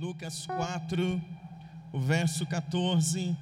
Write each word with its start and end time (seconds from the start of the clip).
Lucas 0.00 0.46
4, 0.46 1.20
o 1.92 2.00
verso 2.00 2.46
14. 2.46 3.36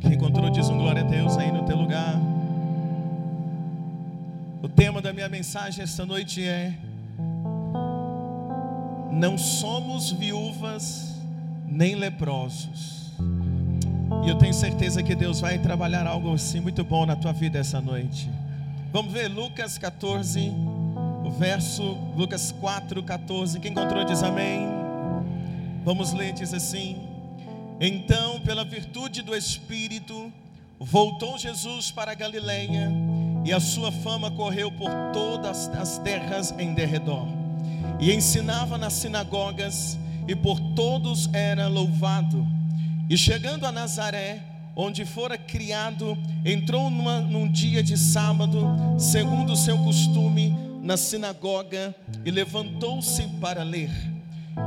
Quem 0.00 0.14
encontrou 0.14 0.50
diz 0.50 0.68
um 0.68 0.78
glória 0.78 1.02
a 1.02 1.04
Deus 1.04 1.38
aí 1.38 1.52
no 1.52 1.64
teu 1.64 1.76
lugar. 1.76 2.16
O 4.64 4.68
tema 4.68 5.00
da 5.00 5.12
minha 5.12 5.28
mensagem 5.28 5.84
esta 5.84 6.04
noite 6.04 6.42
é: 6.42 6.76
Não 9.12 9.38
somos 9.38 10.10
viúvas 10.10 11.20
nem 11.68 11.94
leprosos. 11.94 13.12
E 14.24 14.28
eu 14.28 14.36
tenho 14.38 14.54
certeza 14.54 15.04
que 15.04 15.14
Deus 15.14 15.40
vai 15.40 15.56
trabalhar 15.60 16.04
algo 16.04 16.34
assim 16.34 16.58
muito 16.58 16.82
bom 16.82 17.06
na 17.06 17.14
tua 17.14 17.32
vida 17.32 17.60
essa 17.60 17.80
noite. 17.80 18.28
Vamos 18.96 19.12
ver 19.12 19.28
Lucas 19.28 19.76
14, 19.76 20.50
o 21.22 21.30
verso 21.30 21.82
Lucas 22.16 22.50
4, 22.50 23.02
14. 23.02 23.60
Quem 23.60 23.70
encontrou 23.70 24.02
diz 24.06 24.22
amém. 24.22 24.66
Vamos 25.84 26.14
ler, 26.14 26.32
diz 26.32 26.54
assim: 26.54 26.96
Então, 27.78 28.40
pela 28.40 28.64
virtude 28.64 29.20
do 29.20 29.36
Espírito, 29.36 30.32
voltou 30.80 31.36
Jesus 31.36 31.90
para 31.90 32.12
a 32.12 32.14
Galileia, 32.14 32.90
e 33.44 33.52
a 33.52 33.60
sua 33.60 33.92
fama 33.92 34.30
correu 34.30 34.72
por 34.72 34.90
todas 35.12 35.68
as 35.68 35.98
terras 35.98 36.54
em 36.58 36.72
derredor. 36.72 37.28
E 38.00 38.10
ensinava 38.14 38.78
nas 38.78 38.94
sinagogas, 38.94 39.98
e 40.26 40.34
por 40.34 40.58
todos 40.74 41.28
era 41.34 41.68
louvado. 41.68 42.46
E 43.10 43.18
chegando 43.18 43.66
a 43.66 43.72
Nazaré, 43.72 44.42
onde 44.76 45.06
fora 45.06 45.38
criado, 45.38 46.18
entrou 46.44 46.90
numa, 46.90 47.20
num 47.22 47.50
dia 47.50 47.82
de 47.82 47.96
sábado, 47.96 48.62
segundo 48.98 49.54
o 49.54 49.56
seu 49.56 49.78
costume, 49.78 50.54
na 50.82 50.98
sinagoga 50.98 51.96
e 52.24 52.30
levantou-se 52.30 53.22
para 53.40 53.62
ler. 53.62 53.90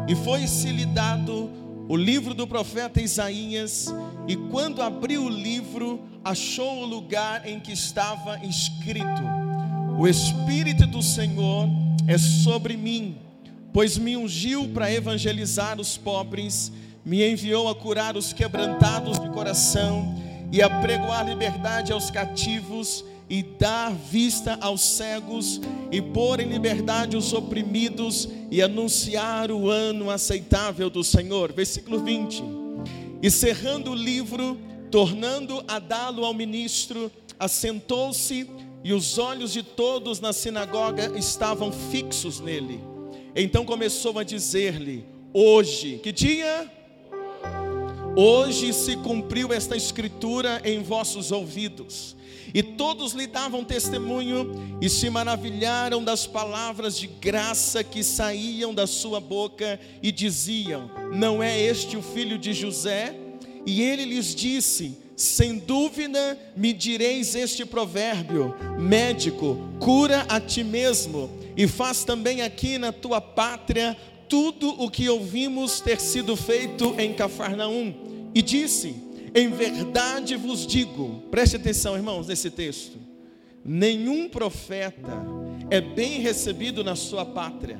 E 0.07 0.15
foi-se-lhe 0.15 0.87
dado 0.87 1.49
o 1.87 1.95
livro 1.95 2.33
do 2.33 2.47
profeta 2.47 2.99
Isaías, 2.99 3.93
e 4.27 4.35
quando 4.35 4.81
abriu 4.81 5.25
o 5.25 5.29
livro, 5.29 6.01
achou 6.23 6.83
o 6.83 6.85
lugar 6.85 7.47
em 7.47 7.59
que 7.59 7.71
estava 7.71 8.43
escrito: 8.43 9.21
O 9.97 10.07
Espírito 10.07 10.87
do 10.87 11.03
Senhor 11.03 11.69
é 12.07 12.17
sobre 12.17 12.75
mim, 12.75 13.17
pois 13.71 13.97
me 13.97 14.17
ungiu 14.17 14.67
para 14.69 14.91
evangelizar 14.91 15.79
os 15.79 15.97
pobres 15.97 16.71
me 17.09 17.27
enviou 17.27 17.67
a 17.67 17.73
curar 17.73 18.15
os 18.15 18.31
quebrantados 18.33 19.17
de 19.17 19.27
coração 19.31 20.15
e 20.51 20.61
a 20.61 20.69
pregoar 20.69 21.27
liberdade 21.27 21.91
aos 21.91 22.11
cativos 22.11 23.03
e 23.27 23.41
dar 23.41 23.91
vista 23.91 24.59
aos 24.61 24.81
cegos 24.81 25.59
e 25.91 26.03
pôr 26.03 26.39
em 26.39 26.47
liberdade 26.47 27.17
os 27.17 27.33
oprimidos 27.33 28.29
e 28.51 28.61
anunciar 28.61 29.49
o 29.49 29.71
ano 29.71 30.11
aceitável 30.11 30.87
do 30.87 31.03
Senhor. 31.03 31.51
Versículo 31.51 31.97
20. 32.03 32.43
E 33.23 33.31
cerrando 33.31 33.89
o 33.89 33.95
livro, 33.95 34.55
tornando 34.91 35.63
a 35.67 35.79
dá-lo 35.79 36.23
ao 36.23 36.33
ministro, 36.33 37.11
assentou-se 37.39 38.47
e 38.83 38.93
os 38.93 39.17
olhos 39.17 39.51
de 39.51 39.63
todos 39.63 40.19
na 40.19 40.31
sinagoga 40.31 41.17
estavam 41.17 41.71
fixos 41.71 42.39
nele. 42.39 42.79
Então 43.35 43.65
começou 43.65 44.19
a 44.19 44.23
dizer-lhe: 44.23 45.03
Hoje, 45.33 45.99
que 46.03 46.11
dia? 46.11 46.78
Hoje 48.21 48.73
se 48.73 48.97
cumpriu 48.97 49.53
esta 49.53 49.77
escritura 49.77 50.61
em 50.65 50.83
vossos 50.83 51.31
ouvidos. 51.31 52.17
E 52.53 52.61
todos 52.61 53.13
lhe 53.13 53.25
davam 53.25 53.63
testemunho 53.63 54.77
e 54.81 54.89
se 54.89 55.09
maravilharam 55.09 56.03
das 56.03 56.27
palavras 56.27 56.97
de 56.97 57.07
graça 57.07 57.81
que 57.81 58.03
saíam 58.03 58.73
da 58.73 58.85
sua 58.85 59.21
boca 59.21 59.79
e 60.03 60.11
diziam: 60.11 60.91
Não 61.13 61.41
é 61.41 61.57
este 61.61 61.95
o 61.95 62.01
filho 62.01 62.37
de 62.37 62.51
José? 62.51 63.15
E 63.65 63.81
ele 63.81 64.03
lhes 64.03 64.35
disse: 64.35 64.97
Sem 65.15 65.57
dúvida 65.57 66.37
me 66.57 66.73
direis 66.73 67.35
este 67.35 67.63
provérbio: 67.65 68.53
Médico, 68.77 69.57
cura 69.79 70.25
a 70.27 70.41
ti 70.41 70.61
mesmo 70.61 71.29
e 71.55 71.69
faz 71.69 72.03
também 72.03 72.41
aqui 72.41 72.77
na 72.77 72.91
tua 72.91 73.21
pátria 73.21 73.95
tudo 74.27 74.69
o 74.77 74.91
que 74.91 75.07
ouvimos 75.07 75.79
ter 75.79 76.01
sido 76.01 76.35
feito 76.35 76.93
em 76.99 77.13
Cafarnaum 77.13 78.08
e 78.33 78.41
disse: 78.41 78.95
Em 79.33 79.49
verdade 79.49 80.35
vos 80.35 80.65
digo, 80.65 81.23
preste 81.31 81.55
atenção, 81.55 81.95
irmãos, 81.95 82.27
nesse 82.27 82.49
texto. 82.49 82.97
Nenhum 83.63 84.29
profeta 84.29 85.23
é 85.69 85.81
bem 85.81 86.19
recebido 86.19 86.83
na 86.83 86.95
sua 86.95 87.25
pátria. 87.25 87.79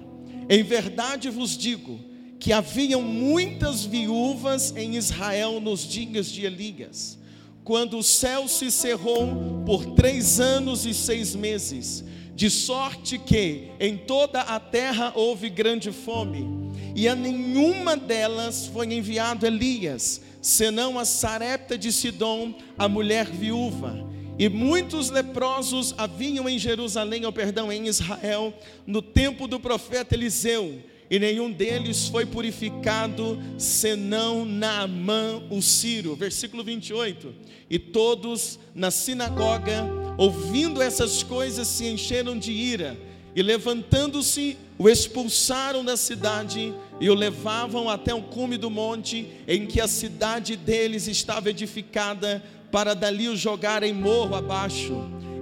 Em 0.50 0.64
verdade 0.64 1.30
vos 1.30 1.58
digo 1.58 2.00
que 2.40 2.54
haviam 2.54 3.02
muitas 3.02 3.84
viúvas 3.84 4.74
em 4.76 4.96
Israel 4.96 5.60
nos 5.60 5.88
dias 5.88 6.32
de 6.32 6.46
Elias, 6.46 7.20
quando 7.64 7.98
o 7.98 8.04
céu 8.04 8.48
se 8.48 8.72
cerrou 8.72 9.64
por 9.66 9.86
três 9.94 10.40
anos 10.40 10.86
e 10.86 10.94
seis 10.94 11.36
meses, 11.36 12.04
de 12.34 12.50
sorte 12.50 13.18
que 13.18 13.68
em 13.80 13.98
toda 13.98 14.42
a 14.42 14.60
terra 14.60 15.12
houve 15.16 15.50
grande 15.50 15.92
fome, 15.92 16.48
e 16.96 17.08
a 17.08 17.16
nenhuma 17.16 17.98
delas 17.98 18.68
foi 18.68 18.86
enviado 18.94 19.46
Elias 19.46 20.22
senão 20.42 20.98
a 20.98 21.06
Sarepta 21.06 21.78
de 21.78 21.92
Sidom, 21.92 22.54
a 22.78 22.88
mulher 22.88 23.26
viúva. 23.26 24.08
E 24.38 24.48
muitos 24.48 25.10
leprosos 25.10 25.94
haviam 25.98 26.48
em 26.48 26.58
Jerusalém, 26.58 27.26
ou 27.26 27.32
perdão, 27.32 27.72
em 27.72 27.88
Israel, 27.88 28.54
no 28.88 29.02
tempo 29.02 29.48
do 29.48 29.60
profeta 29.60 30.16
Eliseu, 30.16 30.82
e 31.10 31.18
nenhum 31.18 31.52
deles 31.52 32.08
foi 32.08 32.26
purificado, 32.26 33.42
senão 33.58 34.46
Naamã 34.46 35.42
o 35.50 35.62
Ciro. 35.62 36.16
Versículo 36.16 36.64
28. 36.64 37.34
E 37.68 37.80
todos 37.80 38.60
na 38.76 38.92
sinagoga, 38.92 39.86
ouvindo 40.18 40.82
essas 40.82 41.24
coisas, 41.24 41.68
se 41.68 41.88
encheram 41.88 42.38
de 42.38 42.52
ira, 42.52 42.96
e 43.36 43.42
levantando-se, 43.42 44.58
o 44.78 44.90
expulsaram 44.90 45.84
da 45.84 45.98
cidade 45.98 46.74
e 47.00 47.10
o 47.10 47.14
levavam 47.14 47.90
até 47.90 48.14
o 48.14 48.22
cume 48.22 48.58
do 48.58 48.70
monte 48.70 49.28
em 49.48 49.66
que 49.66 49.82
a 49.82 49.88
cidade 49.88 50.56
deles 50.56 51.08
estava 51.08 51.50
edificada, 51.50 52.44
para 52.72 52.94
dali 52.94 53.28
o 53.28 53.36
jogarem 53.36 53.94
morro 53.94 54.36
abaixo. 54.36 54.94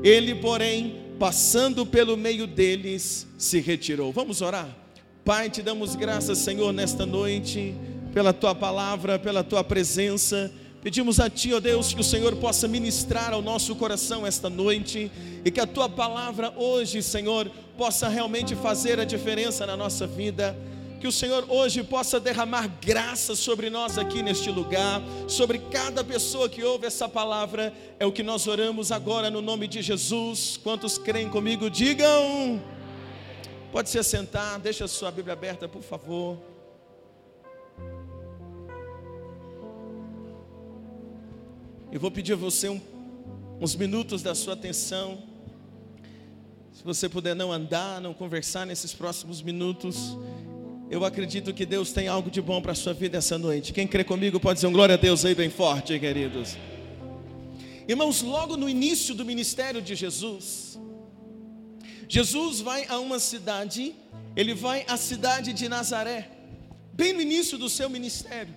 Ele, 0.04 0.34
porém, 0.36 0.96
passando 1.20 1.86
pelo 1.86 2.16
meio 2.16 2.48
deles, 2.48 3.28
se 3.38 3.60
retirou. 3.60 4.12
Vamos 4.12 4.42
orar? 4.42 4.76
Pai, 5.26 5.50
te 5.50 5.62
damos 5.62 5.96
graças, 5.96 6.38
Senhor, 6.38 6.72
nesta 6.72 7.06
noite, 7.06 7.76
pela 8.14 8.32
tua 8.32 8.56
palavra, 8.56 9.20
pela 9.20 9.44
tua 9.44 9.64
presença. 9.64 10.52
Pedimos 10.82 11.20
a 11.20 11.30
Ti, 11.30 11.54
ó 11.54 11.60
Deus, 11.60 11.94
que 11.94 12.02
o 12.02 12.04
Senhor 12.04 12.36
possa 12.36 12.68
ministrar 12.68 13.34
ao 13.34 13.42
nosso 13.42 13.76
coração 13.76 14.26
esta 14.26 14.50
noite 14.50 15.12
e 15.44 15.52
que 15.52 15.60
a 15.60 15.68
Tua 15.68 15.90
palavra 15.90 16.54
hoje, 16.56 17.02
Senhor, 17.02 17.52
possa 17.78 18.08
realmente 18.08 18.56
fazer 18.56 19.00
a 19.00 19.06
diferença 19.06 19.66
na 19.66 19.76
nossa 19.76 20.06
vida 20.06 20.56
que 21.00 21.08
o 21.08 21.12
Senhor 21.12 21.46
hoje 21.48 21.84
possa 21.84 22.20
derramar 22.20 22.68
graça 22.82 23.36
sobre 23.36 23.70
nós 23.70 23.98
aqui 23.98 24.24
neste 24.24 24.50
lugar, 24.50 25.02
sobre 25.28 25.60
cada 25.60 26.04
pessoa 26.04 26.50
que 26.50 26.64
ouve 26.64 26.88
essa 26.88 27.08
palavra, 27.08 27.74
é 28.00 28.06
o 28.06 28.12
que 28.12 28.24
nós 28.24 28.48
oramos 28.48 28.92
agora 28.92 29.30
no 29.30 29.42
nome 29.42 29.68
de 29.68 29.82
Jesus. 29.82 30.60
Quantos 30.64 30.98
creem 30.98 31.30
comigo, 31.30 31.70
digam. 31.70 32.62
Pode 33.72 33.90
se 33.90 34.00
assentar, 34.00 34.60
deixa 34.60 34.86
a 34.86 34.88
sua 34.88 35.12
Bíblia 35.12 35.34
aberta, 35.34 35.68
por 35.68 35.84
favor. 35.84 36.38
Eu 41.98 42.02
vou 42.02 42.12
pedir 42.12 42.34
a 42.34 42.36
você 42.36 42.70
um, 42.70 42.80
uns 43.60 43.76
minutos 43.76 44.22
da 44.22 44.36
sua 44.36 44.54
atenção. 44.54 45.18
Se 46.72 46.84
você 46.84 47.10
puder 47.10 47.36
não 47.36 47.52
andar, 47.52 48.00
não 48.00 48.14
conversar 48.14 48.68
nesses 48.68 48.94
próximos 48.94 49.42
minutos, 49.42 50.16
eu 50.92 51.04
acredito 51.04 51.52
que 51.56 51.66
Deus 51.66 51.92
tem 51.92 52.08
algo 52.08 52.30
de 52.30 52.40
bom 52.40 52.62
para 52.62 52.74
a 52.74 52.76
sua 52.76 52.94
vida 52.94 53.18
essa 53.18 53.36
noite. 53.40 53.74
Quem 53.74 53.88
crê 53.88 54.04
comigo 54.04 54.40
pode 54.40 54.58
dizer 54.58 54.68
um 54.68 54.72
glória 54.72 54.94
a 54.94 54.96
Deus 54.96 55.26
aí 55.26 55.34
bem 55.34 55.50
forte, 55.50 55.98
queridos. 55.98 56.56
Irmãos, 57.88 58.22
logo 58.22 58.56
no 58.56 58.70
início 58.70 59.16
do 59.16 59.26
ministério 59.26 59.82
de 59.82 59.96
Jesus, 59.96 60.80
Jesus 62.08 62.60
vai 62.62 62.86
a 62.86 63.00
uma 63.00 63.18
cidade, 63.18 63.96
ele 64.36 64.54
vai 64.54 64.86
à 64.88 64.98
cidade 64.98 65.52
de 65.52 65.68
Nazaré, 65.68 66.30
bem 66.94 67.12
no 67.12 67.22
início 67.22 67.58
do 67.58 67.68
seu 67.68 67.90
ministério. 67.90 68.54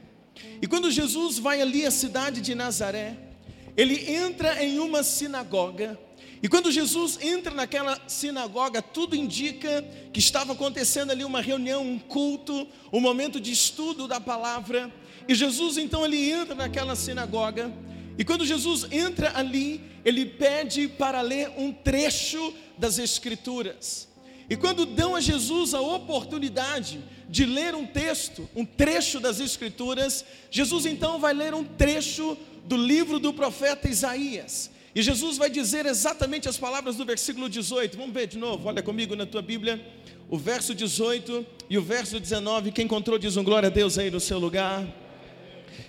E 0.61 0.67
quando 0.67 0.91
Jesus 0.91 1.39
vai 1.39 1.63
ali 1.63 1.87
à 1.87 1.91
cidade 1.91 2.43
de 2.43 2.55
Nazaré, 2.55 3.30
ele 3.77 4.13
entra 4.13 4.63
em 4.63 4.79
uma 4.79 5.03
sinagoga, 5.03 5.99
e 6.43 6.49
quando 6.49 6.73
Jesus 6.73 7.19
entra 7.21 7.53
naquela 7.53 8.01
sinagoga, 8.07 8.81
tudo 8.81 9.15
indica 9.15 9.85
que 10.11 10.19
estava 10.19 10.55
acontecendo 10.55 11.11
ali 11.11 11.23
uma 11.23 11.43
reunião, 11.43 11.83
um 11.83 11.99
culto, 11.99 12.67
um 12.91 13.01
momento 13.01 13.39
de 13.39 13.53
estudo 13.53 14.09
da 14.09 14.19
palavra. 14.19 14.91
E 15.29 15.35
Jesus 15.35 15.77
então 15.77 16.03
ele 16.03 16.31
entra 16.31 16.55
naquela 16.55 16.97
sinagoga 16.97 17.71
E 18.17 18.25
quando 18.25 18.45
Jesus 18.45 18.87
entra 18.91 19.33
ali, 19.35 19.81
ele 20.05 20.27
pede 20.27 20.89
para 20.89 21.21
ler 21.21 21.51
um 21.57 21.73
trecho 21.73 22.53
das 22.77 22.99
Escrituras. 22.99 24.09
E 24.49 24.57
quando 24.57 24.85
dão 24.85 25.15
a 25.15 25.21
Jesus 25.21 25.75
a 25.75 25.81
oportunidade 25.81 27.03
de 27.29 27.47
ler 27.47 27.75
um 27.75 27.87
texto, 27.87 28.49
um 28.55 28.65
trecho 28.65 29.21
das 29.21 29.41
Escrituras, 29.41 30.25
Jesus 30.51 30.85
então 30.87 31.19
vai 31.19 31.33
ler 31.33 31.55
um 31.55 31.65
trecho 31.65 32.37
do 32.65 32.77
livro 32.77 33.19
do 33.19 33.33
profeta 33.33 33.89
Isaías. 33.89 34.71
E 34.95 35.03
Jesus 35.03 35.39
vai 35.39 35.49
dizer 35.49 35.87
exatamente 35.87 36.49
as 36.49 36.57
palavras 36.57 36.97
do 36.97 37.05
versículo 37.05 37.49
18. 37.49 37.97
Vamos 37.97 38.13
ver 38.13 38.27
de 38.27 38.39
novo, 38.39 38.69
olha 38.69 38.83
comigo 38.83 39.15
na 39.15 39.25
tua 39.25 39.41
Bíblia, 39.41 39.81
o 40.29 40.37
verso 40.37 40.75
18 40.75 41.47
e 41.69 41.79
o 41.79 41.83
verso 41.83 42.19
19. 42.19 42.73
Quem 42.73 42.85
encontrou 42.85 43.19
diz 43.19 43.37
um 43.37 43.45
glória 43.45 43.69
a 43.69 43.71
Deus 43.71 43.99
aí 43.99 44.11
no 44.11 44.21
seu 44.21 44.39
lugar. 44.39 44.87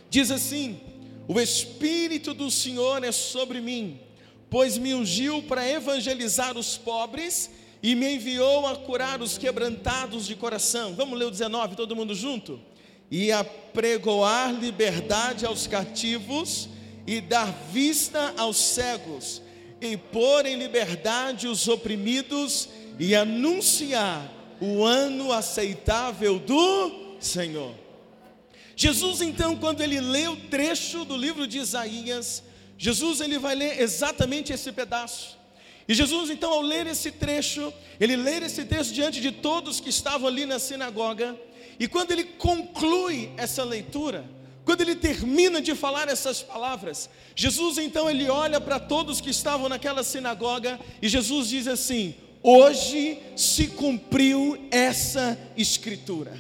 Diz 0.10 0.30
assim: 0.30 0.80
O 1.28 1.40
Espírito 1.40 2.34
do 2.34 2.52
Senhor 2.52 3.04
é 3.04 3.12
sobre 3.12 3.60
mim, 3.60 4.00
pois 4.50 4.78
me 4.78 4.94
ungiu 4.94 5.42
para 5.44 5.68
evangelizar 5.68 6.58
os 6.58 6.78
pobres 6.78 7.50
e 7.82 7.96
me 7.96 8.16
enviou 8.16 8.68
a 8.68 8.76
curar 8.76 9.22
os 9.22 9.38
quebrantados 9.38 10.28
de 10.28 10.36
coração. 10.36 10.94
Vamos 10.94 11.18
ler 11.18 11.26
o 11.26 11.32
19, 11.32 11.76
todo 11.76 11.96
mundo 11.96 12.14
junto? 12.14 12.60
E 13.12 13.32
a 13.32 13.44
pregoar 13.44 14.54
liberdade 14.54 15.46
aos 15.46 15.68
cativos 15.68 16.70
e 17.06 17.20
dar 17.20 17.52
vista 17.72 18.34
aos 18.38 18.58
cegos, 18.58 19.42
e 19.80 19.98
pôr 19.98 20.46
em 20.46 20.56
liberdade 20.56 21.48
os 21.48 21.68
oprimidos, 21.68 22.70
e 23.00 23.16
anunciar 23.16 24.32
o 24.62 24.84
ano 24.84 25.32
aceitável 25.34 26.38
do 26.38 27.16
Senhor. 27.20 27.74
Jesus, 28.76 29.22
então, 29.22 29.56
quando 29.56 29.82
ele 29.82 30.00
lê 30.00 30.28
o 30.28 30.36
trecho 30.36 31.04
do 31.04 31.18
livro 31.18 31.48
de 31.48 31.58
Isaías, 31.58 32.44
Jesus 32.78 33.22
ele 33.22 33.38
vai 33.40 33.56
ler 33.56 33.82
exatamente 33.82 34.54
esse 34.54 34.72
pedaço. 34.72 35.38
E 35.88 35.94
Jesus, 35.94 36.30
então, 36.30 36.52
ao 36.52 36.62
ler 36.62 36.88
esse 36.88 37.12
trecho, 37.12 37.74
ele 38.00 38.16
lê 38.16 38.38
esse 38.38 38.64
texto 38.66 38.94
diante 38.94 39.20
de 39.20 39.32
todos 39.32 39.80
que 39.80 39.90
estavam 39.90 40.28
ali 40.28 40.46
na 40.46 40.60
sinagoga, 40.60 41.36
e 41.82 41.88
quando 41.88 42.12
ele 42.12 42.26
conclui 42.26 43.32
essa 43.36 43.64
leitura, 43.64 44.24
quando 44.64 44.82
ele 44.82 44.94
termina 44.94 45.60
de 45.60 45.74
falar 45.74 46.08
essas 46.10 46.44
palavras, 46.44 47.10
Jesus 47.36 47.80
então 47.80 48.08
ele 48.08 48.30
olha 48.30 48.62
para 48.62 48.80
todos 48.80 49.20
que 49.20 49.32
estavam 49.32 49.68
naquela 49.68 50.04
sinagoga 50.04 50.80
e 51.02 51.10
Jesus 51.10 51.50
diz 51.50 51.68
assim: 51.68 52.14
Hoje 52.44 53.18
se 53.36 53.70
cumpriu 53.70 54.64
essa 54.70 55.36
escritura. 55.58 56.40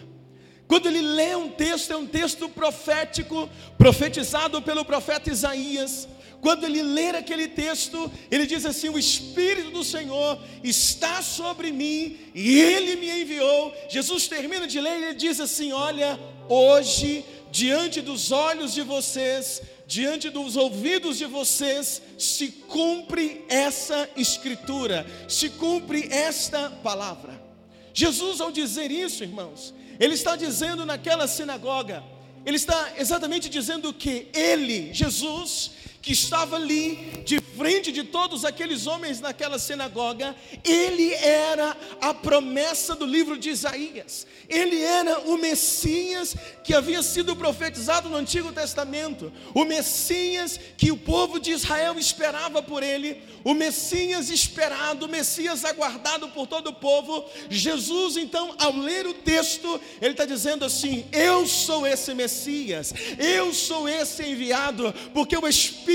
Quando 0.67 0.85
ele 0.85 1.01
lê 1.01 1.35
um 1.35 1.49
texto, 1.49 1.91
é 1.91 1.97
um 1.97 2.05
texto 2.05 2.47
profético, 2.47 3.49
profetizado 3.79 4.61
pelo 4.61 4.85
profeta 4.85 5.31
Isaías. 5.31 6.07
Quando 6.41 6.65
ele 6.65 6.81
lê 6.81 7.09
aquele 7.09 7.47
texto, 7.47 8.11
ele 8.31 8.45
diz 8.45 8.65
assim: 8.65 8.89
O 8.89 8.97
Espírito 8.97 9.69
do 9.69 9.83
Senhor 9.83 10.39
está 10.63 11.21
sobre 11.21 11.71
mim 11.71 12.17
e 12.33 12.59
ele 12.59 12.95
me 12.95 13.21
enviou. 13.21 13.73
Jesus 13.87 14.27
termina 14.27 14.67
de 14.67 14.81
ler 14.81 14.99
e 14.99 15.03
ele 15.03 15.13
diz 15.13 15.39
assim: 15.39 15.71
Olha, 15.71 16.19
hoje 16.49 17.23
diante 17.51 18.01
dos 18.01 18.31
olhos 18.31 18.73
de 18.73 18.81
vocês, 18.81 19.61
diante 19.85 20.29
dos 20.29 20.55
ouvidos 20.55 21.17
de 21.17 21.25
vocês, 21.25 22.01
se 22.17 22.47
cumpre 22.47 23.43
essa 23.49 24.09
escritura, 24.15 25.05
se 25.27 25.49
cumpre 25.49 26.07
esta 26.09 26.69
palavra. 26.69 27.39
Jesus, 27.93 28.39
ao 28.39 28.51
dizer 28.51 28.89
isso, 28.89 29.21
irmãos, 29.23 29.73
ele 29.99 30.13
está 30.13 30.35
dizendo 30.37 30.85
naquela 30.85 31.27
sinagoga, 31.27 32.01
ele 32.45 32.55
está 32.55 32.93
exatamente 32.97 33.49
dizendo 33.49 33.93
que 33.93 34.27
ele, 34.33 34.93
Jesus, 34.93 35.71
que 36.01 36.13
estava 36.13 36.55
ali 36.55 36.95
de 37.23 37.39
frente 37.39 37.91
de 37.91 38.03
todos 38.03 38.43
aqueles 38.43 38.87
homens 38.87 39.21
naquela 39.21 39.59
sinagoga, 39.59 40.35
ele 40.63 41.13
era 41.13 41.77
a 42.01 42.13
promessa 42.13 42.95
do 42.95 43.05
livro 43.05 43.37
de 43.37 43.49
Isaías. 43.49 44.25
Ele 44.49 44.81
era 44.81 45.19
o 45.21 45.37
Messias 45.37 46.35
que 46.63 46.73
havia 46.73 47.03
sido 47.03 47.35
profetizado 47.35 48.09
no 48.09 48.17
Antigo 48.17 48.51
Testamento, 48.51 49.31
o 49.53 49.63
Messias 49.63 50.59
que 50.75 50.91
o 50.91 50.97
povo 50.97 51.39
de 51.39 51.51
Israel 51.51 51.97
esperava 51.97 52.63
por 52.63 52.81
ele, 52.81 53.21
o 53.43 53.53
Messias 53.53 54.29
esperado, 54.29 55.05
o 55.05 55.09
Messias 55.09 55.63
aguardado 55.63 56.29
por 56.29 56.47
todo 56.47 56.67
o 56.67 56.73
povo. 56.73 57.25
Jesus, 57.49 58.17
então, 58.17 58.55
ao 58.57 58.75
ler 58.75 59.05
o 59.05 59.13
texto, 59.13 59.79
ele 60.01 60.11
está 60.11 60.25
dizendo 60.25 60.65
assim: 60.65 61.05
Eu 61.11 61.45
sou 61.45 61.85
esse 61.85 62.13
Messias, 62.13 62.93
eu 63.17 63.53
sou 63.53 63.87
esse 63.87 64.23
enviado, 64.23 64.93
porque 65.13 65.37
o 65.37 65.47
Espírito 65.47 65.90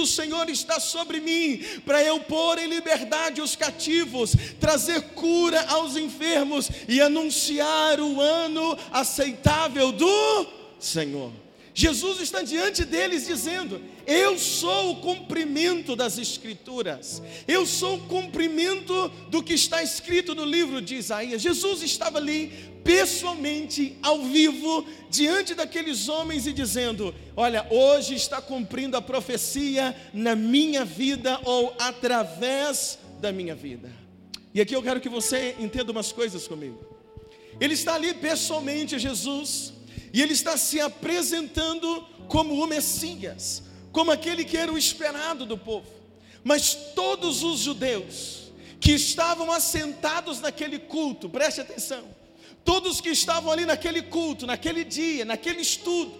do 0.00 0.06
Senhor 0.06 0.48
está 0.48 0.80
sobre 0.80 1.20
mim, 1.20 1.62
para 1.84 2.02
eu 2.02 2.20
pôr 2.20 2.58
em 2.58 2.68
liberdade 2.68 3.42
os 3.42 3.54
cativos, 3.54 4.34
trazer 4.58 5.02
cura 5.14 5.60
aos 5.68 5.96
enfermos 5.96 6.70
e 6.88 7.00
anunciar 7.00 8.00
o 8.00 8.20
ano 8.20 8.78
aceitável 8.90 9.92
do 9.92 10.46
Senhor. 10.78 11.30
Jesus 11.80 12.20
está 12.20 12.42
diante 12.42 12.84
deles 12.84 13.26
dizendo: 13.26 13.80
Eu 14.06 14.38
sou 14.38 14.90
o 14.90 14.96
cumprimento 14.96 15.96
das 15.96 16.18
Escrituras, 16.18 17.22
eu 17.48 17.64
sou 17.64 17.96
o 17.96 18.06
cumprimento 18.06 19.08
do 19.30 19.42
que 19.42 19.54
está 19.54 19.82
escrito 19.82 20.34
no 20.34 20.44
livro 20.44 20.82
de 20.82 20.96
Isaías. 20.96 21.40
Jesus 21.40 21.82
estava 21.82 22.18
ali 22.18 22.52
pessoalmente, 22.84 23.96
ao 24.02 24.22
vivo, 24.24 24.86
diante 25.08 25.54
daqueles 25.54 26.06
homens 26.06 26.46
e 26.46 26.52
dizendo: 26.52 27.14
Olha, 27.34 27.66
hoje 27.70 28.14
está 28.14 28.42
cumprindo 28.42 28.98
a 28.98 29.00
profecia 29.00 29.96
na 30.12 30.36
minha 30.36 30.84
vida 30.84 31.40
ou 31.44 31.74
através 31.78 32.98
da 33.22 33.32
minha 33.32 33.54
vida. 33.54 33.90
E 34.52 34.60
aqui 34.60 34.76
eu 34.76 34.82
quero 34.82 35.00
que 35.00 35.08
você 35.08 35.56
entenda 35.58 35.92
umas 35.92 36.12
coisas 36.12 36.46
comigo. 36.46 36.78
Ele 37.58 37.72
está 37.72 37.94
ali 37.94 38.12
pessoalmente, 38.12 38.98
Jesus 38.98 39.79
e 40.12 40.22
ele 40.22 40.32
está 40.32 40.56
se 40.56 40.80
apresentando 40.80 42.02
como 42.28 42.54
o 42.54 42.66
Messias, 42.66 43.62
como 43.92 44.10
aquele 44.10 44.44
que 44.44 44.56
era 44.56 44.72
o 44.72 44.78
esperado 44.78 45.44
do 45.44 45.56
povo. 45.56 45.88
Mas 46.42 46.74
todos 46.94 47.42
os 47.42 47.60
judeus 47.60 48.52
que 48.80 48.92
estavam 48.92 49.52
assentados 49.52 50.40
naquele 50.40 50.78
culto, 50.78 51.28
preste 51.28 51.60
atenção, 51.60 52.04
todos 52.64 53.00
que 53.00 53.10
estavam 53.10 53.52
ali 53.52 53.66
naquele 53.66 54.02
culto, 54.02 54.46
naquele 54.46 54.84
dia, 54.84 55.24
naquele 55.24 55.60
estudo, 55.60 56.12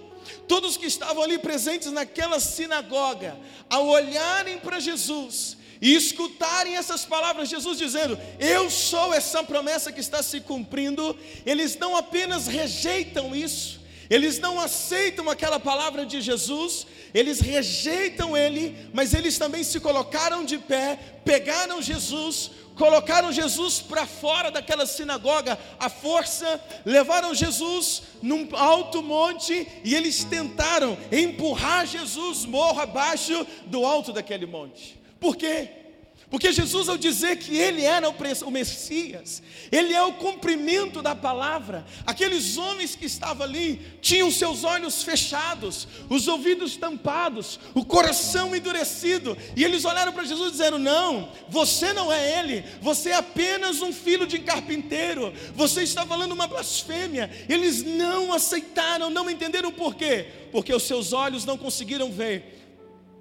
todos 0.46 0.76
que 0.76 0.86
estavam 0.86 1.22
ali 1.22 1.38
presentes 1.38 1.90
naquela 1.90 2.38
sinagoga, 2.38 3.36
ao 3.68 3.86
olharem 3.88 4.58
para 4.58 4.78
Jesus, 4.78 5.56
e 5.80 5.94
escutarem 5.94 6.76
essas 6.76 7.06
palavras, 7.06 7.48
Jesus 7.48 7.78
dizendo: 7.78 8.18
Eu 8.38 8.70
sou 8.70 9.14
essa 9.14 9.42
promessa 9.42 9.90
que 9.90 10.00
está 10.00 10.22
se 10.22 10.40
cumprindo, 10.40 11.18
eles 11.46 11.76
não 11.78 11.96
apenas 11.96 12.46
rejeitam 12.46 13.34
isso, 13.34 13.79
eles 14.10 14.40
não 14.40 14.58
aceitam 14.60 15.30
aquela 15.30 15.60
palavra 15.60 16.04
de 16.04 16.20
Jesus, 16.20 16.84
eles 17.14 17.38
rejeitam 17.40 18.36
ele, 18.36 18.76
mas 18.92 19.14
eles 19.14 19.38
também 19.38 19.62
se 19.62 19.78
colocaram 19.78 20.44
de 20.44 20.58
pé, 20.58 20.98
pegaram 21.24 21.80
Jesus, 21.80 22.50
colocaram 22.74 23.30
Jesus 23.30 23.80
para 23.80 24.06
fora 24.06 24.50
daquela 24.50 24.84
sinagoga 24.84 25.56
à 25.78 25.88
força, 25.88 26.60
levaram 26.84 27.32
Jesus 27.32 28.02
num 28.20 28.48
alto 28.56 29.00
monte 29.00 29.68
e 29.84 29.94
eles 29.94 30.24
tentaram 30.24 30.98
empurrar 31.12 31.86
Jesus 31.86 32.44
morro 32.44 32.80
abaixo 32.80 33.46
do 33.66 33.86
alto 33.86 34.12
daquele 34.12 34.44
monte. 34.44 35.00
Por 35.20 35.36
quê? 35.36 35.79
Porque 36.30 36.52
Jesus, 36.52 36.88
ao 36.88 36.96
dizer 36.96 37.38
que 37.38 37.56
Ele 37.56 37.82
era 37.82 38.08
o 38.08 38.50
Messias, 38.52 39.42
Ele 39.72 39.92
é 39.92 40.02
o 40.04 40.12
cumprimento 40.12 41.02
da 41.02 41.12
palavra. 41.12 41.84
Aqueles 42.06 42.56
homens 42.56 42.94
que 42.94 43.06
estavam 43.06 43.42
ali 43.42 43.80
tinham 44.00 44.30
seus 44.30 44.62
olhos 44.62 45.02
fechados, 45.02 45.88
os 46.08 46.28
ouvidos 46.28 46.76
tampados, 46.76 47.58
o 47.74 47.84
coração 47.84 48.54
endurecido, 48.54 49.36
e 49.56 49.64
eles 49.64 49.84
olharam 49.84 50.12
para 50.12 50.22
Jesus 50.24 50.52
dizendo: 50.52 50.78
Não, 50.78 51.32
você 51.48 51.92
não 51.92 52.12
é 52.12 52.38
Ele, 52.38 52.64
você 52.80 53.10
é 53.10 53.16
apenas 53.16 53.82
um 53.82 53.92
filho 53.92 54.24
de 54.24 54.38
carpinteiro, 54.38 55.32
você 55.56 55.82
está 55.82 56.06
falando 56.06 56.30
uma 56.30 56.46
blasfêmia. 56.46 57.28
Eles 57.48 57.82
não 57.82 58.32
aceitaram, 58.32 59.10
não 59.10 59.28
entenderam 59.28 59.72
por 59.72 59.96
quê? 59.96 60.28
Porque 60.52 60.72
os 60.72 60.84
seus 60.84 61.12
olhos 61.12 61.44
não 61.44 61.58
conseguiram 61.58 62.12
ver 62.12 62.59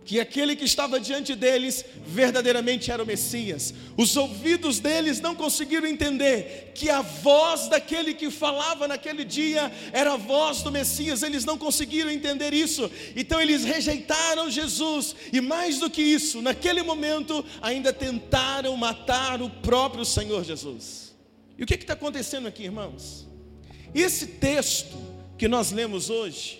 que 0.09 0.19
aquele 0.19 0.55
que 0.55 0.65
estava 0.65 0.99
diante 0.99 1.35
deles 1.35 1.85
verdadeiramente 2.03 2.89
era 2.89 3.03
o 3.03 3.05
Messias. 3.05 3.71
Os 3.95 4.17
ouvidos 4.17 4.79
deles 4.79 5.21
não 5.21 5.35
conseguiram 5.35 5.87
entender 5.87 6.71
que 6.73 6.89
a 6.89 7.03
voz 7.03 7.67
daquele 7.67 8.15
que 8.15 8.31
falava 8.31 8.87
naquele 8.87 9.23
dia 9.23 9.71
era 9.93 10.13
a 10.13 10.17
voz 10.17 10.63
do 10.63 10.71
Messias. 10.71 11.21
Eles 11.21 11.45
não 11.45 11.59
conseguiram 11.59 12.09
entender 12.09 12.55
isso. 12.55 12.89
Então 13.15 13.39
eles 13.39 13.63
rejeitaram 13.63 14.49
Jesus 14.49 15.15
e 15.31 15.39
mais 15.39 15.77
do 15.77 15.91
que 15.91 16.01
isso, 16.01 16.41
naquele 16.41 16.81
momento 16.81 17.45
ainda 17.61 17.93
tentaram 17.93 18.75
matar 18.75 19.43
o 19.43 19.47
próprio 19.47 20.03
Senhor 20.03 20.43
Jesus. 20.43 21.15
E 21.55 21.63
o 21.63 21.67
que 21.67 21.75
está 21.75 21.93
acontecendo 21.93 22.47
aqui, 22.47 22.63
irmãos? 22.63 23.27
Esse 23.93 24.25
texto 24.25 24.97
que 25.37 25.47
nós 25.47 25.71
lemos 25.71 26.09
hoje, 26.09 26.59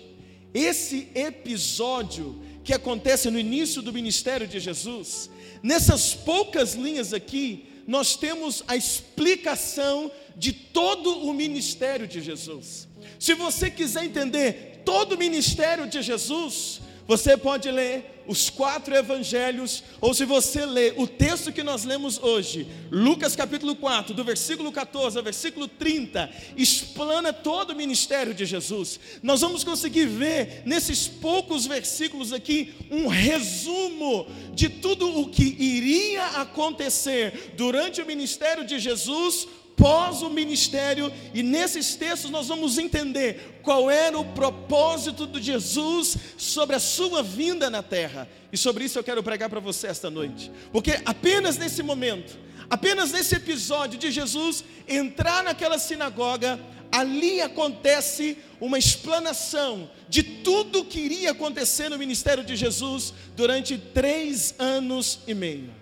esse 0.54 1.08
episódio 1.16 2.48
que 2.64 2.72
acontece 2.72 3.30
no 3.30 3.38
início 3.38 3.82
do 3.82 3.92
ministério 3.92 4.46
de 4.46 4.60
Jesus, 4.60 5.30
nessas 5.62 6.14
poucas 6.14 6.74
linhas 6.74 7.12
aqui, 7.12 7.66
nós 7.86 8.16
temos 8.16 8.62
a 8.68 8.76
explicação 8.76 10.10
de 10.36 10.52
todo 10.52 11.26
o 11.26 11.34
ministério 11.34 12.06
de 12.06 12.20
Jesus. 12.20 12.88
Se 13.18 13.34
você 13.34 13.70
quiser 13.70 14.04
entender 14.04 14.82
todo 14.84 15.14
o 15.14 15.18
ministério 15.18 15.86
de 15.86 16.00
Jesus, 16.02 16.80
você 17.06 17.36
pode 17.36 17.70
ler 17.70 18.19
os 18.30 18.48
quatro 18.48 18.94
evangelhos, 18.94 19.82
ou 20.00 20.14
se 20.14 20.24
você 20.24 20.64
ler 20.64 20.94
o 20.96 21.04
texto 21.04 21.52
que 21.52 21.64
nós 21.64 21.82
lemos 21.82 22.16
hoje, 22.22 22.64
Lucas 22.88 23.34
capítulo 23.34 23.74
4, 23.74 24.14
do 24.14 24.22
versículo 24.22 24.70
14 24.70 25.18
ao 25.18 25.24
versículo 25.24 25.66
30, 25.66 26.30
explana 26.56 27.32
todo 27.32 27.70
o 27.70 27.74
ministério 27.74 28.32
de 28.32 28.46
Jesus. 28.46 29.00
Nós 29.20 29.40
vamos 29.40 29.64
conseguir 29.64 30.06
ver 30.06 30.62
nesses 30.64 31.08
poucos 31.08 31.66
versículos 31.66 32.32
aqui 32.32 32.72
um 32.88 33.08
resumo 33.08 34.28
de 34.54 34.68
tudo 34.68 35.22
o 35.22 35.28
que 35.28 35.56
iria 35.58 36.24
acontecer 36.26 37.54
durante 37.56 38.00
o 38.00 38.06
ministério 38.06 38.64
de 38.64 38.78
Jesus 38.78 39.48
pós 39.80 40.20
o 40.20 40.28
ministério, 40.28 41.10
e 41.32 41.42
nesses 41.42 41.96
textos 41.96 42.30
nós 42.30 42.48
vamos 42.48 42.76
entender 42.76 43.60
qual 43.62 43.90
era 43.90 44.18
o 44.18 44.24
propósito 44.32 45.26
de 45.26 45.40
Jesus 45.42 46.16
sobre 46.36 46.76
a 46.76 46.80
sua 46.80 47.22
vinda 47.22 47.70
na 47.70 47.82
terra. 47.82 48.28
E 48.52 48.58
sobre 48.58 48.84
isso 48.84 48.98
eu 48.98 49.04
quero 49.04 49.22
pregar 49.22 49.48
para 49.48 49.58
você 49.58 49.86
esta 49.86 50.10
noite, 50.10 50.52
porque 50.70 51.00
apenas 51.06 51.56
nesse 51.56 51.82
momento, 51.82 52.38
apenas 52.68 53.10
nesse 53.10 53.34
episódio 53.34 53.98
de 53.98 54.10
Jesus 54.10 54.62
entrar 54.86 55.42
naquela 55.42 55.78
sinagoga, 55.78 56.60
ali 56.92 57.40
acontece 57.40 58.36
uma 58.60 58.78
explanação 58.78 59.90
de 60.10 60.22
tudo 60.22 60.84
que 60.84 61.00
iria 61.00 61.30
acontecer 61.30 61.88
no 61.88 61.96
ministério 61.96 62.44
de 62.44 62.54
Jesus 62.54 63.14
durante 63.34 63.78
três 63.78 64.54
anos 64.58 65.20
e 65.26 65.32
meio. 65.32 65.72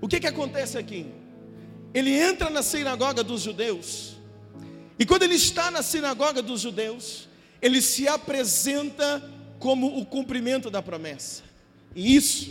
O 0.00 0.08
que, 0.08 0.20
que 0.20 0.26
acontece 0.26 0.78
aqui? 0.78 1.23
Ele 1.94 2.10
entra 2.10 2.50
na 2.50 2.62
sinagoga 2.62 3.22
dos 3.22 3.40
judeus, 3.40 4.16
e 4.98 5.06
quando 5.06 5.22
ele 5.22 5.36
está 5.36 5.70
na 5.70 5.82
sinagoga 5.82 6.42
dos 6.42 6.60
judeus, 6.60 7.28
ele 7.62 7.80
se 7.80 8.06
apresenta 8.06 9.22
como 9.58 9.98
o 9.98 10.04
cumprimento 10.04 10.68
da 10.68 10.82
promessa, 10.82 11.42
e 11.94 12.14
isso 12.14 12.50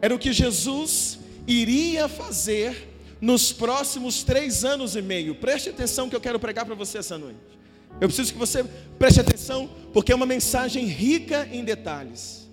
era 0.00 0.14
o 0.14 0.18
que 0.18 0.32
Jesus 0.32 1.18
iria 1.46 2.08
fazer 2.08 2.88
nos 3.20 3.52
próximos 3.52 4.22
três 4.22 4.64
anos 4.64 4.96
e 4.96 5.02
meio. 5.02 5.34
Preste 5.34 5.70
atenção 5.70 6.08
que 6.08 6.16
eu 6.16 6.20
quero 6.20 6.38
pregar 6.38 6.64
para 6.64 6.74
você 6.74 6.98
essa 6.98 7.16
noite. 7.16 7.38
Eu 8.00 8.08
preciso 8.08 8.32
que 8.32 8.38
você 8.38 8.64
preste 8.98 9.20
atenção, 9.20 9.70
porque 9.92 10.12
é 10.12 10.14
uma 10.14 10.26
mensagem 10.26 10.84
rica 10.86 11.48
em 11.52 11.64
detalhes. 11.64 12.48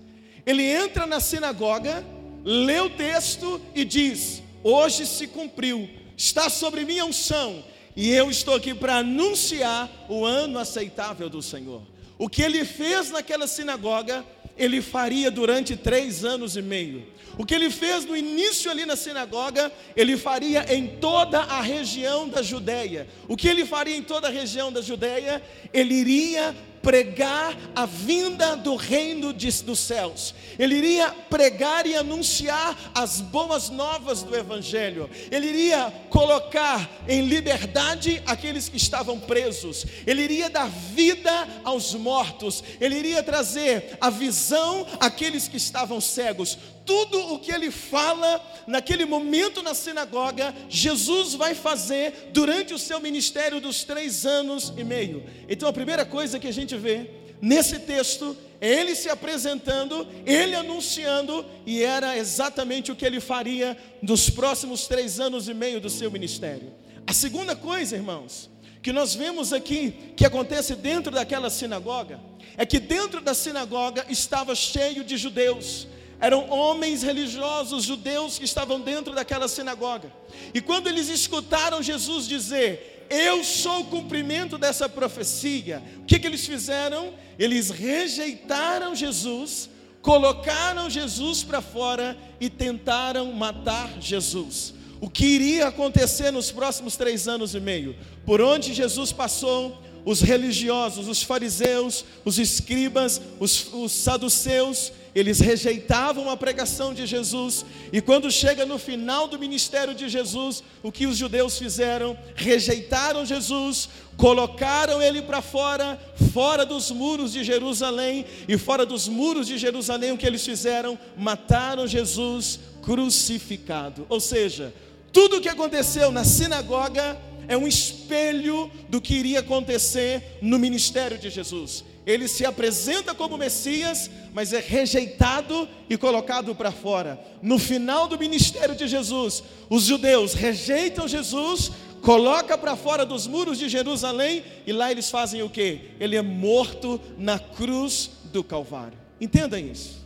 Ele 0.46 0.62
entra 0.62 1.06
na 1.06 1.20
sinagoga, 1.20 2.04
lê 2.44 2.80
o 2.80 2.90
texto 2.90 3.60
e 3.74 3.84
diz: 3.84 4.41
hoje 4.62 5.06
se 5.06 5.26
cumpriu, 5.26 5.88
está 6.16 6.48
sobre 6.48 6.84
mim 6.84 6.98
a 6.98 7.04
unção, 7.04 7.64
e 7.94 8.10
eu 8.10 8.30
estou 8.30 8.54
aqui 8.54 8.74
para 8.74 8.96
anunciar 8.96 10.06
o 10.08 10.24
ano 10.24 10.58
aceitável 10.58 11.28
do 11.28 11.42
Senhor. 11.42 11.82
O 12.18 12.28
que 12.28 12.42
ele 12.42 12.64
fez 12.64 13.10
naquela 13.10 13.46
sinagoga, 13.46 14.24
ele 14.56 14.80
faria 14.80 15.30
durante 15.30 15.76
três 15.76 16.24
anos 16.24 16.56
e 16.56 16.62
meio. 16.62 17.06
O 17.38 17.46
que 17.46 17.54
ele 17.54 17.70
fez 17.70 18.04
no 18.04 18.16
início 18.16 18.70
ali 18.70 18.84
na 18.84 18.94
sinagoga, 18.94 19.72
ele 19.96 20.16
faria 20.16 20.72
em 20.74 20.86
toda 20.86 21.40
a 21.40 21.60
região 21.60 22.28
da 22.28 22.42
Judéia. 22.42 23.08
O 23.26 23.36
que 23.36 23.48
ele 23.48 23.64
faria 23.64 23.96
em 23.96 24.02
toda 24.02 24.28
a 24.28 24.30
região 24.30 24.70
da 24.70 24.82
Judéia, 24.82 25.42
ele 25.72 25.94
iria 25.94 26.54
pregar 26.82 27.56
a 27.74 27.86
vinda 27.86 28.56
do 28.56 28.76
reino 28.76 29.32
de, 29.32 29.50
dos 29.62 29.78
céus, 29.78 30.34
ele 30.58 30.74
iria 30.74 31.10
pregar 31.30 31.86
e 31.86 31.94
anunciar 31.94 32.76
as 32.94 33.20
boas 33.20 33.70
novas 33.70 34.22
do 34.22 34.36
Evangelho, 34.36 35.08
ele 35.30 35.46
iria 35.46 35.92
colocar 36.10 36.90
em 37.08 37.22
liberdade 37.22 38.22
aqueles 38.26 38.68
que 38.68 38.76
estavam 38.76 39.18
presos, 39.18 39.86
ele 40.06 40.22
iria 40.22 40.50
dar 40.50 40.68
vida 40.68 41.48
aos 41.64 41.94
mortos, 41.94 42.62
ele 42.80 42.96
iria 42.96 43.22
trazer 43.22 43.96
a 44.00 44.10
visão 44.10 44.86
àqueles 45.00 45.46
que 45.48 45.56
estavam 45.56 46.00
cegos. 46.00 46.58
Tudo 46.84 47.34
o 47.34 47.38
que 47.38 47.52
ele 47.52 47.70
fala 47.70 48.40
naquele 48.66 49.04
momento 49.04 49.62
na 49.62 49.74
sinagoga, 49.74 50.54
Jesus 50.68 51.34
vai 51.34 51.54
fazer 51.54 52.30
durante 52.32 52.74
o 52.74 52.78
seu 52.78 53.00
ministério 53.00 53.60
dos 53.60 53.84
três 53.84 54.26
anos 54.26 54.72
e 54.76 54.82
meio. 54.82 55.24
Então 55.48 55.68
a 55.68 55.72
primeira 55.72 56.04
coisa 56.04 56.38
que 56.38 56.48
a 56.48 56.52
gente 56.52 56.76
vê 56.76 57.10
nesse 57.40 57.80
texto 57.80 58.36
é 58.60 58.68
ele 58.68 58.94
se 58.94 59.08
apresentando, 59.08 60.06
ele 60.24 60.54
anunciando, 60.54 61.44
e 61.66 61.82
era 61.82 62.16
exatamente 62.16 62.92
o 62.92 62.96
que 62.96 63.04
ele 63.04 63.18
faria 63.18 63.76
nos 64.00 64.30
próximos 64.30 64.86
três 64.86 65.18
anos 65.18 65.48
e 65.48 65.54
meio 65.54 65.80
do 65.80 65.90
seu 65.90 66.10
ministério. 66.10 66.72
A 67.04 67.12
segunda 67.12 67.56
coisa, 67.56 67.96
irmãos, 67.96 68.48
que 68.80 68.92
nós 68.92 69.14
vemos 69.14 69.52
aqui 69.52 70.12
que 70.16 70.24
acontece 70.24 70.76
dentro 70.76 71.12
daquela 71.12 71.50
sinagoga, 71.50 72.20
é 72.56 72.64
que 72.64 72.78
dentro 72.78 73.20
da 73.20 73.34
sinagoga 73.34 74.04
estava 74.08 74.54
cheio 74.54 75.02
de 75.02 75.16
judeus 75.16 75.88
eram 76.22 76.48
homens 76.48 77.02
religiosos 77.02 77.82
judeus 77.82 78.38
que 78.38 78.44
estavam 78.44 78.80
dentro 78.80 79.12
daquela 79.12 79.48
sinagoga. 79.48 80.10
E 80.54 80.60
quando 80.60 80.86
eles 80.86 81.08
escutaram 81.08 81.82
Jesus 81.82 82.28
dizer: 82.28 83.08
Eu 83.10 83.42
sou 83.42 83.80
o 83.80 83.86
cumprimento 83.86 84.56
dessa 84.56 84.88
profecia, 84.88 85.82
o 85.98 86.04
que, 86.04 86.20
que 86.20 86.26
eles 86.28 86.46
fizeram? 86.46 87.12
Eles 87.36 87.70
rejeitaram 87.70 88.94
Jesus, 88.94 89.68
colocaram 90.00 90.88
Jesus 90.88 91.42
para 91.42 91.60
fora 91.60 92.16
e 92.40 92.48
tentaram 92.48 93.32
matar 93.32 94.00
Jesus. 94.00 94.74
O 95.00 95.10
que 95.10 95.26
iria 95.26 95.66
acontecer 95.66 96.30
nos 96.30 96.52
próximos 96.52 96.96
três 96.96 97.26
anos 97.26 97.56
e 97.56 97.58
meio? 97.58 97.96
Por 98.24 98.40
onde 98.40 98.72
Jesus 98.72 99.10
passou, 99.10 99.82
os 100.04 100.20
religiosos, 100.20 101.08
os 101.08 101.22
fariseus, 101.22 102.04
os 102.24 102.38
escribas, 102.38 103.20
os, 103.40 103.72
os 103.72 103.90
saduceus, 103.90 104.92
eles 105.14 105.40
rejeitavam 105.40 106.30
a 106.30 106.36
pregação 106.36 106.94
de 106.94 107.06
Jesus, 107.06 107.66
e 107.92 108.00
quando 108.00 108.30
chega 108.30 108.64
no 108.64 108.78
final 108.78 109.28
do 109.28 109.38
ministério 109.38 109.94
de 109.94 110.08
Jesus, 110.08 110.62
o 110.82 110.90
que 110.90 111.06
os 111.06 111.18
judeus 111.18 111.58
fizeram? 111.58 112.16
Rejeitaram 112.34 113.24
Jesus, 113.26 113.90
colocaram 114.16 115.02
ele 115.02 115.20
para 115.20 115.42
fora, 115.42 116.00
fora 116.32 116.64
dos 116.64 116.90
muros 116.90 117.32
de 117.32 117.44
Jerusalém, 117.44 118.24
e 118.48 118.56
fora 118.56 118.86
dos 118.86 119.06
muros 119.06 119.46
de 119.46 119.58
Jerusalém, 119.58 120.12
o 120.12 120.16
que 120.16 120.26
eles 120.26 120.44
fizeram? 120.44 120.98
Mataram 121.16 121.86
Jesus 121.86 122.58
crucificado. 122.80 124.06
Ou 124.08 124.18
seja, 124.18 124.72
tudo 125.12 125.36
o 125.36 125.40
que 125.40 125.48
aconteceu 125.48 126.10
na 126.10 126.24
sinagoga 126.24 127.18
é 127.46 127.56
um 127.56 127.68
espelho 127.68 128.70
do 128.88 129.00
que 129.00 129.14
iria 129.14 129.40
acontecer 129.40 130.38
no 130.40 130.58
ministério 130.58 131.18
de 131.18 131.28
Jesus 131.28 131.84
ele 132.04 132.26
se 132.26 132.44
apresenta 132.44 133.14
como 133.14 133.38
Messias, 133.38 134.10
mas 134.34 134.52
é 134.52 134.60
rejeitado 134.60 135.68
e 135.88 135.96
colocado 135.96 136.54
para 136.54 136.72
fora. 136.72 137.20
No 137.40 137.58
final 137.58 138.08
do 138.08 138.18
ministério 138.18 138.74
de 138.74 138.88
Jesus, 138.88 139.42
os 139.70 139.84
judeus 139.84 140.34
rejeitam 140.34 141.06
Jesus, 141.06 141.70
coloca 142.00 142.58
para 142.58 142.74
fora 142.74 143.06
dos 143.06 143.26
muros 143.26 143.58
de 143.58 143.68
Jerusalém 143.68 144.42
e 144.66 144.72
lá 144.72 144.90
eles 144.90 145.10
fazem 145.10 145.42
o 145.42 145.50
que? 145.50 145.92
Ele 146.00 146.16
é 146.16 146.22
morto 146.22 147.00
na 147.16 147.38
cruz 147.38 148.10
do 148.32 148.42
Calvário. 148.42 148.98
Entenda 149.20 149.60
isso. 149.60 150.04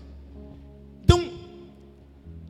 Então, 1.02 1.32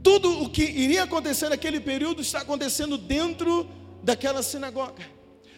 tudo 0.02 0.42
o 0.42 0.50
que 0.50 0.64
iria 0.64 1.04
acontecer 1.04 1.48
naquele 1.48 1.78
período 1.78 2.20
está 2.20 2.40
acontecendo 2.40 2.98
dentro 2.98 3.68
daquela 4.02 4.42
sinagoga. 4.42 5.15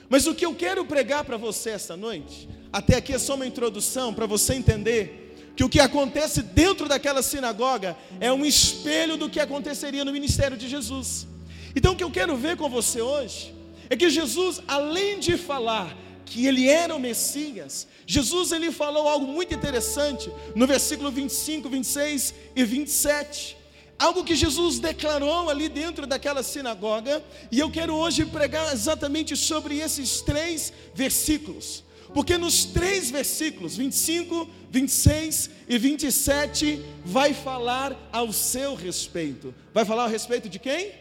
Mas 0.09 0.27
o 0.27 0.35
que 0.35 0.47
eu 0.47 0.55
quero 0.55 0.85
pregar 0.85 1.25
para 1.25 1.37
você 1.37 1.71
esta 1.71 1.97
noite 1.97 2.49
até 2.73 2.97
aqui 2.97 3.13
é 3.13 3.19
só 3.19 3.35
uma 3.35 3.47
introdução 3.47 4.15
para 4.15 4.27
você 4.27 4.55
entender 4.55 5.53
que 5.57 5.65
o 5.65 5.69
que 5.69 5.81
acontece 5.81 6.41
dentro 6.43 6.89
daquela 6.89 7.23
sinagoga 7.23 7.97
é 8.21 8.33
um 8.33 8.45
espelho 8.45 9.17
do 9.17 9.29
que 9.29 9.41
aconteceria 9.41 10.05
no 10.05 10.13
ministério 10.13 10.57
de 10.57 10.69
Jesus. 10.69 11.27
Então 11.75 11.93
o 11.93 11.97
que 11.97 12.05
eu 12.05 12.11
quero 12.11 12.37
ver 12.37 12.57
com 12.57 12.69
você 12.69 13.01
hoje 13.01 13.55
é 13.91 13.97
que 13.97 14.09
Jesus, 14.09 14.63
além 14.69 15.19
de 15.19 15.37
falar 15.37 15.97
que 16.25 16.47
ele 16.47 16.69
era 16.69 16.95
o 16.95 17.01
Messias, 17.01 17.89
Jesus 18.07 18.53
ele 18.53 18.71
falou 18.71 19.09
algo 19.09 19.27
muito 19.27 19.55
interessante 19.55 20.31
no 20.55 20.67
versículo 20.67 21.11
25, 21.11 21.69
26 21.69 22.35
e 22.55 22.65
27. 22.65 23.58
Algo 23.99 24.23
que 24.23 24.37
Jesus 24.37 24.79
declarou 24.79 25.51
ali 25.51 25.69
dentro 25.69 26.07
daquela 26.07 26.43
sinagoga, 26.43 27.23
e 27.51 27.59
eu 27.59 27.69
quero 27.69 27.95
hoje 27.97 28.25
pregar 28.25 28.73
exatamente 28.73 29.37
sobre 29.37 29.79
esses 29.79 30.21
três 30.21 30.73
versículos. 30.95 31.83
Porque 32.15 32.39
nos 32.39 32.65
três 32.65 33.11
versículos, 33.11 33.77
25, 33.77 34.49
26 34.71 35.51
e 35.69 35.79
27, 35.79 36.83
vai 37.05 37.35
falar 37.35 37.95
ao 38.13 38.33
seu 38.33 38.75
respeito. 38.75 39.55
Vai 39.75 39.85
falar 39.85 40.05
a 40.05 40.09
respeito 40.09 40.49
de 40.49 40.59
quem? 40.59 40.93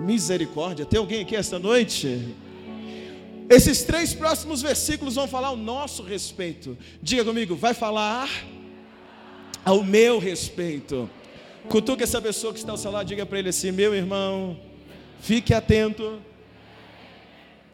Misericórdia. 0.00 0.86
Tem 0.86 0.98
alguém 0.98 1.22
aqui 1.22 1.34
esta 1.34 1.58
noite? 1.58 2.34
Esses 3.50 3.82
três 3.82 4.14
próximos 4.14 4.62
versículos 4.62 5.16
vão 5.16 5.28
falar 5.28 5.48
ao 5.48 5.56
nosso 5.56 6.02
respeito. 6.02 6.76
Diga 7.02 7.24
comigo, 7.24 7.54
vai 7.54 7.74
falar 7.74 8.28
ao 9.64 9.84
meu 9.84 10.18
respeito. 10.18 11.08
Cutuca 11.68 12.04
essa 12.04 12.22
pessoa 12.22 12.52
que 12.52 12.60
está 12.60 12.70
ao 12.70 12.78
seu 12.78 12.90
lado, 12.90 13.06
diga 13.06 13.26
para 13.26 13.38
ele 13.38 13.48
assim: 13.48 13.72
meu 13.72 13.94
irmão, 13.94 14.58
fique 15.20 15.52
atento. 15.52 16.20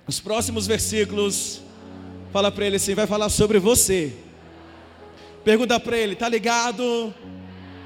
Os 0.07 0.19
próximos 0.19 0.67
versículos, 0.67 1.61
fala 2.33 2.51
para 2.51 2.67
ele 2.67 2.77
assim: 2.77 2.95
vai 2.95 3.07
falar 3.07 3.29
sobre 3.29 3.59
você. 3.59 4.13
Pergunta 5.45 5.79
para 5.79 5.97
ele: 5.97 6.17
tá 6.17 6.29
ligado? 6.29 7.15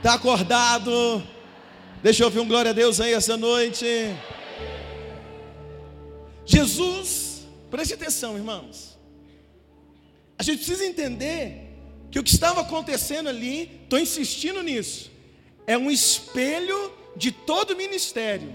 Tá 0.03 0.15
acordado? 0.15 1.23
Deixa 2.03 2.23
eu 2.23 2.27
ouvir 2.27 2.39
um 2.39 2.47
glória 2.47 2.71
a 2.71 2.75
Deus 2.75 3.01
aí 3.01 3.13
essa 3.13 3.37
noite. 3.37 3.85
Jesus, 6.45 7.47
preste 7.69 7.95
atenção, 7.95 8.37
irmãos. 8.37 8.97
A 10.39 10.43
gente 10.45 10.59
precisa 10.59 10.87
entender 10.87 11.73
que 12.11 12.19
o 12.19 12.23
que 12.23 12.31
estava 12.31 12.61
acontecendo 12.61 13.29
ali, 13.29 13.81
estou 13.83 13.99
insistindo 13.99 14.63
nisso, 14.63 15.11
é 15.67 15.77
um 15.77 15.91
espelho 15.91 16.93
de 17.17 17.31
todo 17.33 17.73
o 17.73 17.77
ministério. 17.77 18.55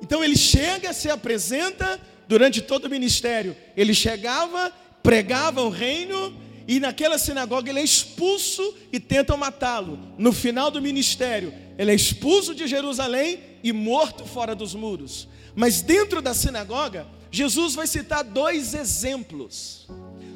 Então 0.00 0.22
ele 0.22 0.36
chega, 0.36 0.92
se 0.92 1.10
apresenta 1.10 2.00
durante 2.28 2.60
todo 2.60 2.86
o 2.86 2.90
ministério. 2.90 3.56
Ele 3.76 3.94
chegava, 3.94 4.72
pregava 5.02 5.62
o 5.62 5.68
reino, 5.68 6.34
e 6.68 6.80
naquela 6.80 7.18
sinagoga 7.18 7.70
ele 7.70 7.80
é 7.80 7.84
expulso 7.84 8.74
e 8.92 8.98
tentam 8.98 9.36
matá-lo. 9.36 9.98
No 10.18 10.32
final 10.32 10.70
do 10.70 10.82
ministério, 10.82 11.54
ele 11.78 11.92
é 11.92 11.94
expulso 11.94 12.54
de 12.54 12.66
Jerusalém 12.66 13.38
e 13.62 13.72
morto 13.72 14.24
fora 14.24 14.54
dos 14.54 14.74
muros. 14.74 15.28
Mas 15.54 15.80
dentro 15.80 16.20
da 16.20 16.34
sinagoga, 16.34 17.06
Jesus 17.30 17.74
vai 17.74 17.86
citar 17.86 18.24
dois 18.24 18.74
exemplos. 18.74 19.88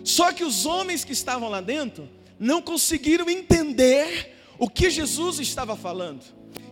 Só 0.05 0.33
que 0.33 0.45
os 0.45 0.67
homens 0.67 1.05
que 1.05 1.13
estavam 1.13 1.49
lá 1.49 1.61
dentro 1.61 2.09
não 2.39 2.63
conseguiram 2.63 3.29
entender 3.29 4.40
o 4.61 4.69
que 4.69 4.91
Jesus 4.91 5.41
estava 5.41 5.75
falando. 5.75 6.23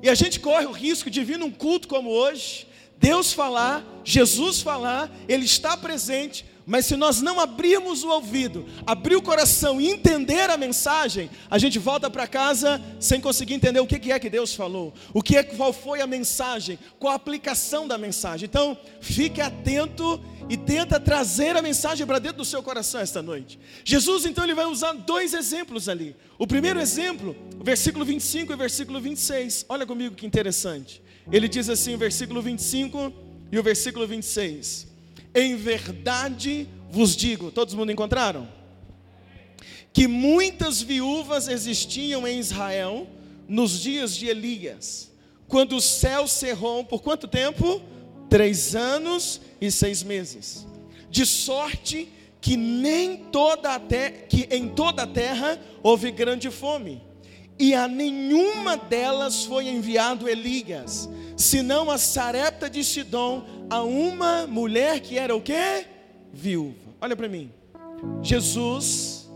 E 0.03 0.11
a 0.11 0.15
gente 0.15 0.39
corre 0.39 0.67
o 0.67 0.73
risco 0.73 1.11
de 1.11 1.25
vir 1.25 1.39
num 1.39 1.51
culto 1.51 1.89
como 1.89 2.11
hoje, 2.11 2.69
Deus 2.99 3.33
falar, 3.33 3.85
Jesus 4.05 4.61
falar, 4.61 5.11
Ele 5.27 5.47
está 5.47 5.77
presente, 5.77 6.45
mas 6.69 6.85
se 6.85 6.97
nós 6.97 7.23
não 7.23 7.41
abrirmos 7.41 8.05
o 8.05 8.11
ouvido, 8.11 8.67
abrir 8.87 9.17
o 9.17 9.23
coração 9.23 9.81
e 9.81 9.89
entender 9.89 10.51
a 10.51 10.57
mensagem, 10.59 11.31
a 11.51 11.57
gente 11.57 11.79
volta 11.79 12.11
para 12.11 12.27
casa 12.27 12.79
sem 13.01 13.23
conseguir 13.23 13.55
entender 13.55 13.81
o 13.81 13.87
que 13.87 14.13
é 14.13 14.19
que 14.19 14.29
Deus 14.29 14.55
falou, 14.55 14.93
o 15.15 15.23
que 15.23 15.35
é, 15.35 15.43
qual 15.43 15.73
foi 15.73 16.03
a 16.03 16.07
mensagem, 16.07 16.79
qual 16.99 17.15
a 17.15 17.17
aplicação 17.17 17.89
da 17.89 17.97
mensagem. 17.97 18.45
Então, 18.45 18.77
fique 19.01 19.41
atento 19.41 20.23
e 20.47 20.59
tenta 20.59 21.01
trazer 21.01 21.57
a 21.57 21.63
mensagem 21.63 22.07
para 22.07 22.19
dentro 22.19 22.39
do 22.39 22.45
seu 22.45 22.63
coração 22.63 23.01
esta 23.01 23.23
noite. 23.23 23.59
Jesus, 23.83 24.27
então, 24.27 24.45
ele 24.45 24.55
vai 24.55 24.67
usar 24.67 24.93
dois 24.93 25.33
exemplos 25.33 25.89
ali. 25.89 26.15
O 26.39 26.47
primeiro 26.47 26.79
exemplo, 26.79 27.35
versículo 27.65 28.05
25 28.05 28.53
e 28.53 28.57
versículo 28.57 29.01
26. 29.01 29.65
Olha 29.71 29.87
comigo 29.87 30.15
que 30.15 30.27
interessante. 30.27 31.03
Ele 31.33 31.49
diz 31.49 31.71
assim, 31.71 31.95
o 31.95 31.99
versículo 31.99 32.43
25 32.43 33.11
e 33.51 33.59
o 33.59 33.63
versículo 33.63 34.07
26. 34.07 34.88
Em 35.35 35.57
verdade 35.57 36.69
vos 36.91 37.15
digo, 37.17 37.51
todos 37.51 37.75
mundo 37.75 37.93
encontraram? 37.93 38.49
Que 39.93 40.07
muitas 40.07 40.81
viúvas 40.81 41.49
existiam 41.49 42.27
em 42.27 42.39
Israel 42.39 43.07
nos 43.49 43.81
dias 43.81 44.15
de 44.15 44.27
Elias, 44.27 45.11
quando 45.47 45.77
o 45.77 45.81
céu 45.81 46.27
cerrou 46.27 46.85
por 46.85 47.03
quanto 47.03 47.27
tempo? 47.27 47.81
Três 48.29 48.77
anos 48.77 49.41
e 49.61 49.71
seis 49.71 50.03
meses. 50.03 50.67
De 51.11 51.25
sorte 51.25 52.09
que 52.41 52.57
nem 52.57 53.17
toda 53.17 53.75
a 53.75 53.81
que 54.29 54.47
em 54.51 54.69
toda 54.69 55.03
a 55.03 55.07
terra 55.07 55.59
houve 55.83 56.11
grande 56.11 56.51
fome, 56.51 57.03
e 57.59 57.75
a 57.75 57.89
nenhuma 57.89 58.77
delas 58.77 59.45
foi 59.45 59.69
enviado 59.69 60.29
Elias, 60.29 61.09
senão 61.37 61.91
a 61.91 61.99
Sarepta 61.99 62.71
de 62.71 62.85
Sidom, 62.85 63.45
a 63.69 63.83
uma 63.83 64.47
mulher 64.47 65.01
que 65.01 65.19
era 65.19 65.35
o 65.35 65.41
quê? 65.41 65.87
Viúva. 66.33 66.77
Olha 67.01 67.17
para 67.17 67.29
mim. 67.29 67.51
Jesus, 68.23 69.29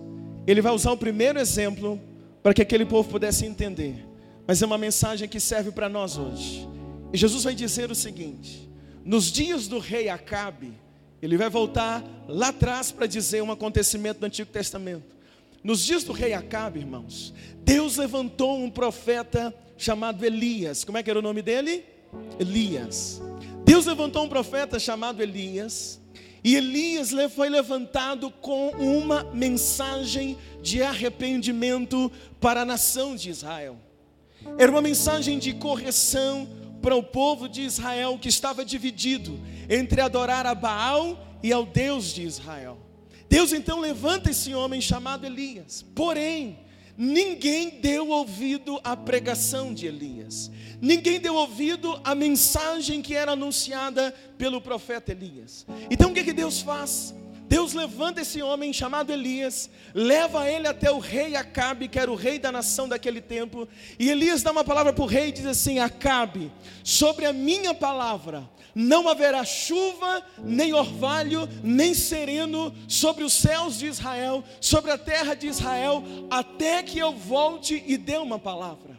ele 0.47 0.61
vai 0.61 0.73
usar 0.73 0.93
o 0.93 0.97
primeiro 0.97 1.39
exemplo 1.39 2.01
para 2.43 2.55
que 2.55 2.63
aquele 2.63 2.85
povo 2.85 3.09
pudesse 3.09 3.45
entender. 3.45 4.07
Mas 4.47 4.63
é 4.63 4.67
uma 4.67 4.79
mensagem 4.79 5.29
que 5.29 5.39
serve 5.39 5.71
para 5.71 5.89
nós 5.89 6.17
hoje. 6.17 6.69
E 7.13 7.17
Jesus 7.17 7.45
vai 7.45 7.55
dizer 7.55 7.91
o 7.91 7.95
seguinte: 7.95 8.69
nos 9.05 9.31
dias 9.31 9.69
do 9.69 9.79
rei 9.79 10.09
Acabe, 10.09 10.73
ele 11.21 11.37
vai 11.37 11.49
voltar 11.49 12.03
lá 12.29 12.49
atrás 12.49 12.91
para 12.91 13.07
dizer 13.07 13.43
um 13.43 13.53
acontecimento 13.53 14.21
do 14.21 14.27
Antigo 14.27 14.51
Testamento. 14.51 15.17
Nos 15.63 15.85
dias 15.85 16.03
do 16.03 16.13
rei 16.13 16.33
Acabe, 16.33 16.81
irmãos, 16.81 17.33
Deus 17.65 17.97
levantou 17.97 18.59
um 18.59 18.71
profeta 18.71 19.55
chamado 19.77 20.25
Elias. 20.25 20.83
Como 20.83 20.99
é 20.99 21.03
que 21.03 21.11
era 21.11 21.19
o 21.19 21.23
nome 21.23 21.41
dele? 21.43 21.85
Elias. 22.39 23.23
Deus 23.65 23.87
levantou 23.87 24.25
um 24.25 24.29
profeta 24.29 24.79
chamado 24.79 25.23
Elias, 25.23 26.01
e 26.45 26.57
Elias 26.57 27.13
foi 27.33 27.49
levantado 27.49 28.31
com 28.31 28.71
uma 28.71 29.23
mensagem 29.33 30.37
de 30.61 30.83
arrependimento 30.83 32.11
para 32.41 32.63
a 32.63 32.65
nação 32.65 33.15
de 33.15 33.31
Israel. 33.31 33.79
Era 34.59 34.71
uma 34.71 34.83
mensagem 34.83 35.39
de 35.39 35.53
correção 35.53 36.49
para 36.83 36.97
o 36.97 37.03
povo 37.03 37.49
de 37.49 37.63
Israel 37.63 38.19
que 38.21 38.29
estava 38.29 38.65
dividido 38.65 39.39
entre 39.71 40.01
adorar 40.01 40.45
a 40.45 40.55
Baal 40.55 41.39
e 41.41 41.53
ao 41.53 41.65
Deus 41.65 42.13
de 42.13 42.23
Israel. 42.23 42.82
Deus 43.33 43.51
então 43.55 43.81
levanta 43.81 44.31
esse 44.31 44.55
homem 44.55 44.79
chamado 44.79 45.25
Elias. 45.25 45.83
Porém, 45.95 46.59
ninguém 46.99 47.81
deu 47.81 48.11
ouvido 48.11 48.79
à 48.85 48.95
pregação 48.95 49.73
de 49.73 49.87
Elias. 49.87 50.51
Ninguém 50.83 51.19
deu 51.19 51.37
ouvido 51.37 51.99
à 52.05 52.15
mensagem 52.15 53.01
que 53.01 53.15
era 53.15 53.33
anunciada 53.33 54.15
pelo 54.37 54.61
profeta 54.61 55.13
Elias. 55.13 55.65
Então 55.91 56.11
o 56.11 56.15
que, 56.15 56.25
que 56.25 56.35
Deus 56.35 56.61
faz? 56.61 57.15
Deus 57.53 57.75
levanta 57.75 58.23
esse 58.23 58.41
homem 58.41 58.73
chamado 58.73 59.13
Elias, 59.13 59.69
leva 59.93 60.51
ele 60.51 60.67
até 60.67 60.91
o 60.91 60.99
rei 60.99 61.37
Acabe, 61.37 61.87
que 61.87 61.99
era 61.99 62.11
o 62.11 62.15
rei 62.15 62.39
da 62.39 62.51
nação 62.51 62.89
daquele 62.89 63.21
tempo, 63.21 63.69
e 63.99 64.09
Elias 64.09 64.43
dá 64.43 64.51
uma 64.51 64.65
palavra 64.65 64.91
para 64.91 65.05
o 65.05 65.07
rei 65.07 65.29
e 65.29 65.33
diz 65.33 65.45
assim: 65.45 65.79
Acabe, 65.79 66.51
sobre 66.83 67.27
a 67.27 67.33
minha 67.35 67.75
palavra, 67.75 68.49
não 68.75 69.07
haverá 69.07 69.45
chuva, 69.45 70.25
nem 70.39 70.73
orvalho, 70.73 71.47
nem 71.63 71.93
sereno 71.93 72.75
sobre 72.89 73.23
os 73.23 73.35
céus 73.35 73.79
de 73.79 73.85
Israel, 73.85 74.43
sobre 74.59 74.91
a 74.91 74.97
terra 74.97 75.35
de 75.35 75.47
Israel, 75.47 76.03
até 76.31 76.83
que 76.83 76.99
eu 76.99 77.13
volte 77.13 77.85
e 77.87 77.99
dê 77.99 78.17
uma 78.17 78.39
palavra. 78.39 78.99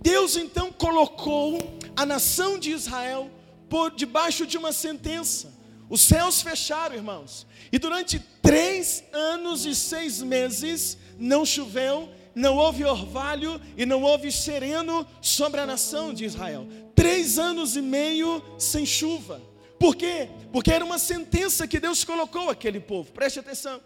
Deus 0.00 0.36
então 0.36 0.70
colocou 0.70 1.58
a 1.96 2.06
nação 2.06 2.60
de 2.60 2.70
Israel 2.70 3.28
por 3.68 3.90
debaixo 3.90 4.46
de 4.46 4.56
uma 4.56 4.70
sentença. 4.70 5.58
Os 5.90 6.02
céus 6.02 6.42
fecharam, 6.42 6.94
irmãos, 6.94 7.46
e 7.70 7.78
durante 7.78 8.18
três 8.42 9.04
anos 9.12 9.66
e 9.66 9.74
seis 9.74 10.22
meses 10.22 10.98
não 11.18 11.44
choveu, 11.44 12.08
não 12.34 12.56
houve 12.56 12.84
orvalho 12.84 13.60
e 13.76 13.84
não 13.84 14.02
houve 14.02 14.30
sereno 14.30 15.06
sobre 15.20 15.60
a 15.60 15.66
nação 15.66 16.14
de 16.14 16.24
Israel. 16.24 16.66
Três 16.94 17.38
anos 17.38 17.76
e 17.76 17.82
meio 17.82 18.42
sem 18.58 18.86
chuva. 18.86 19.42
Por 19.78 19.94
quê? 19.94 20.28
Porque 20.52 20.72
era 20.72 20.84
uma 20.84 20.98
sentença 20.98 21.66
que 21.66 21.78
Deus 21.78 22.04
colocou 22.04 22.50
aquele 22.50 22.80
povo. 22.80 23.12
Preste 23.12 23.38
atenção. 23.38 23.80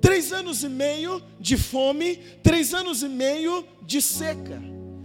Três 0.00 0.32
anos 0.32 0.62
e 0.62 0.68
meio 0.68 1.22
de 1.38 1.56
fome, 1.56 2.16
três 2.42 2.74
anos 2.74 3.02
e 3.02 3.08
meio 3.08 3.66
de 3.82 4.00
seca. 4.00 4.60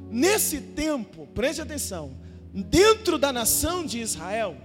Nesse 0.09 0.61
tempo, 0.61 1.27
preste 1.27 1.61
atenção, 1.61 2.17
dentro 2.53 3.17
da 3.17 3.33
nação 3.33 3.85
de 3.85 3.99
Israel, 3.99 4.55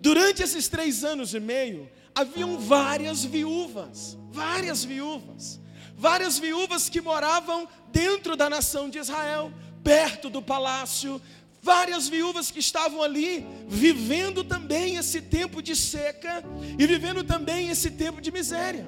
durante 0.00 0.42
esses 0.42 0.68
três 0.68 1.02
anos 1.04 1.34
e 1.34 1.40
meio, 1.40 1.88
haviam 2.14 2.58
várias 2.58 3.24
viúvas, 3.24 4.16
várias 4.30 4.84
viúvas, 4.84 5.60
várias 5.96 6.38
viúvas 6.38 6.88
que 6.88 7.00
moravam 7.00 7.68
dentro 7.92 8.36
da 8.36 8.48
nação 8.48 8.88
de 8.88 8.98
Israel, 8.98 9.52
perto 9.82 10.30
do 10.30 10.40
palácio, 10.40 11.20
várias 11.62 12.08
viúvas 12.08 12.50
que 12.50 12.58
estavam 12.58 13.02
ali 13.02 13.46
vivendo 13.66 14.44
também 14.44 14.96
esse 14.96 15.22
tempo 15.22 15.62
de 15.62 15.74
seca 15.74 16.44
e 16.78 16.86
vivendo 16.86 17.24
também 17.24 17.68
esse 17.68 17.90
tempo 17.90 18.20
de 18.20 18.30
miséria. 18.30 18.86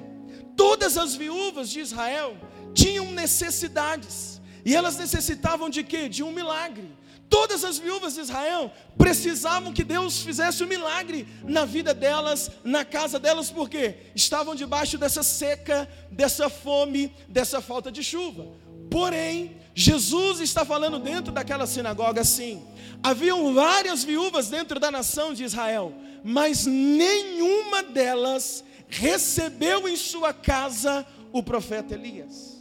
Todas 0.55 0.97
as 0.97 1.15
viúvas 1.15 1.69
de 1.69 1.79
Israel 1.81 2.37
tinham 2.73 3.11
necessidades 3.11 4.41
e 4.63 4.75
elas 4.75 4.97
necessitavam 4.97 5.69
de 5.69 5.83
quê? 5.83 6.07
De 6.07 6.23
um 6.23 6.31
milagre. 6.31 6.89
Todas 7.29 7.63
as 7.63 7.77
viúvas 7.77 8.13
de 8.13 8.21
Israel 8.21 8.71
precisavam 8.97 9.73
que 9.73 9.83
Deus 9.83 10.21
fizesse 10.21 10.63
um 10.63 10.67
milagre 10.67 11.27
na 11.43 11.65
vida 11.65 11.93
delas, 11.93 12.49
na 12.63 12.85
casa 12.85 13.19
delas, 13.19 13.51
porque 13.51 13.95
estavam 14.15 14.55
debaixo 14.55 14.97
dessa 14.97 15.23
seca, 15.23 15.89
dessa 16.09 16.49
fome, 16.49 17.13
dessa 17.27 17.59
falta 17.59 17.91
de 17.91 18.03
chuva. 18.03 18.47
Porém, 18.89 19.57
Jesus 19.75 20.39
está 20.39 20.63
falando 20.63 20.99
dentro 20.99 21.33
daquela 21.33 21.67
sinagoga 21.67 22.21
assim: 22.21 22.65
haviam 23.03 23.53
várias 23.53 24.03
viúvas 24.03 24.49
dentro 24.49 24.79
da 24.79 24.89
nação 24.89 25.33
de 25.33 25.43
Israel, 25.43 25.93
mas 26.23 26.65
nenhuma 26.65 27.83
delas 27.83 28.63
recebeu 28.87 29.87
em 29.87 29.97
sua 29.97 30.33
casa 30.33 31.05
o 31.33 31.43
profeta 31.43 31.93
Elias. 31.93 32.56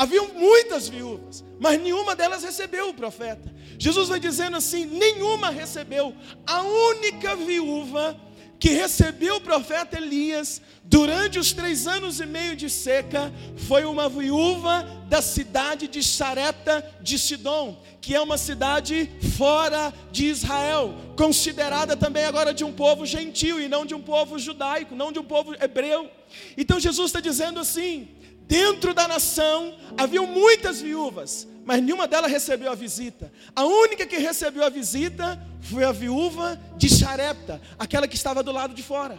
Haviam 0.00 0.28
muitas 0.28 0.88
viúvas, 0.88 1.44
mas 1.58 1.78
nenhuma 1.78 2.16
delas 2.16 2.42
recebeu 2.42 2.88
o 2.88 2.94
profeta. 2.94 3.54
Jesus 3.78 4.08
vai 4.08 4.18
dizendo 4.18 4.56
assim: 4.56 4.86
nenhuma 4.86 5.50
recebeu. 5.50 6.14
A 6.46 6.62
única 6.62 7.36
viúva 7.36 8.18
que 8.58 8.70
recebeu 8.70 9.36
o 9.36 9.40
profeta 9.42 9.98
Elias 9.98 10.62
durante 10.84 11.38
os 11.38 11.52
três 11.52 11.86
anos 11.86 12.18
e 12.18 12.24
meio 12.24 12.56
de 12.56 12.70
seca 12.70 13.30
foi 13.68 13.84
uma 13.84 14.08
viúva 14.08 14.86
da 15.06 15.20
cidade 15.20 15.86
de 15.86 16.02
Sarepta 16.02 16.82
de 17.02 17.18
Sidom, 17.18 17.82
que 18.00 18.14
é 18.14 18.20
uma 18.22 18.38
cidade 18.38 19.10
fora 19.36 19.92
de 20.10 20.24
Israel, 20.24 20.94
considerada 21.14 21.94
também 21.94 22.24
agora 22.24 22.54
de 22.54 22.64
um 22.64 22.72
povo 22.72 23.04
gentil 23.04 23.60
e 23.60 23.68
não 23.68 23.84
de 23.84 23.94
um 23.94 24.00
povo 24.00 24.38
judaico, 24.38 24.94
não 24.94 25.12
de 25.12 25.18
um 25.18 25.24
povo 25.24 25.54
hebreu. 25.62 26.10
Então 26.56 26.80
Jesus 26.80 27.08
está 27.08 27.20
dizendo 27.20 27.60
assim: 27.60 28.08
dentro 28.50 28.92
da 28.92 29.06
nação 29.06 29.76
haviam 29.96 30.26
muitas 30.26 30.80
viúvas, 30.80 31.46
mas 31.64 31.80
nenhuma 31.80 32.08
delas 32.08 32.32
recebeu 32.32 32.72
a 32.72 32.74
visita. 32.74 33.32
A 33.54 33.64
única 33.64 34.04
que 34.04 34.18
recebeu 34.18 34.64
a 34.64 34.68
visita 34.68 35.40
foi 35.60 35.84
a 35.84 35.92
viúva 35.92 36.60
de 36.76 36.90
Sarepta, 36.90 37.62
aquela 37.78 38.08
que 38.08 38.16
estava 38.16 38.42
do 38.42 38.50
lado 38.50 38.74
de 38.74 38.82
fora. 38.82 39.16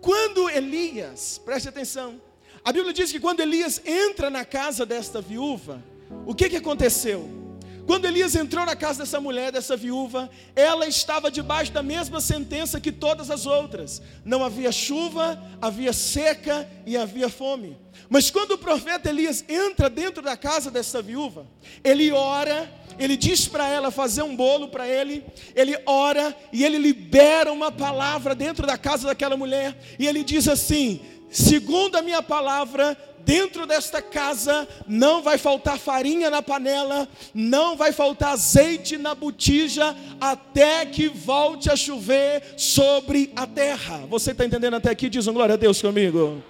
Quando 0.00 0.50
Elias, 0.50 1.40
preste 1.44 1.68
atenção, 1.68 2.20
a 2.64 2.72
Bíblia 2.72 2.92
diz 2.92 3.12
que 3.12 3.20
quando 3.20 3.40
Elias 3.40 3.80
entra 3.86 4.28
na 4.28 4.44
casa 4.44 4.84
desta 4.84 5.20
viúva, 5.20 5.80
o 6.26 6.34
que, 6.34 6.50
que 6.50 6.56
aconteceu? 6.56 7.43
Quando 7.86 8.06
Elias 8.06 8.34
entrou 8.34 8.64
na 8.64 8.74
casa 8.74 9.00
dessa 9.00 9.20
mulher, 9.20 9.52
dessa 9.52 9.76
viúva, 9.76 10.30
ela 10.56 10.86
estava 10.86 11.30
debaixo 11.30 11.70
da 11.70 11.82
mesma 11.82 12.20
sentença 12.20 12.80
que 12.80 12.90
todas 12.90 13.30
as 13.30 13.44
outras: 13.46 14.00
não 14.24 14.42
havia 14.42 14.72
chuva, 14.72 15.42
havia 15.60 15.92
seca 15.92 16.68
e 16.86 16.96
havia 16.96 17.28
fome. 17.28 17.76
Mas 18.08 18.30
quando 18.30 18.52
o 18.52 18.58
profeta 18.58 19.08
Elias 19.10 19.44
entra 19.48 19.90
dentro 19.90 20.22
da 20.22 20.36
casa 20.36 20.70
dessa 20.70 21.02
viúva, 21.02 21.46
ele 21.82 22.10
ora, 22.10 22.72
ele 22.98 23.16
diz 23.16 23.46
para 23.46 23.68
ela 23.68 23.90
fazer 23.90 24.22
um 24.22 24.34
bolo 24.34 24.68
para 24.68 24.88
ele, 24.88 25.24
ele 25.54 25.76
ora 25.84 26.34
e 26.52 26.64
ele 26.64 26.78
libera 26.78 27.52
uma 27.52 27.70
palavra 27.70 28.34
dentro 28.34 28.66
da 28.66 28.78
casa 28.78 29.08
daquela 29.08 29.36
mulher, 29.36 29.78
e 29.98 30.06
ele 30.06 30.24
diz 30.24 30.48
assim: 30.48 31.00
segundo 31.30 31.96
a 31.96 32.02
minha 32.02 32.22
palavra, 32.22 32.96
dentro 33.24 33.66
desta 33.66 34.00
casa 34.02 34.68
não 34.86 35.22
vai 35.22 35.38
faltar 35.38 35.78
farinha 35.78 36.30
na 36.30 36.42
panela, 36.42 37.08
não 37.32 37.76
vai 37.76 37.92
faltar 37.92 38.32
azeite 38.32 38.96
na 38.96 39.14
botija, 39.14 39.96
até 40.20 40.86
que 40.86 41.08
volte 41.08 41.70
a 41.70 41.76
chover 41.76 42.42
sobre 42.56 43.32
a 43.34 43.46
terra. 43.46 44.04
Você 44.08 44.32
está 44.32 44.44
entendendo 44.44 44.74
até 44.74 44.90
aqui? 44.90 45.08
Diz 45.08 45.26
um 45.26 45.32
glória 45.32 45.54
a 45.54 45.58
Deus 45.58 45.80
comigo. 45.80 46.42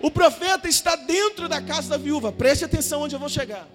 O 0.00 0.10
profeta 0.10 0.68
está 0.68 0.96
dentro 0.96 1.48
da 1.48 1.60
casa 1.62 1.90
da 1.90 1.96
viúva, 1.96 2.30
preste 2.30 2.64
atenção 2.64 3.02
onde 3.02 3.14
eu 3.14 3.20
vou 3.20 3.28
chegar 3.28 3.66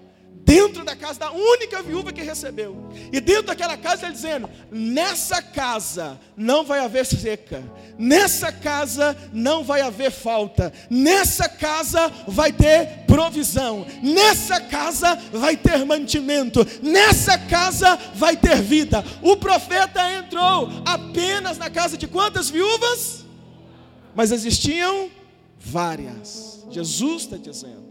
dentro 0.50 0.84
da 0.84 0.96
casa 0.96 1.20
da 1.20 1.30
única 1.30 1.80
viúva 1.80 2.12
que 2.12 2.22
recebeu. 2.22 2.76
E 3.12 3.20
dentro 3.20 3.44
daquela 3.44 3.76
casa 3.76 4.06
ele 4.06 4.14
dizendo: 4.14 4.50
"Nessa 4.68 5.40
casa 5.40 6.18
não 6.36 6.64
vai 6.64 6.80
haver 6.80 7.06
seca. 7.06 7.62
Nessa 7.96 8.50
casa 8.50 9.16
não 9.32 9.62
vai 9.62 9.80
haver 9.80 10.10
falta. 10.10 10.72
Nessa 10.90 11.48
casa 11.48 12.08
vai 12.26 12.52
ter 12.52 13.04
provisão. 13.06 13.86
Nessa 14.02 14.60
casa 14.60 15.14
vai 15.32 15.56
ter 15.56 15.84
mantimento. 15.84 16.66
Nessa 16.82 17.38
casa 17.38 17.96
vai 18.16 18.36
ter 18.36 18.60
vida." 18.60 19.04
O 19.22 19.36
profeta 19.36 20.00
entrou 20.14 20.68
apenas 20.84 21.58
na 21.58 21.70
casa 21.70 21.96
de 21.96 22.08
quantas 22.08 22.50
viúvas? 22.50 23.24
Mas 24.16 24.32
existiam 24.32 25.08
várias. 25.60 26.66
Jesus 26.70 27.22
está 27.22 27.36
dizendo. 27.36 27.88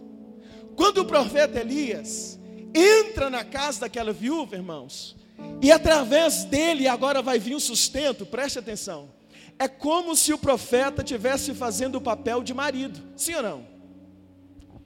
Quando 0.75 0.99
o 0.99 1.05
profeta 1.05 1.59
Elias 1.59 2.38
entra 2.73 3.29
na 3.29 3.43
casa 3.43 3.81
daquela 3.81 4.13
viúva, 4.13 4.55
irmãos, 4.55 5.15
e 5.61 5.71
através 5.71 6.43
dele 6.43 6.87
agora 6.87 7.21
vai 7.21 7.39
vir 7.39 7.55
o 7.55 7.59
sustento, 7.59 8.25
preste 8.25 8.59
atenção. 8.59 9.09
É 9.57 9.67
como 9.67 10.15
se 10.15 10.31
o 10.31 10.37
profeta 10.37 11.03
tivesse 11.03 11.53
fazendo 11.53 11.95
o 11.95 12.01
papel 12.01 12.41
de 12.41 12.53
marido, 12.53 12.99
sim 13.15 13.35
ou 13.35 13.43
não? 13.43 13.67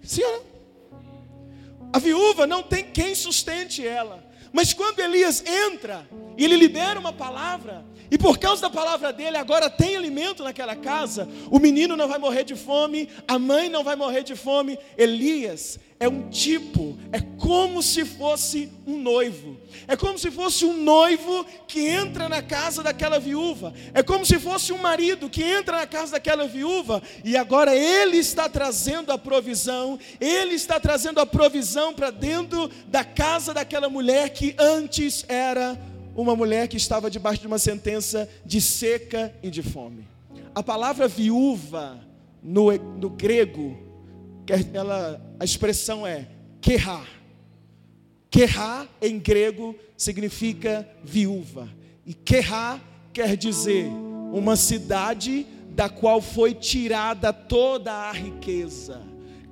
Sim 0.02 0.24
ou 0.24 0.32
não? 0.32 0.54
A 1.93 2.00
viúva 2.00 2.48
não 2.48 2.63
tem 2.63 2.84
quem 2.84 3.13
sustente 3.13 3.86
ela. 3.86 4.24
Mas 4.52 4.74
quando 4.74 5.00
Elias 5.00 5.43
entra, 5.46 6.08
e 6.38 6.43
ele 6.43 6.56
libera 6.56 7.00
uma 7.00 7.13
palavra, 7.13 7.86
e 8.13 8.17
por 8.19 8.38
causa 8.38 8.62
da 8.62 8.69
palavra 8.69 9.12
dele, 9.12 9.38
agora 9.38 9.71
tem 9.71 9.95
alimento 9.95 10.43
naquela 10.43 10.76
casa, 10.76 11.28
o 11.49 11.58
menino 11.58 11.95
não 11.95 12.08
vai 12.08 12.19
morrer 12.19 12.43
de 12.43 12.54
fome, 12.54 13.10
a 13.28 13.39
mãe 13.39 13.69
não 13.69 13.84
vai 13.84 13.95
morrer 13.95 14.21
de 14.21 14.36
fome. 14.36 14.78
Elias 14.95 15.80
é 15.99 16.08
um 16.08 16.30
tipo, 16.30 16.95
é 17.12 17.19
como 17.39 17.82
se 17.82 18.06
fosse 18.06 18.69
um 18.86 19.02
noivo. 19.02 19.58
É 19.88 19.95
como 19.95 20.19
se 20.19 20.30
fosse 20.30 20.63
um 20.63 20.78
noivo 20.78 21.43
que 21.67 21.88
entra 21.88 22.30
na 22.30 22.43
casa 22.43 22.84
daquela 22.84 23.19
viúva. 23.19 23.73
É 23.95 24.04
como 24.04 24.23
se 24.23 24.38
fosse 24.38 24.71
um 24.71 24.78
marido 24.78 25.28
que 25.28 25.41
entra 25.41 25.78
na 25.78 25.88
casa 25.88 26.12
daquela 26.12 26.45
viúva 26.45 27.02
e 27.23 27.36
agora 27.36 27.76
ele 27.76 28.17
está 28.17 28.47
trazendo 28.47 29.12
a 29.12 29.17
provisão, 29.17 29.97
ele 30.21 30.54
está 30.54 30.80
trazendo 30.80 31.19
a 31.19 31.26
provisão 31.26 31.95
para 31.95 32.12
dentro 32.12 32.69
da 32.86 33.04
casa 33.04 33.56
daquela 33.56 33.89
mulher 33.89 34.30
que 34.30 34.56
antes 34.60 35.26
era 35.28 35.80
uma 36.15 36.36
mulher 36.36 36.67
que 36.67 36.78
estava 36.78 37.10
debaixo 37.10 37.41
de 37.41 37.47
uma 37.47 37.60
sentença 37.60 38.30
de 38.45 38.62
seca 38.62 39.34
e 39.41 39.49
de 39.49 39.63
fome. 39.63 40.08
A 40.54 40.62
palavra 40.62 41.08
viúva 41.08 41.99
no, 42.41 42.71
no 42.71 43.10
grego 43.10 43.84
ela, 44.73 45.21
a 45.39 45.45
expressão 45.45 46.06
é 46.06 46.28
querá. 46.60 47.06
Querá 48.30 48.88
em 49.02 49.19
grego 49.19 49.76
significa 49.95 50.88
viúva. 51.04 51.69
E 52.06 52.13
querá 52.13 52.80
quer 53.13 53.38
dizer 53.38 53.86
uma 54.34 54.56
cidade 54.56 55.45
da 55.69 55.88
qual 55.88 56.19
foi 56.19 56.54
tirada 56.54 57.32
toda 57.32 57.93
a 57.93 58.12
riqueza. 58.12 59.02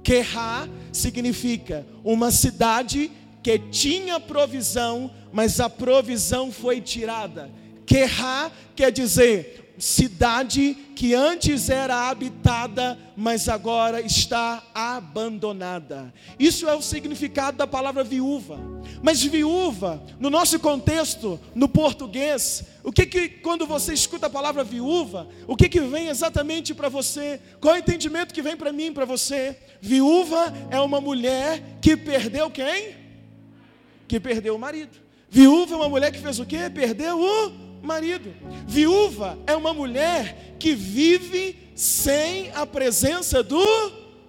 Querá 0.04 0.68
significa 0.92 1.86
uma 2.04 2.32
cidade 2.32 3.12
que 3.42 3.58
tinha 3.58 4.20
provisão, 4.20 5.12
mas 5.32 5.60
a 5.60 5.70
provisão 5.70 6.52
foi 6.52 6.82
tirada. 6.82 7.50
Querá 7.86 8.52
quer 8.76 8.92
dizer 8.92 9.62
cidade 9.82 10.78
que 10.96 11.16
antes 11.16 11.70
era 11.70 12.08
habitada, 12.10 12.98
mas 13.18 13.50
agora 13.50 14.00
está 14.00 14.64
abandonada. 14.74 16.14
Isso 16.38 16.70
é 16.70 16.76
o 16.76 16.82
significado 16.82 17.58
da 17.58 17.66
palavra 17.66 18.04
viúva. 18.04 18.60
Mas 19.02 19.24
viúva, 19.24 20.04
no 20.20 20.30
nosso 20.30 20.60
contexto, 20.60 21.40
no 21.56 21.68
português, 21.68 22.64
o 22.84 22.92
que 22.92 23.08
que 23.08 23.28
quando 23.28 23.66
você 23.66 23.94
escuta 23.94 24.28
a 24.28 24.30
palavra 24.30 24.64
viúva, 24.64 25.28
o 25.48 25.56
que 25.56 25.68
que 25.68 25.80
vem 25.80 26.08
exatamente 26.08 26.76
para 26.76 26.88
você? 26.88 27.40
Qual 27.60 27.74
é 27.74 27.80
o 27.80 27.82
entendimento 27.82 28.34
que 28.34 28.42
vem 28.42 28.56
para 28.56 28.72
mim, 28.72 28.94
para 28.94 29.06
você? 29.06 29.58
Viúva 29.82 30.54
é 30.70 30.80
uma 30.80 31.02
mulher 31.02 31.80
que 31.82 31.98
perdeu 31.98 32.52
quem? 32.52 33.01
Que 34.12 34.20
perdeu 34.20 34.58
o 34.58 34.60
marido. 34.60 35.00
Viúva 35.30 35.74
é 35.74 35.78
uma 35.78 35.88
mulher 35.88 36.12
que 36.12 36.20
fez 36.20 36.38
o 36.38 36.46
quê? 36.46 36.70
Perdeu 36.70 37.18
o 37.18 37.54
marido. 37.82 38.36
Viúva 38.68 39.40
é 39.48 39.56
uma 39.56 39.74
mulher 39.74 40.58
que 40.60 40.76
vive 40.76 41.72
sem 41.74 42.52
a 42.52 42.66
presença 42.66 43.42
do 43.42 43.64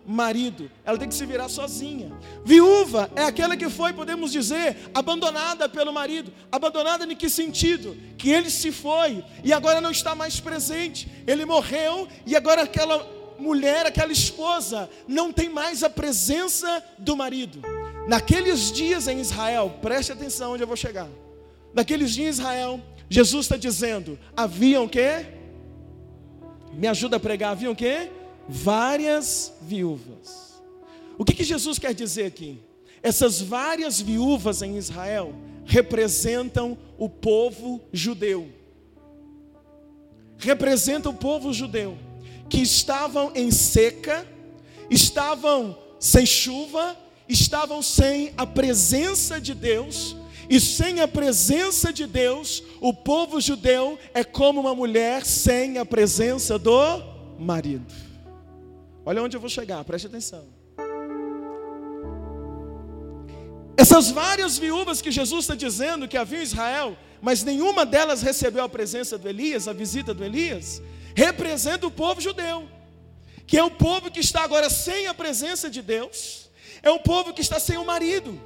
marido. 0.07 0.71
Ela 0.85 0.97
tem 0.97 1.09
que 1.09 1.15
se 1.17 1.27
virar 1.27 1.49
sozinha. 1.49 2.17
Viúva 2.45 3.11
é 3.17 3.25
aquela 3.25 3.57
que 3.57 3.69
foi, 3.69 3.93
podemos 3.93 4.31
dizer, 4.31 4.77
abandonada 4.95 5.69
pelo 5.69 5.93
marido. 5.93 6.33
Abandonada 6.53 7.05
em 7.05 7.17
que 7.17 7.29
sentido? 7.29 7.97
Que 8.17 8.31
ele 8.31 8.51
se 8.51 8.71
foi 8.71 9.25
e 9.43 9.53
agora 9.53 9.81
não 9.81 9.91
está 9.91 10.15
mais 10.15 10.39
presente. 10.39 11.11
Ele 11.27 11.45
morreu 11.45 12.07
e 12.25 12.37
agora 12.37 12.63
aquela 12.63 13.05
mulher, 13.37 13.85
aquela 13.85 14.13
esposa, 14.13 14.89
não 15.09 15.33
tem 15.33 15.49
mais 15.49 15.83
a 15.83 15.91
presença 15.91 16.81
do 16.97 17.17
marido. 17.17 17.61
Naqueles 18.07 18.73
dias 18.73 19.07
em 19.07 19.21
Israel, 19.21 19.79
preste 19.81 20.13
atenção 20.13 20.53
onde 20.53 20.63
eu 20.63 20.67
vou 20.67 20.77
chegar. 20.77 21.09
Naqueles 21.73 22.13
dias 22.13 22.39
em 22.39 22.41
Israel, 22.41 22.81
Jesus 23.09 23.47
está 23.47 23.57
dizendo: 23.57 24.19
haviam 24.37 24.89
que? 24.89 25.27
Me 26.73 26.89
ajuda 26.89 27.17
a 27.17 27.21
pregar, 27.21 27.53
haviam 27.53 27.75
que? 27.75 28.11
Várias 28.49 29.53
viúvas. 29.63 30.61
O 31.19 31.25
que, 31.25 31.35
que 31.35 31.45
Jesus 31.45 31.79
quer 31.79 31.95
dizer 31.95 32.25
aqui? 32.27 32.59
Essas 33.03 33.41
várias 33.41 34.01
viúvas 34.01 34.63
em 34.63 34.77
Israel 34.77 35.35
representam 35.65 36.79
o 36.99 37.09
povo 37.09 37.81
judeu. 37.93 38.49
Representam 40.39 41.13
o 41.13 41.17
povo 41.17 41.53
judeu 41.53 41.97
que 42.49 42.61
estavam 42.61 43.33
em 43.35 43.51
seca, 43.51 44.27
estavam 44.91 45.79
sem 45.99 46.27
chuva, 46.27 46.97
estavam 47.33 47.83
sem 47.83 48.33
a 48.37 48.47
presença 48.47 49.41
de 49.41 49.55
Deus 49.55 50.17
e 50.49 50.61
sem 50.61 51.01
a 51.01 51.09
presença 51.09 51.93
de 51.93 52.07
Deus, 52.07 52.63
o 52.81 52.93
povo 52.93 53.41
judeu 53.41 53.99
é 54.13 54.23
como 54.23 54.61
uma 54.61 54.75
mulher 54.75 55.25
sem 55.25 55.79
a 55.79 55.85
presença 55.85 56.59
do 56.59 57.03
marido. 57.39 57.93
Olha 59.05 59.23
onde 59.23 59.37
eu 59.37 59.41
vou 59.41 59.49
chegar, 59.49 59.83
preste 59.85 60.07
atenção. 60.07 60.45
Essas 63.77 64.11
várias 64.11 64.59
viúvas 64.59 65.01
que 65.01 65.11
Jesus 65.11 65.45
está 65.45 65.55
dizendo 65.55 66.07
que 66.07 66.17
havia 66.17 66.41
em 66.41 66.43
Israel, 66.43 66.97
mas 67.21 67.43
nenhuma 67.43 67.87
delas 67.87 68.21
recebeu 68.21 68.63
a 68.63 68.69
presença 68.69 69.17
do 69.17 69.29
Elias, 69.29 69.67
a 69.67 69.73
visita 69.73 70.13
do 70.13 70.25
Elias, 70.25 70.83
representa 71.15 71.87
o 71.87 71.91
povo 71.91 72.21
judeu, 72.21 72.69
que 73.47 73.57
é 73.57 73.65
o 73.65 73.71
povo 73.71 74.11
que 74.11 74.21
está 74.21 74.43
agora 74.43 74.69
sem 74.69 75.07
a 75.07 75.15
presença 75.15 75.71
de 75.71 75.81
Deus, 75.81 76.42
é 76.83 76.91
o 76.91 76.99
povo 76.99 77.33
que 77.33 77.41
está 77.41 77.61
sem 77.61 77.79
o 77.79 77.85
marido. 77.85 78.41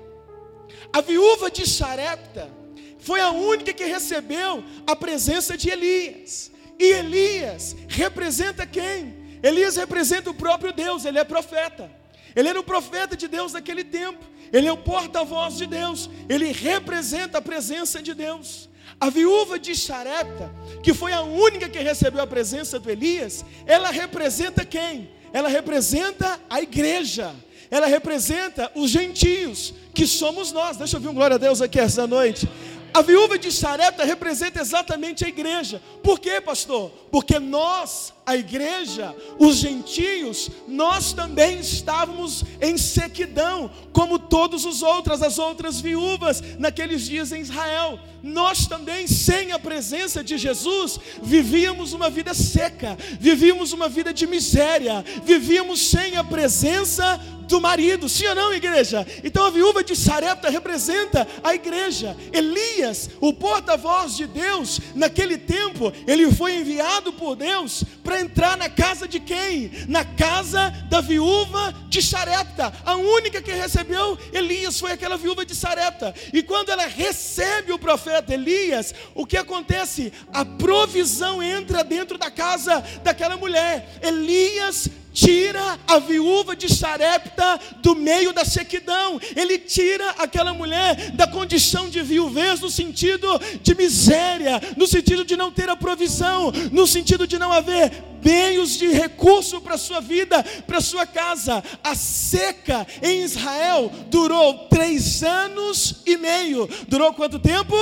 A 0.93 1.01
viúva 1.01 1.51
de 1.51 1.69
Sarepta 1.69 2.51
foi 2.99 3.21
a 3.21 3.31
única 3.31 3.73
que 3.73 3.85
recebeu 3.85 4.63
a 4.87 4.95
presença 4.95 5.57
de 5.57 5.71
Elias. 5.71 6.51
E 6.79 6.93
Elias 6.93 7.77
representa 7.89 8.67
quem? 8.67 9.39
Elias 9.43 9.77
representa 9.77 10.31
o 10.31 10.35
próprio 10.35 10.73
Deus, 10.73 11.05
ele 11.05 11.19
é 11.19 11.25
profeta. 11.25 11.91
Ele 12.35 12.49
era 12.49 12.61
o 12.61 12.65
profeta 12.65 13.17
de 13.17 13.29
Deus 13.29 13.53
naquele 13.55 13.83
tempo. 13.83 14.23
Ele 14.53 14.69
é 14.69 14.73
o 14.73 14.77
porta-voz 14.77 15.57
de 15.57 15.67
Deus. 15.67 16.11
Ele 16.29 16.53
representa 16.53 17.39
a 17.39 17.43
presença 17.43 18.03
de 18.03 18.13
Deus. 18.13 18.69
A 19.01 19.11
viúva 19.11 19.59
de 19.59 19.75
Sarepta, 19.75 20.51
que 20.83 20.93
foi 20.93 21.13
a 21.13 21.23
única 21.23 21.69
que 21.69 21.79
recebeu 21.79 22.23
a 22.23 22.27
presença 22.27 22.79
do 22.79 22.91
Elias, 22.91 23.45
ela 23.67 23.91
representa 23.91 24.65
quem? 24.65 25.11
Ela 25.33 25.49
representa 25.49 26.41
a 26.49 26.61
igreja. 26.61 27.35
Ela 27.71 27.87
representa 27.87 28.71
os 28.75 28.91
gentios, 28.91 29.75
que 29.95 30.07
somos 30.07 30.53
nós. 30.53 30.77
Deixa 30.77 30.97
eu 30.97 31.01
ver 31.01 31.09
um 31.09 31.15
glória 31.15 31.37
a 31.37 31.39
Deus 31.39 31.61
aqui 31.61 31.81
essa 31.81 32.07
noite. 32.07 32.49
A 32.93 33.03
viúva 33.03 33.39
de 33.39 33.53
Sarepta 33.53 34.05
representa 34.05 34.61
exatamente 34.61 35.25
a 35.25 35.29
igreja. 35.29 35.83
Por 36.03 36.19
quê, 36.19 36.41
pastor? 36.41 36.91
Porque 37.11 37.39
nós, 37.39 38.13
a 38.27 38.37
igreja, 38.37 39.15
os 39.39 39.59
gentios, 39.59 40.51
nós 40.67 41.13
também 41.13 41.61
estávamos 41.61 42.43
em 42.61 42.77
sequidão, 42.77 43.71
como 43.93 44.19
todos 44.19 44.65
os 44.65 44.83
outros, 44.83 45.23
as 45.23 45.39
outras 45.39 45.81
viúvas 45.81 46.43
naqueles 46.59 47.07
dias 47.07 47.31
em 47.31 47.41
Israel. 47.41 48.01
Nós 48.25 48.67
também, 48.67 49.07
sem 49.07 49.53
a 49.53 49.61
presença 49.61 50.25
de 50.25 50.37
Jesus, 50.37 50.99
vivíamos 51.23 51.93
uma 51.93 52.11
vida 52.11 52.35
seca, 52.35 52.99
vivíamos 53.21 53.73
uma 53.73 53.89
vida 53.89 54.13
de 54.13 54.27
miséria, 54.27 55.05
vivíamos 55.23 55.81
sem 55.89 56.17
a 56.17 56.25
presença 56.25 57.21
do 57.47 57.61
marido, 57.61 58.09
sim 58.09 58.27
ou 58.27 58.35
não, 58.35 58.53
igreja? 58.53 59.07
Então 59.23 59.45
a 59.45 59.51
viúva 59.51 59.83
de 59.83 59.95
Sarepta 59.95 60.51
representa 60.51 61.27
a 61.43 61.55
igreja. 61.55 62.17
Elias, 62.33 63.11
o 63.21 63.33
porta-voz 63.33 64.17
de 64.17 64.27
Deus, 64.27 64.81
naquele 64.95 65.39
tempo, 65.39 65.93
ele 66.07 66.31
foi 66.33 66.57
enviado 66.57 67.13
por 67.13 67.37
Deus 67.37 67.85
para 68.03 68.16
entrar 68.21 68.57
na 68.57 68.69
casa 68.69 69.07
de 69.07 69.21
quem? 69.21 69.71
Na 69.89 70.05
casa 70.05 70.71
da 70.89 71.01
viúva 71.01 71.75
de 71.89 72.03
Sarepta. 72.03 72.73
A 72.85 72.97
única 72.97 73.41
que 73.43 73.53
recebeu 73.53 74.19
Elias 74.33 74.79
foi 74.79 74.93
aquela 74.93 75.17
viúva 75.17 75.45
de 75.45 75.55
Sarepta. 75.55 76.15
E 76.33 76.43
quando 76.43 76.71
ela 76.71 76.87
recebe 76.87 77.73
o 77.73 77.79
profeta 77.79 78.35
Elias, 78.35 78.95
o 79.15 79.27
que 79.27 79.37
acontece? 79.37 80.13
A 80.33 80.45
provisão 80.45 81.43
entra 81.43 81.85
dentro 81.85 82.19
da 82.19 82.31
casa 82.31 82.83
daquela 83.03 83.37
mulher. 83.37 83.99
Elias 84.03 84.89
tira 85.17 85.81
a 85.89 85.99
viúva 85.99 86.55
de 86.55 86.69
Sarepta 86.69 87.59
do 87.79 87.95
meio 87.97 88.35
da 88.35 88.45
sequidão, 88.45 89.19
ele 89.35 89.59
tira 89.59 90.11
aquela 90.19 90.53
mulher 90.53 91.13
da 91.13 91.27
condição 91.27 91.89
de 91.89 92.03
viuvez, 92.03 92.61
no 92.61 92.69
sentido 92.69 93.27
de 93.63 93.75
miséria, 93.75 94.61
no 94.77 94.87
sentido 94.87 95.25
de 95.25 95.35
não 95.35 95.51
ter 95.51 95.71
a 95.71 95.75
provisão, 95.75 96.53
no 96.71 96.87
sentido 96.87 97.27
de 97.27 97.39
não 97.39 97.51
haver 97.51 97.91
meios 98.23 98.77
de 98.77 98.89
recurso 98.89 99.59
para 99.59 99.79
sua 99.79 100.03
vida, 100.03 100.45
para 100.67 100.83
sua 100.83 101.07
casa. 101.07 101.65
A 101.83 101.95
seca 101.95 102.87
em 103.03 103.23
Israel 103.23 103.91
durou 104.11 104.69
três 104.69 105.23
anos 105.23 106.03
e 106.05 106.19
meio. 106.19 106.69
Durou 106.89 107.15
quanto 107.15 107.39
tempo? 107.39 107.75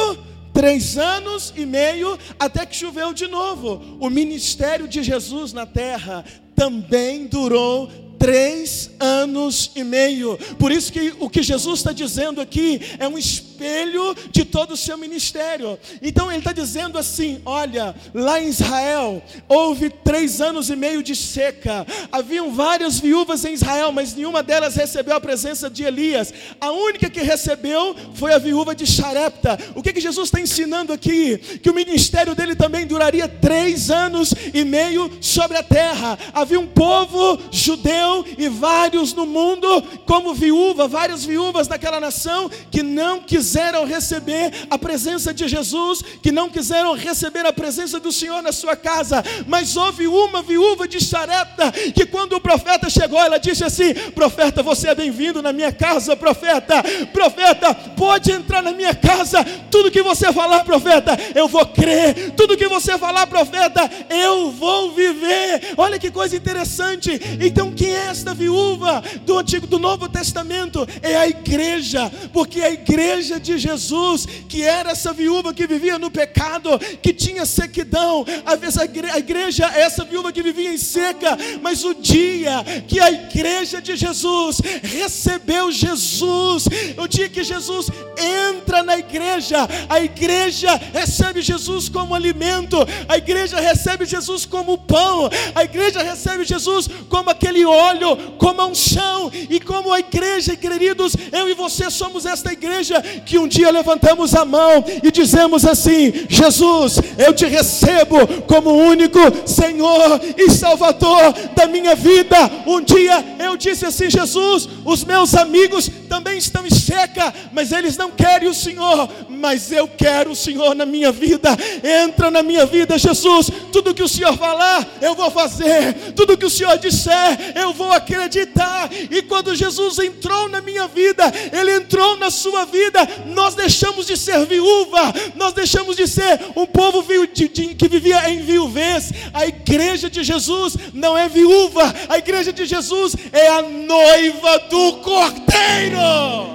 Três 0.53 0.97
anos 0.97 1.53
e 1.57 1.67
meio 1.67 2.17
até 2.39 2.65
que 2.65 2.77
choveu 2.77 3.13
de 3.13 3.27
novo. 3.27 3.99
O 3.99 4.09
ministério 4.09 4.87
de 4.87 5.03
Jesus 5.03 5.53
na 5.53 5.67
terra 5.67 6.25
também 6.55 7.27
durou 7.27 7.91
três 8.19 8.91
anos 8.99 9.71
e 9.77 9.85
meio. 9.85 10.39
Por 10.59 10.73
isso 10.73 10.91
que 10.91 11.15
o 11.21 11.29
que 11.29 11.43
Jesus 11.43 11.81
está 11.81 11.93
dizendo 11.93 12.41
aqui 12.41 12.81
é 12.99 13.07
um 13.07 13.19
espelho 13.55 14.15
de 14.31 14.45
todo 14.45 14.73
o 14.73 14.77
seu 14.77 14.99
ministério. 14.99 15.79
Então 16.03 16.31
ele 16.31 16.39
está 16.39 16.53
dizendo 16.53 16.99
assim: 16.99 17.41
olha, 17.47 17.95
lá 18.13 18.41
em 18.41 18.49
Israel 18.49 19.23
houve 19.49 19.89
três 19.89 20.41
anos 20.41 20.69
e 20.69 20.77
meio 20.77 21.03
de 21.03 21.15
seca. 21.15 21.87
Haviam 22.11 22.53
várias 22.53 22.99
viúvas 22.99 23.45
em 23.45 23.55
Israel, 23.55 23.93
mas 23.93 24.15
nenhuma 24.15 24.43
delas 24.43 24.75
recebeu 24.75 25.17
a 25.17 25.21
presença 25.21 25.71
de 25.71 25.85
Elias. 25.85 26.35
A 26.61 26.73
única 26.73 27.09
que 27.09 27.21
recebeu 27.21 27.95
foi 28.15 28.33
a 28.33 28.39
viúva 28.39 28.75
de 28.75 28.87
Sarepta. 28.87 29.59
O 29.75 29.83
que, 29.83 29.93
que 29.93 30.01
Jesus 30.01 30.29
está 30.29 30.41
ensinando 30.41 30.93
aqui? 30.93 31.39
Que 31.63 31.71
o 31.71 31.75
ministério 31.75 32.35
dele 32.35 32.57
também 32.57 32.87
duraria 32.87 33.29
três 33.29 33.91
anos 33.91 34.35
e 34.53 34.65
meio 34.65 35.11
sobre 35.21 35.57
a 35.57 35.63
terra. 35.63 36.19
Havia 36.33 36.59
um 36.59 36.67
povo 36.67 37.39
judeu 37.51 38.25
e 38.37 38.49
vários 38.49 39.15
no 39.15 39.27
mundo, 39.27 39.83
como 40.07 40.35
viúva, 40.35 40.89
várias 40.89 41.25
viúvas 41.25 41.69
daquela 41.69 42.01
nação 42.01 42.51
que 42.71 42.83
não 42.83 43.21
quiseram 43.21 43.44
receber 43.85 44.53
a 44.71 44.79
presença 44.79 45.33
de 45.33 45.47
Jesus, 45.47 46.03
que 46.23 46.33
não 46.33 46.49
quiseram 46.51 46.95
receber 46.95 47.47
a 47.47 47.53
presença 47.53 48.01
do 48.01 48.13
Senhor 48.13 48.43
na 48.43 48.53
sua 48.53 48.77
casa. 48.77 49.23
Mas 49.47 49.77
houve 49.77 50.07
uma 50.07 50.43
viúva 50.43 50.87
de 50.89 51.03
Sarepta 51.03 51.73
que, 51.95 52.07
quando 52.07 52.35
o 52.35 52.41
profeta 52.41 52.89
chegou, 52.89 53.19
ela 53.21 53.39
disse 53.39 53.65
assim: 53.65 53.95
Profeta, 54.15 54.63
você 54.63 54.89
é 54.89 54.95
bem-vindo 54.95 55.43
na 55.43 55.53
minha 55.53 55.73
casa, 55.73 56.17
profeta. 56.17 56.83
Profeta, 57.13 57.75
pode 57.97 58.31
entrar 58.33 58.63
na 58.63 58.73
minha 58.73 58.95
casa. 58.95 59.45
Tudo 59.71 59.91
que 59.91 60.03
você 60.03 60.33
falar, 60.33 60.65
profeta, 60.65 61.17
eu 61.35 61.49
vou 61.49 61.67
crer. 61.67 62.33
Tudo 62.37 62.57
que 62.57 62.69
você 62.69 62.99
falar, 62.99 63.27
profeta, 63.27 63.91
eu 64.11 64.51
vou 64.51 64.93
viver. 64.93 65.75
Olha 65.77 65.99
que 65.99 66.11
coisa 66.11 66.37
interessante. 66.37 67.11
Então, 67.41 67.73
quem 67.73 67.95
é 67.95 68.07
esta 68.07 68.35
viúva 68.35 69.03
do 69.23 69.39
Antigo 69.39 69.67
do 69.67 69.79
Novo 69.79 70.09
Testamento 70.09 70.87
é 71.03 71.17
a 71.17 71.29
igreja, 71.29 72.11
porque 72.33 72.61
a 72.61 72.71
igreja 72.71 73.34
de 73.39 73.59
Jesus, 73.59 74.27
que 74.49 74.63
era 74.63 74.91
essa 74.91 75.13
viúva 75.13 75.53
que 75.53 75.67
vivia 75.67 75.99
no 75.99 76.11
pecado, 76.11 76.79
que 77.03 77.13
tinha 77.13 77.47
sequidão, 77.47 78.25
a 78.45 79.19
igreja 79.19 79.71
é 79.75 79.83
essa 79.83 80.05
viúva 80.05 80.33
que 80.33 80.43
vivia 80.43 80.73
em 80.73 80.79
seca, 80.79 81.37
mas 81.63 81.85
o 81.85 81.95
dia 81.95 82.65
que 82.87 83.01
a 83.01 83.11
igreja 83.11 83.81
de 83.81 83.97
Jesus 83.97 84.61
recebeu 84.83 85.71
Jesus, 85.71 86.67
o 86.97 87.07
dia 87.07 87.29
que 87.29 87.45
Jesus 87.45 87.89
entra 88.17 88.83
na 88.83 88.97
igreja, 88.97 89.69
a 89.89 90.01
igreja 90.01 90.75
recebe 90.93 91.43
Jesus 91.43 91.89
como 91.89 92.15
alimento, 92.15 92.77
a 93.09 93.17
igreja 93.17 93.61
recebe 93.61 94.05
Jesus 94.05 94.47
como 94.47 94.79
pão, 94.79 95.29
a 95.55 95.65
igreja 95.65 96.03
recebe 96.03 96.45
Jesus 96.45 96.89
como 97.09 97.31
aquele 97.31 97.65
óleo, 97.65 98.17
como 98.39 98.61
a 98.61 98.67
unção 98.67 99.31
e 99.33 99.61
como 99.61 99.93
a 99.93 100.01
igreja, 100.01 100.57
queridos, 100.57 101.17
eu 101.33 101.49
e 101.49 101.55
você 101.55 101.91
somos 101.91 102.27
esta 102.27 102.53
igreja 102.53 103.03
que 103.25 103.39
um 103.39 103.49
dia 103.49 103.71
levantamos 103.71 104.35
a 104.35 104.45
mão 104.45 104.85
e 105.03 105.11
dizemos 105.11 105.65
assim: 105.65 106.13
Jesus, 106.29 106.99
eu 107.19 107.33
te 107.33 107.47
recebo 107.47 108.27
como 108.47 108.71
único 108.71 109.19
Senhor 109.47 110.21
e 110.37 110.51
Salvador 110.51 111.33
da 111.55 111.67
minha 111.67 111.95
vida. 111.95 112.37
Um 112.67 112.81
dia 112.81 113.25
eu 113.39 113.57
disse 113.57 113.87
assim: 113.87 114.11
Jesus, 114.11 114.69
os 114.85 115.05
meus 115.05 115.35
amigos 115.35 115.91
também 116.09 116.39
estão 116.39 116.67
em 116.67 116.71
seca, 116.71 117.33
mas 117.53 117.73
eles 117.73 117.97
não 117.97 118.11
querem 118.11 118.49
o 118.49 118.55
Senhor, 118.55 119.09
mas 119.29 119.73
eu 119.73 119.89
quero 119.89 120.31
o 120.31 120.37
Senhor 120.37 120.75
na 120.75 120.87
minha 120.87 121.11
vida. 121.11 121.57
Entra 122.05 122.31
na 122.31 122.43
minha 122.43 122.67
vida, 122.67 122.97
Jesus. 122.99 123.51
Tudo 123.73 123.95
que 123.95 124.03
o 124.03 124.09
Senhor 124.09 124.37
falar, 124.37 124.87
eu 125.01 125.15
vou 125.15 125.31
fazer. 125.31 125.95
Tudo 126.15 126.37
que 126.37 126.47
o 126.47 126.51
Senhor 126.51 126.79
disser, 126.79 127.55
eu 127.57 127.73
vou 127.73 127.93
acreditar. 127.93 128.91
E 129.11 129.23
quando 129.23 129.55
Jesus 129.55 129.99
entrou 129.99 130.49
na 130.49 130.61
minha 130.61 130.87
vida, 130.87 131.25
ele 131.53 131.75
entrou 131.75 132.17
na 132.17 132.31
sua 132.31 132.65
vida. 132.65 133.01
Nós 133.27 133.55
deixamos 133.55 134.07
de 134.07 134.17
ser 134.17 134.45
viúva, 134.47 135.13
nós 135.35 135.53
deixamos 135.53 135.97
de 135.97 136.07
ser 136.07 136.41
um 136.57 136.67
povo 136.67 137.03
que 137.03 137.89
vivia 137.89 138.31
em 138.31 138.41
viuvez. 138.41 139.13
A 139.33 139.47
igreja 139.47 140.09
de 140.11 140.23
Jesus 140.23 140.77
não 140.93 141.17
é 141.17 141.29
viúva, 141.29 141.95
a 142.09 142.19
igreja 142.19 142.53
de 142.53 142.67
Jesus 142.67 143.15
é 143.33 143.49
a 143.49 143.63
noiva 143.63 144.59
do 144.71 144.93
Cordeiro. 144.99 146.55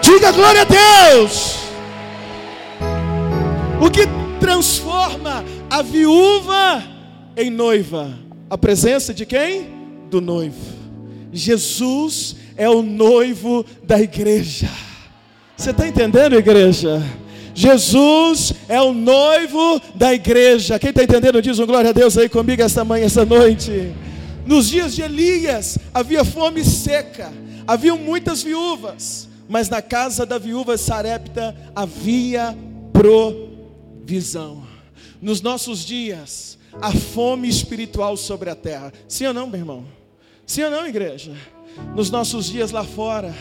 Diga 0.00 0.32
glória 0.32 0.62
a 0.62 0.64
Deus. 0.64 1.56
O 3.80 3.90
que 3.90 4.02
transforma 4.40 5.44
a 5.68 5.82
viúva 5.82 6.82
em 7.36 7.50
noiva? 7.50 8.18
A 8.48 8.56
presença 8.56 9.12
de 9.12 9.26
quem? 9.26 9.68
Do 10.08 10.20
noivo. 10.20 10.56
Jesus 11.32 12.36
é 12.56 12.68
o 12.68 12.82
noivo 12.82 13.64
da 13.82 14.00
igreja. 14.00 14.68
Você 15.56 15.70
está 15.70 15.86
entendendo, 15.86 16.34
igreja? 16.34 17.02
Jesus 17.54 18.52
é 18.68 18.80
o 18.80 18.92
noivo 18.92 19.80
da 19.94 20.12
igreja. 20.12 20.78
Quem 20.78 20.90
está 20.90 21.02
entendendo, 21.02 21.40
diz 21.40 21.58
um 21.58 21.66
glória 21.66 21.90
a 21.90 21.92
Deus 21.92 22.18
aí 22.18 22.28
comigo 22.28 22.62
esta 22.62 22.84
manhã, 22.84 23.06
esta 23.06 23.24
noite. 23.24 23.94
Nos 24.44 24.68
dias 24.68 24.94
de 24.94 25.02
Elias 25.02 25.78
havia 25.94 26.24
fome 26.24 26.62
seca, 26.62 27.32
haviam 27.66 27.96
muitas 27.96 28.42
viúvas, 28.42 29.28
mas 29.48 29.68
na 29.68 29.80
casa 29.80 30.26
da 30.26 30.38
viúva 30.38 30.76
Sarepta 30.76 31.56
havia 31.74 32.56
provisão. 32.92 34.64
Nos 35.20 35.40
nossos 35.40 35.84
dias, 35.84 36.58
a 36.80 36.92
fome 36.92 37.48
espiritual 37.48 38.16
sobre 38.16 38.50
a 38.50 38.54
terra. 38.54 38.92
Sim 39.08 39.26
ou 39.26 39.34
não, 39.34 39.46
meu 39.46 39.60
irmão? 39.60 39.84
Sim 40.46 40.64
ou 40.64 40.70
não, 40.70 40.86
igreja? 40.86 41.32
Nos 41.94 42.10
nossos 42.10 42.46
dias 42.46 42.70
lá 42.70 42.84
fora, 42.84 43.34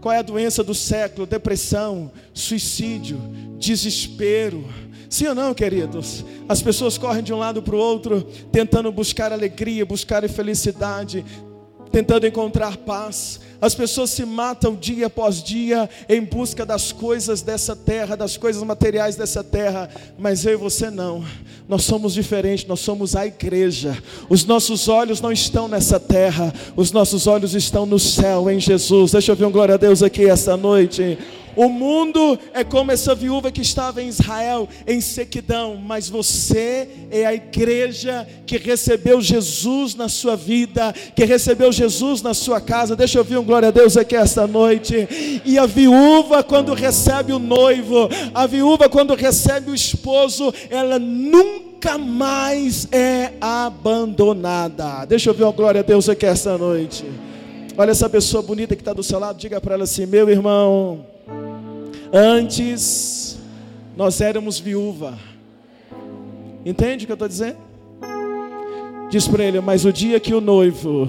qual 0.00 0.12
é 0.12 0.18
a 0.18 0.22
doença 0.22 0.62
do 0.62 0.74
século? 0.74 1.26
Depressão, 1.26 2.10
suicídio, 2.32 3.18
desespero. 3.58 4.64
Sim 5.08 5.28
ou 5.28 5.34
não, 5.34 5.54
queridos? 5.54 6.24
As 6.48 6.60
pessoas 6.60 6.98
correm 6.98 7.22
de 7.22 7.32
um 7.32 7.38
lado 7.38 7.62
para 7.62 7.74
o 7.74 7.78
outro, 7.78 8.22
tentando 8.50 8.90
buscar 8.92 9.32
alegria, 9.32 9.86
buscar 9.86 10.28
felicidade, 10.28 11.24
tentando 11.90 12.26
encontrar 12.26 12.76
paz. 12.76 13.40
As 13.60 13.74
pessoas 13.74 14.10
se 14.10 14.24
matam 14.24 14.74
dia 14.74 15.06
após 15.06 15.42
dia 15.42 15.88
em 16.08 16.22
busca 16.22 16.66
das 16.66 16.92
coisas 16.92 17.42
dessa 17.42 17.74
terra, 17.74 18.16
das 18.16 18.36
coisas 18.36 18.62
materiais 18.62 19.16
dessa 19.16 19.42
terra, 19.42 19.88
mas 20.18 20.44
eu 20.44 20.52
e 20.52 20.56
você 20.56 20.90
não. 20.90 21.24
Nós 21.68 21.84
somos 21.84 22.14
diferentes, 22.14 22.66
nós 22.66 22.80
somos 22.80 23.16
a 23.16 23.26
igreja. 23.26 23.96
Os 24.28 24.44
nossos 24.44 24.88
olhos 24.88 25.20
não 25.20 25.32
estão 25.32 25.66
nessa 25.66 25.98
terra, 25.98 26.52
os 26.76 26.92
nossos 26.92 27.26
olhos 27.26 27.54
estão 27.54 27.86
no 27.86 27.98
céu, 27.98 28.50
em 28.50 28.60
Jesus. 28.60 29.12
Deixa 29.12 29.32
eu 29.32 29.36
ver 29.36 29.46
um 29.46 29.52
glória 29.52 29.74
a 29.74 29.78
Deus 29.78 30.02
aqui 30.02 30.28
esta 30.28 30.56
noite. 30.56 31.18
O 31.56 31.68
mundo 31.68 32.38
é 32.52 32.64
como 32.64 32.90
essa 32.90 33.14
viúva 33.14 33.50
que 33.50 33.60
estava 33.60 34.02
em 34.02 34.08
Israel 34.08 34.68
em 34.86 35.00
sequidão, 35.00 35.76
mas 35.76 36.08
você 36.08 36.88
é 37.10 37.24
a 37.24 37.34
igreja 37.34 38.26
que 38.44 38.58
recebeu 38.58 39.20
Jesus 39.20 39.94
na 39.94 40.08
sua 40.08 40.36
vida, 40.36 40.92
que 41.14 41.24
recebeu 41.24 41.70
Jesus 41.70 42.22
na 42.22 42.34
sua 42.34 42.60
casa. 42.60 42.96
Deixa 42.96 43.18
eu 43.18 43.22
ouvir 43.22 43.38
um 43.38 43.43
glória 43.44 43.68
a 43.68 43.70
Deus 43.70 43.96
aqui 43.96 44.16
esta 44.16 44.46
noite. 44.46 45.42
E 45.44 45.58
a 45.58 45.66
viúva, 45.66 46.42
quando 46.42 46.74
recebe 46.74 47.32
o 47.32 47.38
noivo, 47.38 48.08
a 48.34 48.46
viúva, 48.46 48.88
quando 48.88 49.14
recebe 49.14 49.70
o 49.70 49.74
esposo, 49.74 50.52
ela 50.68 50.98
nunca 50.98 51.96
mais 51.96 52.88
é 52.90 53.34
abandonada. 53.40 55.04
Deixa 55.06 55.30
eu 55.30 55.34
ver 55.34 55.44
uma 55.44 55.52
glória 55.52 55.80
a 55.80 55.84
Deus 55.84 56.08
aqui 56.08 56.26
esta 56.26 56.58
noite. 56.58 57.04
Olha 57.76 57.90
essa 57.90 58.08
pessoa 58.08 58.42
bonita 58.42 58.74
que 58.74 58.82
está 58.82 58.92
do 58.92 59.02
seu 59.02 59.18
lado, 59.18 59.38
diga 59.38 59.60
para 59.60 59.74
ela 59.74 59.84
assim: 59.84 60.06
meu 60.06 60.28
irmão. 60.28 61.06
Antes 62.12 63.38
nós 63.96 64.20
éramos 64.20 64.58
viúva. 64.58 65.18
Entende 66.64 67.04
o 67.04 67.06
que 67.06 67.12
eu 67.12 67.14
estou 67.14 67.28
dizendo? 67.28 67.58
Diz 69.10 69.28
para 69.28 69.44
ele, 69.44 69.60
mas 69.60 69.84
o 69.84 69.92
dia 69.92 70.18
que 70.18 70.32
o 70.32 70.40
noivo 70.40 71.08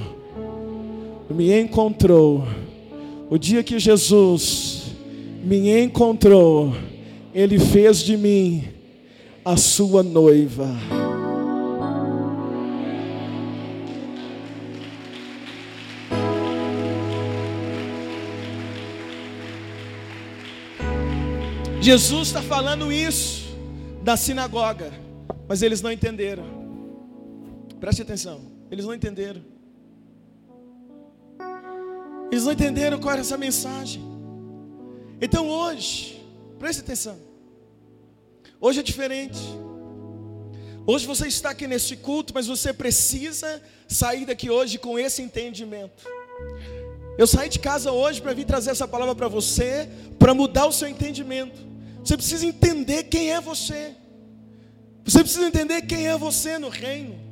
me 1.29 1.51
encontrou, 1.59 2.47
o 3.29 3.38
dia 3.38 3.63
que 3.63 3.79
Jesus 3.79 4.83
me 5.43 5.81
encontrou, 5.81 6.73
ele 7.33 7.59
fez 7.59 7.99
de 7.99 8.15
mim 8.15 8.63
a 9.43 9.57
sua 9.57 10.03
noiva. 10.03 10.69
Jesus 21.81 22.29
está 22.29 22.41
falando 22.41 22.91
isso 22.91 23.55
da 24.01 24.17
sinagoga, 24.17 24.91
mas 25.47 25.61
eles 25.61 25.81
não 25.83 25.91
entenderam. 25.91 26.43
Preste 27.79 28.01
atenção, 28.01 28.41
eles 28.71 28.85
não 28.85 28.93
entenderam. 28.95 29.54
Eles 32.31 32.43
não 32.45 32.51
entenderam 32.51 32.99
qual 32.99 33.13
era 33.13 33.21
essa 33.21 33.38
mensagem. 33.38 34.03
Então 35.21 35.47
hoje, 35.47 36.21
preste 36.59 36.81
atenção. 36.81 37.17
Hoje 38.59 38.79
é 38.79 38.83
diferente. 38.83 39.39
Hoje 40.88 41.07
você 41.07 41.27
está 41.27 41.49
aqui 41.49 41.67
nesse 41.67 41.95
culto, 41.95 42.33
mas 42.33 42.47
você 42.47 42.71
precisa 42.71 43.61
sair 43.88 44.25
daqui 44.25 44.49
hoje 44.49 44.77
com 44.77 44.99
esse 44.99 45.21
entendimento. 45.21 46.03
Eu 47.17 47.25
saí 47.25 47.49
de 47.49 47.59
casa 47.59 47.91
hoje 47.91 48.21
para 48.21 48.33
vir 48.33 48.45
trazer 48.45 48.71
essa 48.71 48.88
palavra 48.88 49.15
para 49.15 49.27
você, 49.27 49.89
para 50.19 50.33
mudar 50.33 50.65
o 50.65 50.71
seu 50.71 50.88
entendimento. 50.88 51.59
Você 52.03 52.17
precisa 52.17 52.45
entender 52.45 53.05
quem 53.05 53.31
é 53.31 53.41
você. 53.41 53.95
Você 55.03 55.19
precisa 55.19 55.47
entender 55.47 55.81
quem 55.83 56.07
é 56.07 56.17
você 56.17 56.59
no 56.59 56.69
reino. 56.69 57.24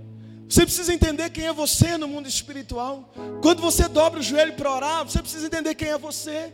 Você 0.48 0.66
precisa 0.66 0.94
entender 0.94 1.30
quem 1.30 1.46
é 1.46 1.54
você 1.54 1.98
no 1.98 2.08
mundo 2.08 2.28
espiritual. 2.28 3.14
Quando 3.42 3.62
você 3.62 3.88
dobra 3.88 4.20
o 4.20 4.24
joelho 4.24 4.54
para 4.54 4.74
orar, 4.74 5.04
você 5.04 5.22
precisa 5.22 5.48
entender 5.48 5.76
quem 5.76 5.90
é 5.90 5.98
você. 5.98 6.54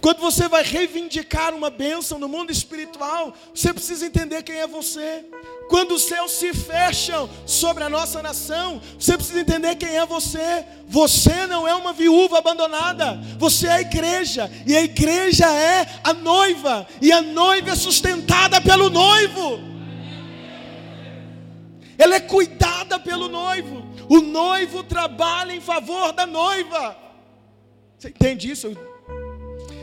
Quando 0.00 0.18
você 0.20 0.48
vai 0.48 0.62
reivindicar 0.62 1.54
uma 1.54 1.70
bênção 1.70 2.18
no 2.18 2.28
mundo 2.28 2.50
espiritual, 2.50 3.34
você 3.54 3.72
precisa 3.72 4.06
entender 4.06 4.42
quem 4.42 4.56
é 4.56 4.66
você. 4.66 5.24
Quando 5.68 5.94
os 5.94 6.02
céus 6.02 6.32
se 6.32 6.52
fecham 6.52 7.30
sobre 7.46 7.84
a 7.84 7.88
nossa 7.88 8.20
nação, 8.20 8.80
você 8.98 9.16
precisa 9.16 9.40
entender 9.40 9.76
quem 9.76 9.96
é 9.96 10.04
você. 10.04 10.64
Você 10.88 11.46
não 11.46 11.66
é 11.66 11.74
uma 11.74 11.92
viúva 11.92 12.38
abandonada, 12.38 13.20
você 13.38 13.66
é 13.66 13.72
a 13.72 13.80
igreja, 13.80 14.50
e 14.66 14.76
a 14.76 14.82
igreja 14.82 15.46
é 15.46 15.86
a 16.04 16.12
noiva, 16.12 16.86
e 17.00 17.12
a 17.12 17.22
noiva 17.22 17.70
é 17.70 17.76
sustentada 17.76 18.60
pelo 18.60 18.90
noivo. 18.90 19.71
Ela 22.02 22.16
é 22.16 22.20
cuidada 22.20 22.98
pelo 22.98 23.28
noivo. 23.28 23.84
O 24.08 24.20
noivo 24.20 24.82
trabalha 24.82 25.52
em 25.54 25.60
favor 25.60 26.12
da 26.12 26.26
noiva. 26.26 26.96
Você 27.96 28.08
entende 28.08 28.50
isso? 28.50 28.76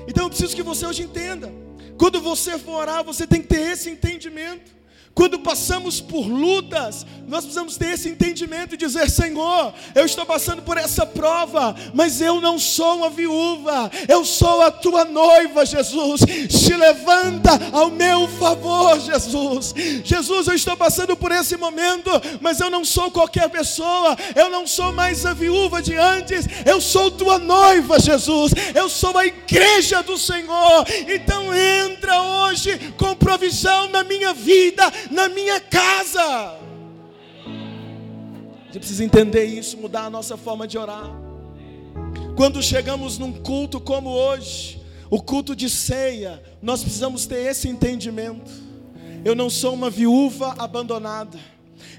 Então 0.05 0.25
eu 0.25 0.29
preciso 0.29 0.53
que 0.53 0.61
você 0.61 0.85
hoje 0.85 1.03
entenda. 1.03 1.49
Quando 1.97 2.19
você 2.19 2.59
for 2.59 2.81
orar, 2.81 3.05
você 3.05 3.25
tem 3.25 3.41
que 3.41 3.47
ter 3.47 3.61
esse 3.71 3.89
entendimento. 3.89 4.69
Quando 5.13 5.39
passamos 5.39 5.99
por 5.99 6.25
lutas, 6.27 7.05
nós 7.27 7.43
precisamos 7.43 7.75
ter 7.75 7.93
esse 7.93 8.07
entendimento 8.07 8.73
e 8.73 8.77
dizer: 8.77 9.09
Senhor, 9.09 9.73
eu 9.93 10.05
estou 10.05 10.25
passando 10.25 10.61
por 10.61 10.77
essa 10.77 11.05
prova, 11.05 11.75
mas 11.93 12.21
eu 12.21 12.39
não 12.39 12.57
sou 12.57 12.97
uma 12.97 13.09
viúva, 13.09 13.91
eu 14.07 14.23
sou 14.23 14.61
a 14.61 14.71
tua 14.71 15.03
noiva, 15.03 15.65
Jesus. 15.65 16.21
Se 16.49 16.73
levanta 16.73 17.51
ao 17.73 17.91
meu 17.91 18.27
favor, 18.27 18.99
Jesus. 18.99 19.73
Jesus, 20.05 20.47
eu 20.47 20.55
estou 20.55 20.77
passando 20.77 21.17
por 21.17 21.31
esse 21.31 21.57
momento, 21.57 22.09
mas 22.39 22.61
eu 22.61 22.69
não 22.69 22.85
sou 22.85 23.11
qualquer 23.11 23.49
pessoa, 23.49 24.15
eu 24.35 24.49
não 24.49 24.65
sou 24.65 24.93
mais 24.93 25.25
a 25.25 25.33
viúva 25.33 25.81
de 25.81 25.95
antes, 25.95 26.45
eu 26.65 26.79
sou 26.79 27.11
tua 27.11 27.37
noiva, 27.37 27.99
Jesus. 27.99 28.53
Eu 28.73 28.87
sou 28.87 29.17
a 29.17 29.25
igreja 29.25 30.01
do 30.01 30.17
Senhor. 30.17 30.85
Então 31.07 31.53
entra 31.53 32.21
hoje 32.21 32.93
com 32.97 33.13
provisão 33.15 33.89
na 33.89 34.03
minha 34.03 34.33
vida 34.33 34.89
na 35.09 35.29
minha 35.29 35.59
casa. 35.59 36.57
A 37.45 38.65
gente 38.65 38.79
precisa 38.79 39.03
entender 39.03 39.45
isso, 39.45 39.77
mudar 39.77 40.05
a 40.05 40.09
nossa 40.09 40.37
forma 40.37 40.67
de 40.67 40.77
orar. 40.77 41.09
Quando 42.35 42.61
chegamos 42.61 43.17
num 43.17 43.33
culto 43.33 43.81
como 43.81 44.09
hoje, 44.09 44.79
o 45.09 45.21
culto 45.21 45.55
de 45.55 45.69
ceia, 45.69 46.41
nós 46.61 46.81
precisamos 46.81 47.25
ter 47.25 47.47
esse 47.47 47.67
entendimento. 47.67 48.51
Eu 49.25 49.35
não 49.35 49.49
sou 49.49 49.73
uma 49.73 49.89
viúva 49.89 50.55
abandonada. 50.57 51.39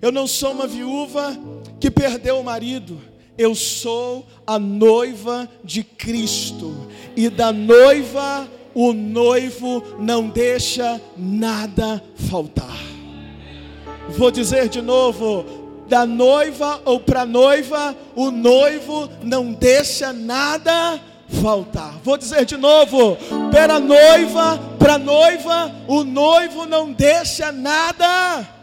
Eu 0.00 0.12
não 0.12 0.26
sou 0.26 0.52
uma 0.52 0.66
viúva 0.66 1.36
que 1.78 1.90
perdeu 1.90 2.38
o 2.38 2.44
marido. 2.44 3.00
Eu 3.36 3.54
sou 3.54 4.26
a 4.46 4.58
noiva 4.58 5.48
de 5.64 5.82
Cristo. 5.82 6.88
E 7.16 7.28
da 7.28 7.52
noiva, 7.52 8.48
o 8.74 8.92
noivo 8.92 9.82
não 9.98 10.28
deixa 10.28 11.00
nada 11.16 12.02
faltar. 12.14 12.89
Vou 14.16 14.30
dizer 14.30 14.68
de 14.68 14.80
novo: 14.80 15.44
da 15.88 16.06
noiva 16.06 16.80
ou 16.84 17.00
para 17.00 17.26
noiva, 17.26 17.96
o 18.14 18.30
noivo 18.30 19.08
não 19.22 19.52
deixa 19.52 20.12
nada 20.12 21.00
faltar. 21.42 21.94
Vou 22.02 22.16
dizer 22.16 22.44
de 22.44 22.56
novo: 22.56 23.16
para 23.50 23.80
noiva, 23.80 24.58
para 24.78 24.98
noiva, 24.98 25.72
o 25.88 26.04
noivo 26.04 26.66
não 26.66 26.92
deixa 26.92 27.50
nada 27.52 28.59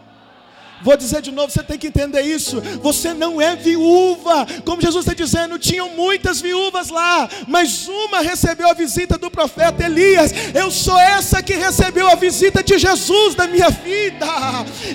Vou 0.82 0.96
dizer 0.96 1.22
de 1.22 1.32
novo, 1.32 1.52
você 1.52 1.64
tem 1.64 1.78
que 1.78 1.88
entender 1.88 2.22
isso. 2.22 2.62
Você 2.82 3.14
não 3.14 3.42
é 3.42 3.56
viúva. 3.56 4.46
Como 4.64 4.82
Jesus 4.82 5.06
está 5.06 5.14
dizendo, 5.14 5.58
tinham 5.58 5.90
muitas 5.90 6.40
viúvas 6.42 6.90
lá, 6.90 7.30
mas 7.48 7.88
uma 7.88 8.22
recebeu 8.22 8.70
a 8.70 8.74
visita 8.74 9.18
do 9.18 9.30
profeta 9.30 9.86
Elias. 9.86 10.32
Eu 10.54 10.70
sou 10.72 10.98
essa 10.98 11.42
que 11.42 11.54
recebeu 11.54 12.08
a 12.08 12.16
visita 12.16 12.64
de 12.64 12.78
Jesus 12.78 13.36
na 13.36 13.48
minha 13.48 13.70
vida. 13.70 14.28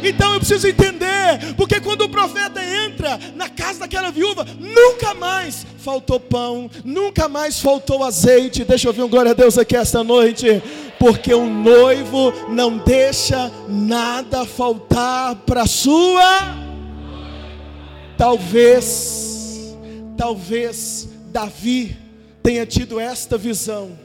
Então 0.03 0.35
eu 0.35 0.41
preciso 0.41 0.69
entender, 0.69 1.55
porque 1.57 1.81
quando 1.81 2.03
o 2.03 2.09
profeta 2.09 2.63
entra 2.63 3.19
na 3.35 3.49
casa 3.49 3.81
daquela 3.81 4.11
viúva, 4.11 4.47
nunca 4.59 5.15
mais 5.15 5.67
faltou 5.79 6.21
pão, 6.21 6.71
nunca 6.85 7.29
mais 7.29 7.59
faltou 7.59 8.05
azeite. 8.05 8.65
Deixa 8.65 8.87
eu 8.87 8.91
ouvir 8.91 9.03
um 9.03 9.09
glória 9.09 9.33
a 9.33 9.35
Deus 9.35 9.59
aqui 9.59 9.77
esta 9.77 10.05
noite 10.05 10.63
porque 11.03 11.35
o 11.35 11.47
noivo 11.51 12.33
não 12.49 12.79
deixa 12.79 13.51
nada 13.69 14.47
faltar 14.47 15.35
para 15.35 15.67
sua. 15.67 16.23
Talvez 18.17 19.77
talvez 20.17 21.09
Davi 21.33 21.97
tenha 22.41 22.65
tido 22.65 23.01
esta 23.01 23.37
visão. 23.37 23.99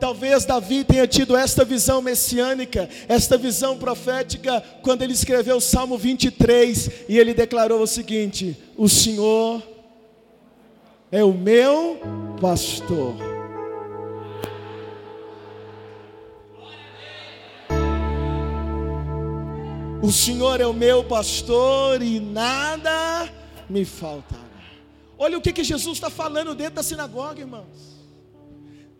Talvez 0.00 0.44
Davi 0.44 0.82
tenha 0.82 1.06
tido 1.06 1.36
esta 1.36 1.64
visão 1.64 2.02
messiânica, 2.02 2.88
esta 3.06 3.38
visão 3.38 3.78
profética, 3.78 4.60
quando 4.82 5.02
ele 5.02 5.12
escreveu 5.12 5.58
o 5.58 5.60
Salmo 5.60 5.96
23 5.96 6.90
e 7.08 7.16
ele 7.16 7.32
declarou 7.32 7.80
o 7.80 7.86
seguinte: 7.86 8.56
O 8.76 8.88
Senhor 8.88 9.62
é 11.12 11.22
o 11.22 11.32
meu 11.32 12.00
pastor. 12.40 13.33
O 20.04 20.12
Senhor 20.12 20.60
é 20.60 20.66
o 20.66 20.74
meu 20.74 21.02
pastor 21.02 22.02
e 22.02 22.20
nada 22.20 23.26
me 23.70 23.86
faltará. 23.86 24.42
Olha 25.16 25.38
o 25.38 25.40
que, 25.40 25.50
que 25.50 25.64
Jesus 25.64 25.96
está 25.96 26.10
falando 26.10 26.54
dentro 26.54 26.74
da 26.74 26.82
sinagoga, 26.82 27.40
irmãos. 27.40 28.04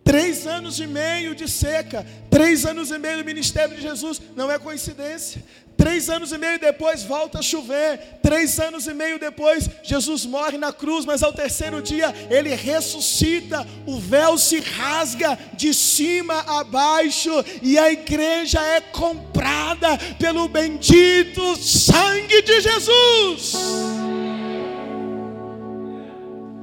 Três 0.03 0.47
anos 0.47 0.81
e 0.81 0.87
meio 0.87 1.35
de 1.35 1.47
seca, 1.47 2.07
três 2.31 2.65
anos 2.65 2.91
e 2.91 2.97
meio 2.97 3.19
do 3.19 3.25
ministério 3.27 3.77
de 3.77 3.83
Jesus, 3.83 4.19
não 4.35 4.51
é 4.51 4.59
coincidência. 4.59 5.45
Três 5.77 6.09
anos 6.09 6.33
e 6.33 6.39
meio 6.39 6.59
depois 6.59 7.03
volta 7.03 7.41
a 7.41 7.43
chover. 7.43 7.99
Três 8.23 8.59
anos 8.61 8.87
e 8.87 8.95
meio 8.95 9.19
depois, 9.19 9.69
Jesus 9.83 10.25
morre 10.25 10.57
na 10.57 10.73
cruz, 10.73 11.05
mas 11.05 11.23
ao 11.23 11.33
terceiro 11.33 11.83
dia 11.83 12.15
ele 12.31 12.55
ressuscita. 12.55 13.67
O 13.87 13.99
véu 13.99 14.39
se 14.39 14.61
rasga 14.61 15.39
de 15.55 15.75
cima 15.75 16.41
a 16.47 16.65
baixo 16.65 17.31
e 17.63 17.79
a 17.79 17.91
igreja 17.93 18.61
é 18.61 18.81
comprada 18.81 19.99
pelo 20.19 20.49
bendito 20.49 21.57
sangue 21.57 22.43
de 22.43 22.61
Jesus. 22.61 23.53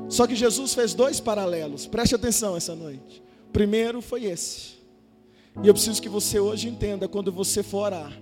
Só 0.09 0.27
que 0.27 0.35
Jesus 0.35 0.73
fez 0.73 0.93
dois 0.93 1.19
paralelos, 1.19 1.87
preste 1.87 2.15
atenção 2.15 2.55
essa 2.57 2.75
noite. 2.75 3.23
Primeiro 3.53 4.01
foi 4.01 4.25
esse. 4.25 4.81
E 5.63 5.67
eu 5.67 5.73
preciso 5.73 6.01
que 6.01 6.09
você 6.09 6.39
hoje 6.39 6.67
entenda 6.67 7.07
quando 7.07 7.31
você 7.31 7.61
for 7.61 7.85
orar. 7.85 8.20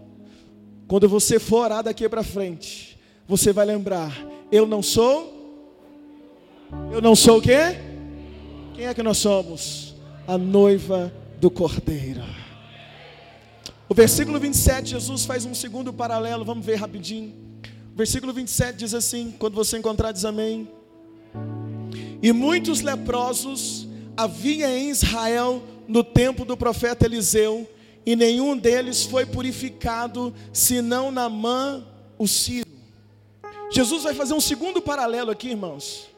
Quando 0.89 1.07
você 1.07 1.37
for 1.39 1.65
orar 1.65 1.83
daqui 1.83 2.09
para 2.09 2.23
frente, 2.23 2.97
você 3.27 3.53
vai 3.53 3.63
lembrar: 3.63 4.11
eu 4.51 4.65
não 4.65 4.81
sou 4.81 5.37
Eu 6.91 6.99
não 6.99 7.15
sou 7.15 7.37
o 7.37 7.41
quê? 7.41 7.77
Quem 8.73 8.87
é 8.87 8.93
que 8.93 9.03
nós 9.03 9.17
somos? 9.19 9.95
A 10.27 10.35
noiva 10.37 11.13
do 11.39 11.51
Cordeiro. 11.51 12.23
O 13.87 13.93
versículo 13.93 14.39
27, 14.39 14.89
Jesus 14.89 15.25
faz 15.25 15.45
um 15.45 15.53
segundo 15.53 15.93
paralelo, 15.93 16.43
vamos 16.43 16.65
ver 16.65 16.75
rapidinho. 16.75 17.35
O 17.93 17.97
versículo 17.97 18.33
27 18.33 18.77
diz 18.77 18.95
assim: 18.95 19.31
quando 19.37 19.53
você 19.53 19.77
encontrar, 19.77 20.11
diz 20.11 20.25
amém. 20.25 20.67
E 22.21 22.33
muitos 22.33 22.81
leprosos 22.81 23.87
havia 24.17 24.75
em 24.75 24.89
Israel 24.89 25.61
no 25.87 26.03
tempo 26.03 26.43
do 26.45 26.57
profeta 26.57 27.05
Eliseu, 27.05 27.67
e 28.09 28.15
nenhum 28.15 28.57
deles 28.57 29.03
foi 29.03 29.23
purificado, 29.23 30.33
senão 30.51 31.11
Namã, 31.11 31.85
o 32.17 32.27
Ciro. 32.27 32.67
Jesus 33.69 34.01
vai 34.01 34.15
fazer 34.15 34.33
um 34.33 34.41
segundo 34.41 34.81
paralelo 34.81 35.29
aqui, 35.29 35.49
irmãos. 35.49 36.09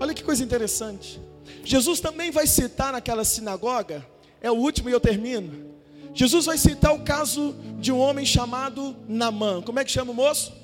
Olha 0.00 0.14
que 0.14 0.24
coisa 0.24 0.42
interessante. 0.42 1.20
Jesus 1.62 2.00
também 2.00 2.30
vai 2.30 2.46
citar 2.46 2.90
naquela 2.90 3.22
sinagoga, 3.22 4.02
é 4.40 4.50
o 4.50 4.54
último 4.54 4.88
e 4.88 4.92
eu 4.92 4.98
termino. 4.98 5.74
Jesus 6.14 6.46
vai 6.46 6.56
citar 6.56 6.94
o 6.94 7.00
caso 7.00 7.54
de 7.78 7.92
um 7.92 7.98
homem 7.98 8.24
chamado 8.24 8.96
Namã. 9.06 9.60
Como 9.60 9.78
é 9.78 9.84
que 9.84 9.90
chama 9.90 10.12
o 10.12 10.14
moço? 10.14 10.54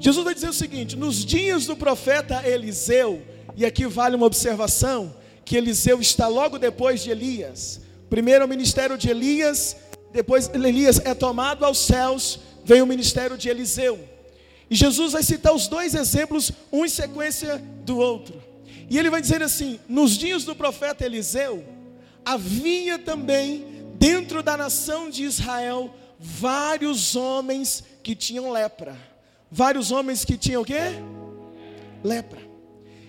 Jesus 0.00 0.24
vai 0.24 0.34
dizer 0.34 0.48
o 0.48 0.52
seguinte: 0.52 0.96
nos 0.96 1.24
dias 1.24 1.66
do 1.66 1.76
profeta 1.76 2.44
Eliseu, 2.44 3.22
e 3.54 3.64
aqui 3.64 3.86
vale 3.86 4.16
uma 4.16 4.26
observação, 4.26 5.14
que 5.44 5.56
Eliseu 5.56 6.00
está 6.00 6.26
logo 6.26 6.58
depois 6.58 7.04
de 7.04 7.12
Elias. 7.12 7.80
Primeiro 8.12 8.44
o 8.44 8.48
ministério 8.48 8.98
de 8.98 9.08
Elias, 9.08 9.74
depois 10.12 10.50
Elias 10.52 11.00
é 11.02 11.14
tomado 11.14 11.64
aos 11.64 11.78
céus, 11.78 12.40
vem 12.62 12.82
o 12.82 12.86
ministério 12.86 13.38
de 13.38 13.48
Eliseu. 13.48 14.06
E 14.68 14.74
Jesus 14.74 15.14
vai 15.14 15.22
citar 15.22 15.54
os 15.54 15.66
dois 15.66 15.94
exemplos, 15.94 16.52
um 16.70 16.84
em 16.84 16.90
sequência 16.90 17.56
do 17.86 17.96
outro. 17.96 18.38
E 18.90 18.98
ele 18.98 19.08
vai 19.08 19.22
dizer 19.22 19.42
assim: 19.42 19.80
nos 19.88 20.18
dias 20.18 20.44
do 20.44 20.54
profeta 20.54 21.06
Eliseu, 21.06 21.64
havia 22.22 22.98
também 22.98 23.64
dentro 23.94 24.42
da 24.42 24.58
nação 24.58 25.08
de 25.08 25.24
Israel 25.24 25.90
vários 26.20 27.16
homens 27.16 27.82
que 28.02 28.14
tinham 28.14 28.52
lepra. 28.52 28.94
Vários 29.50 29.90
homens 29.90 30.22
que 30.22 30.36
tinham 30.36 30.60
o 30.60 30.66
quê? 30.66 30.82
Lepra. 32.04 32.42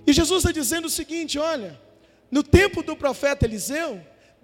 E 0.08 0.14
Jesus 0.14 0.46
está 0.46 0.54
dizendo 0.54 0.86
o 0.86 0.90
seguinte: 0.90 1.38
olha, 1.38 1.78
no 2.32 2.42
tempo 2.42 2.82
do 2.82 2.96
profeta 2.96 3.46
Eliseu, 3.46 4.02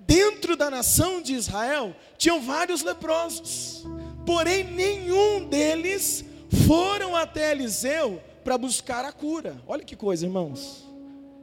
dentro 0.10 0.58
da 0.58 0.72
nação 0.72 1.22
de 1.22 1.36
Israel, 1.36 1.96
tinham 2.18 2.42
vários 2.42 2.82
leprosos, 2.82 3.86
porém 4.26 4.64
nenhum 4.64 5.46
deles 5.46 6.26
foram 6.66 7.16
até 7.16 7.52
Eliseu 7.52 8.20
para 8.44 8.58
buscar 8.58 9.06
a 9.06 9.12
cura. 9.12 9.62
Olha 9.68 9.84
que 9.84 9.96
coisa, 9.96 10.26
irmãos. 10.26 10.84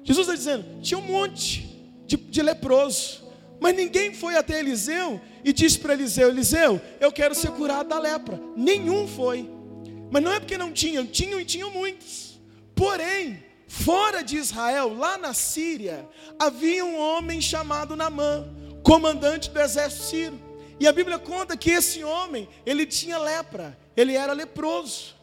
Jesus 0.02 0.26
está 0.26 0.34
dizendo: 0.34 0.82
tinha 0.82 0.98
um 0.98 1.02
monte 1.02 1.64
de, 2.06 2.16
de 2.16 2.42
leproso, 2.42 3.24
mas 3.60 3.76
ninguém 3.76 4.12
foi 4.12 4.34
até 4.34 4.58
Eliseu 4.58 5.20
e 5.44 5.52
disse 5.52 5.78
para 5.78 5.92
Eliseu: 5.92 6.28
Eliseu, 6.28 6.80
eu 6.98 7.12
quero 7.12 7.36
ser 7.36 7.52
curado 7.52 7.88
da 7.88 8.00
lepra. 8.00 8.40
Nenhum 8.56 9.06
foi. 9.06 9.48
Mas 10.10 10.22
não 10.22 10.32
é 10.32 10.40
porque 10.40 10.58
não 10.58 10.72
tinham, 10.72 11.06
tinham 11.06 11.40
e 11.40 11.44
tinham 11.44 11.70
muitos. 11.70 12.40
Porém, 12.74 13.44
Fora 13.66 14.22
de 14.22 14.36
Israel, 14.36 14.96
lá 14.96 15.18
na 15.18 15.34
Síria, 15.34 16.08
havia 16.38 16.84
um 16.84 16.98
homem 16.98 17.40
chamado 17.40 17.96
Namã, 17.96 18.46
comandante 18.82 19.50
do 19.50 19.60
exército 19.60 20.04
sírio. 20.04 20.46
E 20.78 20.86
a 20.86 20.92
Bíblia 20.92 21.18
conta 21.18 21.56
que 21.56 21.70
esse 21.70 22.04
homem, 22.04 22.48
ele 22.64 22.86
tinha 22.86 23.18
lepra, 23.18 23.76
ele 23.96 24.14
era 24.14 24.32
leproso. 24.32 25.16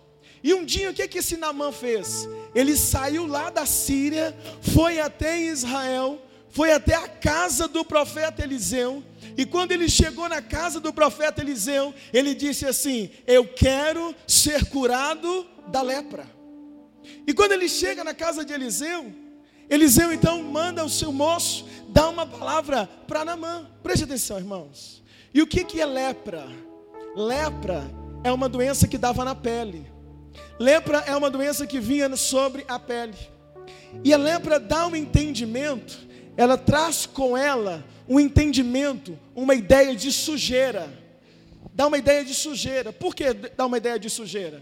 E 0.43 0.53
um 0.53 0.65
dia 0.65 0.89
o 0.89 0.93
que, 0.93 1.07
que 1.07 1.19
esse 1.19 1.37
Namã 1.37 1.71
fez? 1.71 2.27
Ele 2.53 2.75
saiu 2.75 3.25
lá 3.25 3.49
da 3.49 3.65
Síria, 3.65 4.35
foi 4.61 4.99
até 4.99 5.39
Israel, 5.39 6.21
foi 6.49 6.73
até 6.73 6.95
a 6.95 7.07
casa 7.07 7.67
do 7.67 7.85
profeta 7.85 8.43
Eliseu. 8.43 9.01
E 9.37 9.45
quando 9.45 9.71
ele 9.71 9.87
chegou 9.87 10.27
na 10.27 10.41
casa 10.41 10.81
do 10.81 10.91
profeta 10.91 11.41
Eliseu, 11.41 11.93
ele 12.11 12.35
disse 12.35 12.65
assim: 12.65 13.09
Eu 13.25 13.47
quero 13.47 14.13
ser 14.27 14.65
curado 14.65 15.47
da 15.67 15.81
lepra. 15.81 16.27
E 17.25 17.33
quando 17.33 17.51
ele 17.51 17.67
chega 17.67 18.03
na 18.03 18.13
casa 18.13 18.43
de 18.43 18.53
Eliseu, 18.53 19.11
Eliseu 19.69 20.11
então 20.11 20.41
manda 20.43 20.83
o 20.83 20.89
seu 20.89 21.11
moço 21.11 21.65
dar 21.89 22.09
uma 22.09 22.25
palavra 22.25 22.87
para 23.07 23.25
Namã. 23.25 23.69
Preste 23.81 24.03
atenção, 24.03 24.37
irmãos. 24.37 25.03
E 25.33 25.41
o 25.41 25.47
que, 25.47 25.63
que 25.63 25.81
é 25.81 25.85
lepra? 25.85 26.47
Lepra 27.15 27.83
é 28.23 28.31
uma 28.31 28.47
doença 28.49 28.87
que 28.87 28.97
dava 28.97 29.25
na 29.25 29.35
pele. 29.35 29.85
Lepra 30.59 30.99
é 30.99 31.15
uma 31.15 31.29
doença 31.29 31.65
que 31.65 31.79
vinha 31.79 32.15
sobre 32.15 32.65
a 32.67 32.77
pele. 32.79 33.17
E 34.03 34.13
a 34.13 34.17
lepra 34.17 34.59
dá 34.59 34.87
um 34.87 34.95
entendimento, 34.95 35.99
ela 36.35 36.57
traz 36.57 37.05
com 37.05 37.37
ela 37.37 37.83
um 38.07 38.19
entendimento, 38.19 39.17
uma 39.35 39.53
ideia 39.53 39.95
de 39.95 40.11
sujeira. 40.11 40.91
Dá 41.73 41.87
uma 41.87 41.97
ideia 41.97 42.23
de 42.23 42.33
sujeira. 42.33 42.91
Por 42.91 43.15
que 43.15 43.33
dá 43.33 43.65
uma 43.65 43.77
ideia 43.77 43.99
de 43.99 44.09
sujeira? 44.09 44.61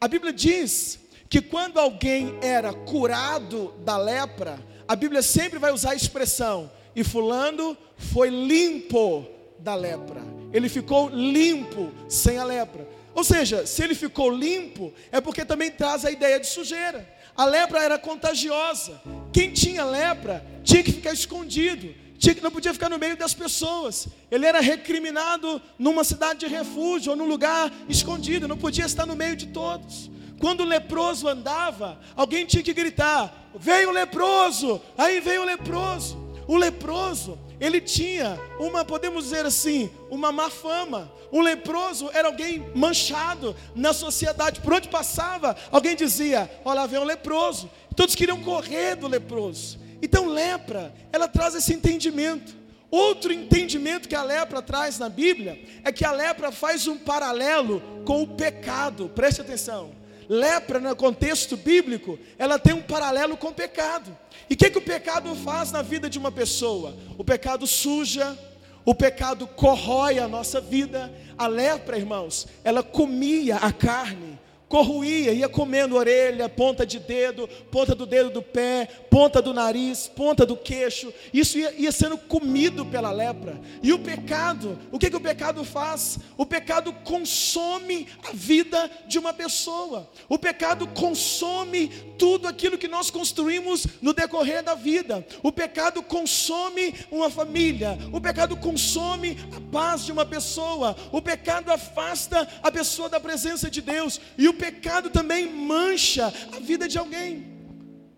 A 0.00 0.08
Bíblia 0.08 0.32
diz 0.32 0.98
que 1.28 1.40
quando 1.40 1.78
alguém 1.78 2.38
era 2.40 2.72
curado 2.72 3.74
da 3.84 3.96
lepra, 3.96 4.58
a 4.86 4.94
Bíblia 4.94 5.22
sempre 5.22 5.58
vai 5.58 5.72
usar 5.72 5.90
a 5.90 5.96
expressão, 5.96 6.70
e 6.94 7.02
fulano 7.02 7.76
foi 7.96 8.30
limpo 8.30 9.26
da 9.58 9.74
lepra. 9.74 10.22
Ele 10.52 10.68
ficou 10.68 11.08
limpo 11.08 11.92
sem 12.08 12.38
a 12.38 12.44
lepra. 12.44 12.88
Ou 13.14 13.24
seja, 13.24 13.66
se 13.66 13.82
ele 13.82 13.94
ficou 13.94 14.30
limpo, 14.30 14.92
é 15.10 15.20
porque 15.20 15.44
também 15.44 15.70
traz 15.70 16.04
a 16.04 16.10
ideia 16.10 16.38
de 16.38 16.46
sujeira. 16.46 17.06
A 17.36 17.44
lepra 17.44 17.82
era 17.82 17.98
contagiosa. 17.98 19.00
Quem 19.32 19.50
tinha 19.50 19.84
lepra 19.84 20.44
tinha 20.62 20.82
que 20.82 20.92
ficar 20.92 21.12
escondido, 21.12 21.94
tinha 22.18 22.34
que 22.34 22.42
não 22.42 22.50
podia 22.50 22.72
ficar 22.72 22.88
no 22.88 22.98
meio 22.98 23.16
das 23.16 23.34
pessoas. 23.34 24.08
Ele 24.30 24.46
era 24.46 24.60
recriminado 24.60 25.60
numa 25.78 26.04
cidade 26.04 26.40
de 26.40 26.46
refúgio 26.46 27.10
ou 27.10 27.16
num 27.16 27.26
lugar 27.26 27.72
escondido, 27.88 28.48
não 28.48 28.56
podia 28.56 28.86
estar 28.86 29.04
no 29.06 29.16
meio 29.16 29.36
de 29.36 29.48
todos. 29.48 30.10
Quando 30.40 30.60
o 30.60 30.64
leproso 30.64 31.28
andava, 31.28 31.98
alguém 32.14 32.44
tinha 32.44 32.62
que 32.62 32.74
gritar: 32.74 33.50
Veio 33.54 33.90
o 33.90 33.92
leproso! 33.92 34.80
Aí 34.96 35.20
veio 35.20 35.42
o 35.42 35.46
leproso. 35.46 36.26
O 36.46 36.56
leproso, 36.56 37.38
ele 37.58 37.80
tinha 37.80 38.38
uma, 38.60 38.84
podemos 38.84 39.24
dizer 39.24 39.44
assim, 39.44 39.90
uma 40.08 40.30
má 40.30 40.48
fama. 40.48 41.10
O 41.32 41.40
leproso 41.40 42.08
era 42.12 42.28
alguém 42.28 42.70
manchado 42.74 43.56
na 43.74 43.92
sociedade. 43.92 44.60
Por 44.60 44.74
onde 44.74 44.88
passava, 44.88 45.56
alguém 45.72 45.96
dizia: 45.96 46.50
Olha, 46.64 46.80
lá 46.80 46.86
vem 46.86 47.00
um 47.00 47.04
leproso. 47.04 47.70
Todos 47.94 48.14
queriam 48.14 48.42
correr 48.42 48.94
do 48.94 49.08
leproso. 49.08 49.78
Então, 50.00 50.28
lepra, 50.28 50.94
ela 51.12 51.26
traz 51.26 51.54
esse 51.54 51.72
entendimento. 51.72 52.54
Outro 52.90 53.32
entendimento 53.32 54.08
que 54.08 54.14
a 54.14 54.22
lepra 54.22 54.62
traz 54.62 54.98
na 54.98 55.08
Bíblia 55.08 55.60
é 55.82 55.90
que 55.90 56.04
a 56.04 56.12
lepra 56.12 56.52
faz 56.52 56.86
um 56.86 56.96
paralelo 56.96 57.82
com 58.04 58.22
o 58.22 58.28
pecado. 58.28 59.08
Preste 59.08 59.40
atenção. 59.40 60.05
Lepra, 60.28 60.80
no 60.80 60.94
contexto 60.96 61.56
bíblico, 61.56 62.18
ela 62.38 62.58
tem 62.58 62.74
um 62.74 62.82
paralelo 62.82 63.36
com 63.36 63.48
o 63.48 63.54
pecado. 63.54 64.16
E 64.48 64.54
o 64.54 64.56
que, 64.56 64.70
que 64.70 64.78
o 64.78 64.82
pecado 64.82 65.34
faz 65.36 65.70
na 65.72 65.82
vida 65.82 66.08
de 66.08 66.18
uma 66.18 66.32
pessoa? 66.32 66.96
O 67.16 67.24
pecado 67.24 67.66
suja, 67.66 68.36
o 68.84 68.94
pecado 68.94 69.46
corrói 69.46 70.18
a 70.18 70.28
nossa 70.28 70.60
vida. 70.60 71.12
A 71.36 71.46
lepra, 71.46 71.98
irmãos, 71.98 72.46
ela 72.64 72.82
comia 72.82 73.56
a 73.56 73.72
carne 73.72 74.35
corruía, 74.68 75.32
ia 75.32 75.48
comendo 75.48 75.96
orelha, 75.96 76.48
ponta 76.48 76.84
de 76.84 76.98
dedo, 76.98 77.48
ponta 77.70 77.94
do 77.94 78.04
dedo 78.04 78.30
do 78.30 78.42
pé, 78.42 78.88
ponta 79.10 79.40
do 79.40 79.54
nariz, 79.54 80.08
ponta 80.08 80.44
do 80.44 80.56
queixo. 80.56 81.12
Isso 81.32 81.58
ia, 81.58 81.72
ia, 81.72 81.92
sendo 81.92 82.18
comido 82.18 82.84
pela 82.84 83.12
lepra. 83.12 83.60
E 83.82 83.92
o 83.92 83.98
pecado, 83.98 84.78
o 84.90 84.98
que, 84.98 85.08
que 85.08 85.16
o 85.16 85.20
pecado 85.20 85.64
faz? 85.64 86.18
O 86.36 86.44
pecado 86.44 86.92
consome 87.04 88.08
a 88.28 88.32
vida 88.32 88.90
de 89.06 89.18
uma 89.18 89.32
pessoa. 89.32 90.10
O 90.28 90.38
pecado 90.38 90.86
consome 90.88 91.88
tudo 92.18 92.48
aquilo 92.48 92.78
que 92.78 92.88
nós 92.88 93.10
construímos 93.10 93.86
no 94.02 94.12
decorrer 94.12 94.62
da 94.62 94.74
vida. 94.74 95.24
O 95.42 95.52
pecado 95.52 96.02
consome 96.02 96.94
uma 97.10 97.30
família. 97.30 97.96
O 98.12 98.20
pecado 98.20 98.56
consome 98.56 99.38
a 99.56 99.60
paz 99.70 100.04
de 100.04 100.12
uma 100.12 100.26
pessoa. 100.26 100.96
O 101.12 101.22
pecado 101.22 101.70
afasta 101.70 102.48
a 102.62 102.70
pessoa 102.70 103.08
da 103.08 103.20
presença 103.20 103.70
de 103.70 103.80
Deus. 103.80 104.20
E 104.36 104.48
o 104.48 104.55
pecado 104.56 105.10
também 105.10 105.46
mancha 105.46 106.32
a 106.52 106.58
vida 106.58 106.88
de 106.88 106.98
alguém. 106.98 107.46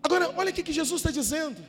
Agora, 0.01 0.33
olha 0.35 0.51
o 0.51 0.53
que 0.53 0.73
Jesus 0.73 1.01
está 1.01 1.11
dizendo: 1.11 1.61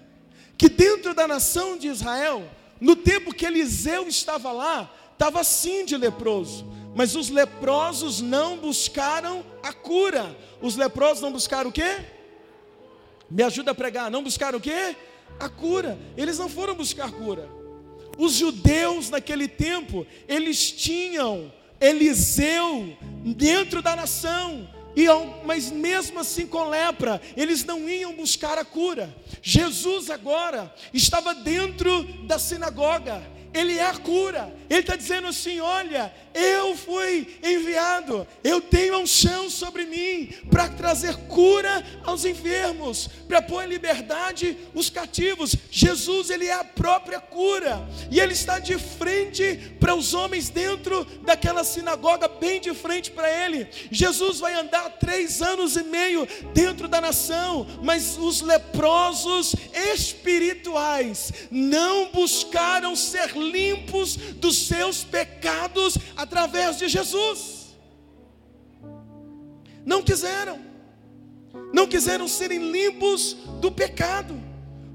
que 0.57 0.69
dentro 0.69 1.15
da 1.15 1.27
nação 1.27 1.77
de 1.77 1.89
Israel, 1.89 2.49
no 2.81 2.97
tempo 2.97 3.35
que 3.35 3.47
Eliseu 3.47 4.07
estava 4.09 4.53
lá, 4.53 4.91
estava 5.13 5.45
sim 5.45 5.85
de 5.85 5.97
leproso, 5.97 6.67
mas 6.95 7.15
os 7.15 7.29
leprosos 7.29 8.21
não 8.21 8.57
buscaram 8.57 9.45
a 9.63 9.73
cura. 9.73 10.37
Os 10.61 10.77
leprosos 10.77 11.23
não 11.23 11.33
buscaram 11.33 11.71
o 11.71 11.73
quê? 11.73 11.99
Me 13.31 13.43
ajuda 13.43 13.71
a 13.71 13.75
pregar, 13.75 14.11
não 14.11 14.23
buscaram 14.23 14.59
o 14.59 14.61
quê? 14.61 14.97
A 15.39 15.49
cura. 15.49 15.99
Eles 16.17 16.39
não 16.39 16.49
foram 16.49 16.75
buscar 16.75 17.11
cura. 17.11 17.49
Os 18.19 18.35
judeus 18.35 19.09
naquele 19.09 19.49
tempo, 19.49 20.07
eles 20.29 20.71
tinham 20.71 21.53
Eliseu 21.81 22.97
dentro 23.25 23.81
da 23.83 23.97
nação. 23.97 24.69
E, 24.95 25.07
mas 25.45 25.71
mesmo 25.71 26.19
assim 26.19 26.47
com 26.47 26.69
lepra, 26.69 27.21
eles 27.37 27.65
não 27.65 27.89
iam 27.89 28.13
buscar 28.13 28.59
a 28.59 28.65
cura. 28.65 29.15
Jesus 29.41 30.11
agora 30.11 30.75
estava 30.93 31.35
dentro 31.35 32.03
da 32.27 32.39
sinagoga, 32.39 33.23
ele 33.53 33.77
é 33.79 33.87
a 33.87 33.95
cura. 33.95 34.53
Ele 34.69 34.81
está 34.81 34.97
dizendo 34.97 35.27
assim: 35.27 35.61
olha, 35.61 36.13
eu 36.33 36.77
fui 36.77 37.39
enviado, 37.43 38.27
eu 38.45 38.61
tenho 38.61 38.99
um 38.99 39.07
chão 39.07 39.51
sobre 39.51 39.85
mim 39.85 40.33
para 40.49 40.69
trazer 40.69 41.17
cura 41.27 41.85
aos 42.05 42.25
enfermos, 42.25 43.09
para 43.27 43.43
pôr 43.43 43.65
em 43.65 43.69
liberdade 43.69 44.57
os 44.73 44.89
cativos. 44.89 45.57
Jesus, 45.71 46.31
ele 46.31 46.47
é 46.47 46.53
a 46.53 46.65
própria 46.65 47.21
cura, 47.21 47.85
e 48.11 48.21
ele 48.21 48.33
está 48.33 48.61
de 48.61 48.79
frente 48.79 49.75
para 49.81 49.95
os 49.95 50.15
homens 50.15 50.49
dentro 50.49 51.05
daquela 51.23 51.65
sinagoga, 51.65 52.29
bem 52.29 52.61
de 52.61 52.73
frente 52.75 53.11
para 53.11 53.29
ele. 53.45 53.67
Jesus 53.91 54.39
vai 54.39 54.55
andar 54.55 54.89
três 55.01 55.43
anos 55.43 55.77
e 55.77 55.83
meio 55.83 56.29
dentro 56.55 56.87
da 56.87 57.01
nação, 57.01 57.67
mas 57.83 58.17
os 58.17 58.41
leprosos 58.41 59.55
espirituais 59.93 61.33
não 61.51 62.13
buscaram 62.13 62.95
ser 62.95 63.40
limpos 63.41 64.17
dos 64.17 64.67
seus 64.67 65.03
pecados 65.03 65.97
através 66.17 66.79
de 66.79 66.89
Jesus. 66.89 67.77
Não 69.85 70.03
quiseram, 70.03 70.61
não 71.73 71.87
quiseram 71.87 72.29
serem 72.29 72.71
limpos 72.71 73.37
do 73.61 73.73
pecado. 73.73 74.41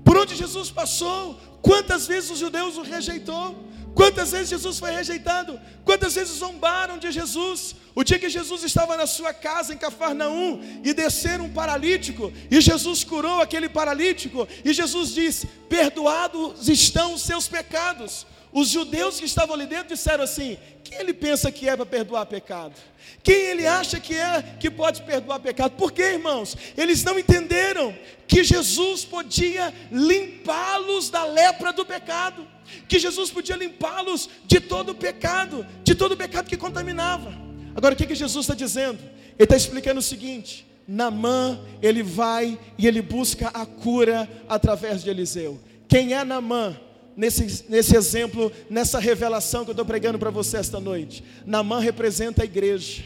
Por 0.03 0.17
onde 0.17 0.35
Jesus 0.35 0.69
passou, 0.69 1.39
quantas 1.61 2.05
vezes 2.07 2.29
os 2.29 2.39
judeus 2.39 2.77
o 2.77 2.83
rejeitou? 2.83 3.65
Quantas 3.95 4.31
vezes 4.31 4.49
Jesus 4.49 4.77
foi 4.77 4.91
rejeitado? 4.91 5.59
Quantas 5.85 6.15
vezes 6.15 6.37
zombaram 6.37 6.97
de 6.97 7.09
Jesus? 7.13 7.75
O 7.95 8.03
dia 8.03 8.19
que 8.19 8.29
Jesus 8.29 8.61
estava 8.61 8.97
na 8.97 9.07
sua 9.07 9.33
casa 9.33 9.73
em 9.73 9.77
Cafarnaum 9.77 10.59
e 10.83 10.93
desceram 10.93 11.45
um 11.45 11.53
paralítico, 11.53 12.31
e 12.51 12.59
Jesus 12.59 13.05
curou 13.05 13.39
aquele 13.41 13.69
paralítico, 13.69 14.45
e 14.65 14.73
Jesus 14.73 15.13
disse: 15.13 15.47
Perdoados 15.69 16.67
estão 16.67 17.13
os 17.13 17.21
seus 17.21 17.47
pecados. 17.47 18.27
Os 18.55 18.69
judeus 18.69 19.19
que 19.19 19.25
estavam 19.25 19.53
ali 19.53 19.65
dentro 19.65 19.89
disseram 19.89 20.23
assim: 20.23 20.57
quem 20.81 20.97
ele 20.97 21.13
pensa 21.13 21.51
que 21.51 21.67
é 21.67 21.75
para 21.75 21.85
perdoar 21.85 22.25
pecado? 22.25 22.73
Quem 23.21 23.35
ele 23.35 23.67
acha 23.67 23.99
que 23.99 24.15
é 24.15 24.41
que 24.57 24.71
pode 24.71 25.01
perdoar 25.01 25.41
pecado? 25.41 25.71
Por 25.71 25.91
quê, 25.91 26.13
irmãos? 26.13 26.55
Eles 26.77 27.03
não 27.03 27.19
entenderam 27.19 27.93
que 28.25 28.45
Jesus 28.45 29.03
podia 29.03 29.73
limpá-los 29.91 31.09
da 31.09 31.25
lepra 31.25 31.73
do 31.73 31.85
pecado, 31.85 32.47
que 32.87 32.97
Jesus 32.97 33.29
podia 33.29 33.57
limpá-los 33.57 34.29
de 34.45 34.61
todo 34.61 34.93
o 34.93 34.95
pecado, 34.95 35.67
de 35.83 35.93
todo 35.93 36.13
o 36.13 36.17
pecado 36.17 36.47
que 36.47 36.55
contaminava. 36.55 37.33
Agora, 37.75 37.93
o 37.93 37.97
que, 37.97 38.07
que 38.07 38.15
Jesus 38.15 38.45
está 38.45 38.55
dizendo? 38.55 38.99
Ele 39.37 39.43
está 39.43 39.57
explicando 39.57 39.99
o 39.99 40.01
seguinte: 40.01 40.65
Namã, 40.87 41.59
ele 41.81 42.01
vai 42.01 42.57
e 42.77 42.87
ele 42.87 43.01
busca 43.01 43.49
a 43.49 43.65
cura 43.65 44.29
através 44.47 45.03
de 45.03 45.09
Eliseu. 45.09 45.59
Quem 45.89 46.13
é 46.13 46.23
Namã? 46.23 46.79
Nesse, 47.15 47.65
nesse 47.69 47.95
exemplo, 47.95 48.51
nessa 48.69 48.99
revelação 48.99 49.63
que 49.63 49.69
eu 49.69 49.73
estou 49.73 49.85
pregando 49.85 50.19
para 50.19 50.29
você 50.29 50.57
esta 50.57 50.79
noite. 50.79 51.23
Namã 51.45 51.79
representa 51.79 52.41
a 52.41 52.45
igreja. 52.45 53.03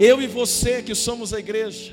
Eu 0.00 0.20
e 0.22 0.26
você 0.26 0.82
que 0.82 0.94
somos 0.94 1.32
a 1.34 1.38
igreja, 1.38 1.92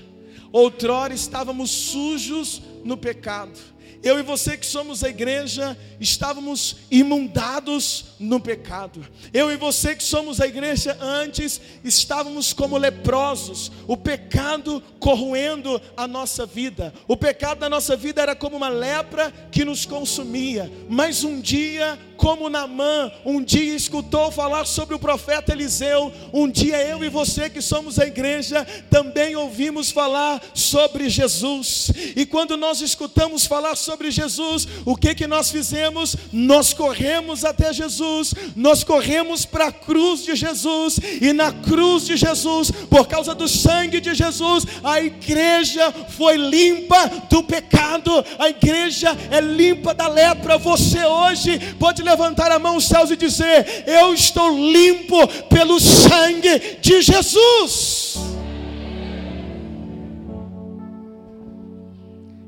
outrora 0.52 1.14
estávamos 1.14 1.70
sujos 1.70 2.62
no 2.84 2.98
pecado. 2.98 3.60
Eu 4.04 4.20
e 4.20 4.24
você 4.24 4.58
que 4.58 4.66
somos 4.66 5.04
a 5.04 5.10
igreja, 5.10 5.78
estávamos 6.00 6.78
imundados 6.90 8.06
no 8.20 8.40
pecado. 8.40 9.06
Eu 9.32 9.52
e 9.52 9.58
você 9.58 9.96
que 9.96 10.04
somos 10.04 10.42
a 10.42 10.48
igreja 10.48 10.98
antes, 11.00 11.62
estávamos 11.84 12.52
como 12.52 12.78
leprosos, 12.78 13.72
o 13.88 13.96
pecado 13.96 14.82
corroendo 15.00 15.80
a 15.96 16.08
nossa 16.08 16.46
vida. 16.46 16.94
O 17.08 17.16
pecado 17.16 17.60
da 17.60 17.70
nossa 17.70 17.96
vida 17.96 18.22
era 18.22 18.36
como 18.36 18.58
uma 18.58 18.70
lepra 18.70 19.32
que 19.52 19.64
nos 19.64 19.86
consumia. 19.86 20.72
Mas 20.90 21.24
um 21.24 21.40
dia 21.40 22.00
como 22.22 22.52
Namã 22.52 23.12
um 23.26 23.44
dia 23.44 23.76
escutou 23.76 24.32
falar 24.32 24.66
sobre 24.66 24.94
o 24.94 25.00
profeta 25.00 25.52
Eliseu, 25.52 26.14
um 26.32 26.48
dia 26.48 26.78
eu 26.78 27.04
e 27.04 27.10
você 27.10 27.50
que 27.50 27.64
somos 27.64 27.98
a 27.98 28.06
igreja 28.06 28.64
também 28.92 29.36
ouvimos 29.36 29.90
falar 29.90 30.40
sobre 30.54 31.10
Jesus. 31.10 31.92
E 32.16 32.24
quando 32.28 32.56
nós 32.56 32.80
escutamos 32.80 33.48
falar 33.48 33.76
sobre 33.76 34.12
Jesus, 34.12 34.68
o 34.86 34.96
que 34.96 35.16
que 35.16 35.26
nós 35.26 35.50
fizemos? 35.50 36.16
Nós 36.32 36.76
corremos 36.76 37.44
até 37.44 37.74
Jesus, 37.74 38.36
nós 38.56 38.84
corremos 38.84 39.44
para 39.44 39.70
a 39.70 39.72
cruz 39.72 40.24
de 40.24 40.36
Jesus 40.36 41.00
e 41.20 41.34
na 41.34 41.52
cruz 41.52 42.06
de 42.06 42.16
Jesus, 42.16 42.70
por 42.88 43.08
causa 43.08 43.34
do 43.34 43.48
sangue 43.48 44.00
de 44.00 44.14
Jesus, 44.14 44.68
a 44.84 45.02
igreja 45.02 45.92
foi 45.92 46.38
limpa 46.38 47.10
do 47.32 47.42
pecado, 47.42 48.24
a 48.38 48.48
igreja 48.48 49.18
é 49.32 49.42
limpa 49.42 49.92
da 49.92 50.08
lepra. 50.08 50.60
Você 50.60 51.04
hoje 51.04 51.60
pode 51.80 52.04
levantar 52.04 52.11
a 52.14 52.60
mão 52.60 52.74
aos 52.76 52.86
céus 52.86 53.12
e 53.12 53.16
dizer: 53.16 53.84
Eu 53.88 54.14
estou 54.14 54.50
limpo 54.50 55.28
pelo 55.50 55.80
sangue 55.80 56.78
de 56.82 57.02
Jesus. 57.02 58.18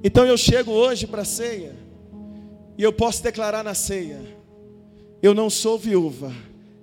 Então 0.03 0.26
eu 0.26 0.38
chego 0.38 0.72
hoje 0.72 1.07
para 1.07 1.22
a 1.22 1.26
ceia, 1.26 1.76
e 2.78 2.84
eu 2.84 2.91
posso 2.91 3.24
declarar 3.24 3.64
na 3.64 3.74
ceia: 3.74 4.20
Eu 5.22 5.34
não 5.34 5.49
sou 5.49 5.78
viúva, 5.78 6.34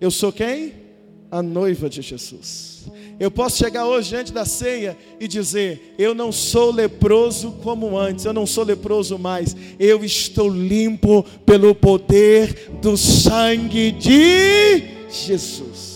eu 0.00 0.10
sou 0.10 0.32
quem? 0.32 0.89
A 1.30 1.42
noiva 1.42 1.88
de 1.88 2.02
Jesus. 2.02 2.90
Eu 3.18 3.30
posso 3.30 3.58
chegar 3.58 3.86
hoje 3.86 4.08
diante 4.08 4.32
da 4.32 4.44
ceia 4.44 4.96
e 5.20 5.28
dizer: 5.28 5.94
Eu 5.98 6.14
não 6.14 6.32
sou 6.32 6.72
leproso 6.72 7.52
como 7.62 7.96
antes, 7.96 8.24
eu 8.24 8.32
não 8.32 8.46
sou 8.46 8.64
leproso 8.64 9.18
mais, 9.18 9.54
eu 9.78 10.04
estou 10.04 10.48
limpo 10.48 11.22
pelo 11.44 11.74
poder 11.74 12.70
do 12.80 12.96
sangue 12.96 13.92
de 13.92 14.82
Jesus. 15.10 15.90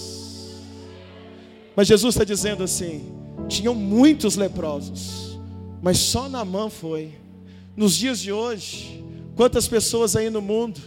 Mas 1.74 1.88
Jesus 1.88 2.14
está 2.14 2.24
dizendo 2.24 2.62
assim: 2.62 3.12
tinham 3.48 3.74
muitos 3.74 4.36
leprosos, 4.36 5.38
mas 5.82 5.98
só 5.98 6.28
Naamã 6.28 6.68
foi. 6.68 7.12
Nos 7.76 7.96
dias 7.96 8.20
de 8.20 8.30
hoje, 8.30 9.02
quantas 9.34 9.66
pessoas 9.66 10.14
aí 10.14 10.30
no 10.30 10.40
mundo 10.40 10.80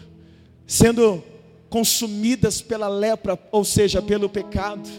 sendo 0.65 1.23
consumidas 1.69 2.61
pela 2.61 2.87
lepra, 2.87 3.37
ou 3.51 3.63
seja, 3.63 4.01
pelo 4.01 4.29
pecado, 4.29 4.89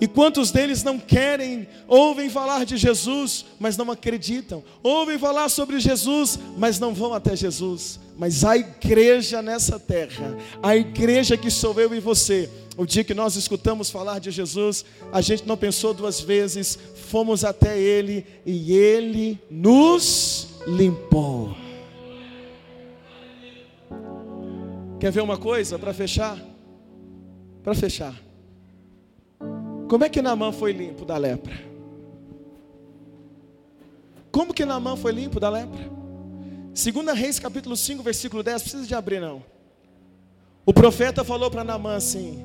E 0.00 0.06
quantos 0.06 0.52
deles 0.52 0.84
não 0.84 0.98
querem, 0.98 1.66
ouvem 1.88 2.30
falar 2.30 2.64
de 2.64 2.76
Jesus, 2.76 3.44
mas 3.58 3.76
não 3.76 3.90
acreditam, 3.90 4.62
ouvem 4.80 5.18
falar 5.18 5.48
sobre 5.48 5.80
Jesus, 5.80 6.38
mas 6.56 6.78
não 6.78 6.94
vão 6.94 7.12
até 7.12 7.34
Jesus. 7.34 7.98
Mas 8.16 8.44
a 8.44 8.56
igreja 8.56 9.42
nessa 9.42 9.78
terra, 9.78 10.36
a 10.62 10.76
igreja 10.76 11.36
que 11.36 11.50
sou 11.50 11.78
eu 11.80 11.92
e 11.94 12.00
você, 12.00 12.48
o 12.76 12.86
dia 12.86 13.02
que 13.02 13.14
nós 13.14 13.34
escutamos 13.34 13.90
falar 13.90 14.20
de 14.20 14.30
Jesus, 14.30 14.84
a 15.12 15.20
gente 15.20 15.46
não 15.46 15.56
pensou 15.56 15.92
duas 15.92 16.20
vezes, 16.20 16.78
fomos 17.08 17.44
até 17.44 17.76
Ele 17.76 18.24
e 18.46 18.72
Ele 18.72 19.38
nos 19.50 20.46
limpou. 20.64 21.67
Quer 25.00 25.12
ver 25.12 25.20
uma 25.20 25.38
coisa 25.38 25.78
para 25.78 25.94
fechar? 25.94 26.36
Para 27.62 27.74
fechar. 27.74 28.14
Como 29.88 30.04
é 30.04 30.08
que 30.08 30.20
Naamã 30.20 30.50
foi 30.50 30.72
limpo 30.72 31.04
da 31.04 31.16
lepra? 31.16 31.54
Como 34.32 34.52
que 34.52 34.64
Naamã 34.64 34.96
foi 34.96 35.12
limpo 35.12 35.38
da 35.38 35.48
lepra? 35.48 35.88
Segunda 36.74 37.12
Reis 37.12 37.38
capítulo 37.38 37.76
5, 37.76 38.02
versículo 38.02 38.42
10, 38.42 38.62
precisa 38.62 38.86
de 38.86 38.94
abrir 38.94 39.20
não. 39.20 39.42
O 40.66 40.72
profeta 40.72 41.24
falou 41.24 41.50
para 41.50 41.64
Naamã 41.64 41.94
assim: 41.94 42.44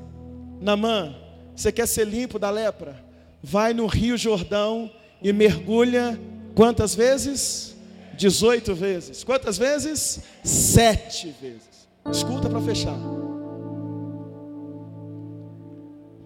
Naamã, 0.61 1.15
você 1.55 1.71
quer 1.71 1.87
ser 1.87 2.05
limpo 2.05 2.37
da 2.37 2.49
lepra? 2.49 3.03
Vai 3.41 3.73
no 3.73 3.87
Rio 3.87 4.15
Jordão 4.15 4.91
e 5.21 5.33
mergulha 5.33 6.19
quantas 6.55 6.93
vezes? 6.93 7.75
18 8.15 8.75
vezes. 8.75 9.23
Quantas 9.23 9.57
vezes? 9.57 10.21
Sete 10.43 11.33
vezes. 11.41 11.72
Escuta 12.11 12.49
para 12.49 12.61
fechar. 12.61 12.97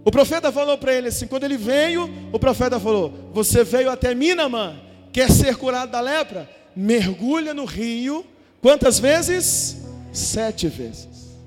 O 0.03 0.11
profeta 0.11 0.51
falou 0.51 0.77
para 0.77 0.93
ele 0.93 1.09
assim: 1.09 1.27
quando 1.27 1.43
ele 1.43 1.57
veio, 1.57 2.09
o 2.31 2.39
profeta 2.39 2.79
falou: 2.79 3.31
Você 3.33 3.63
veio 3.63 3.89
até 3.89 4.15
mim, 4.15 4.33
Naamã, 4.33 4.79
quer 5.11 5.29
ser 5.29 5.57
curado 5.57 5.91
da 5.91 5.99
lepra? 5.99 6.49
Mergulha 6.75 7.53
no 7.53 7.65
rio. 7.65 8.25
Quantas 8.61 8.99
vezes? 8.99 9.77
Sete 10.13 10.67
vezes. 10.67 11.37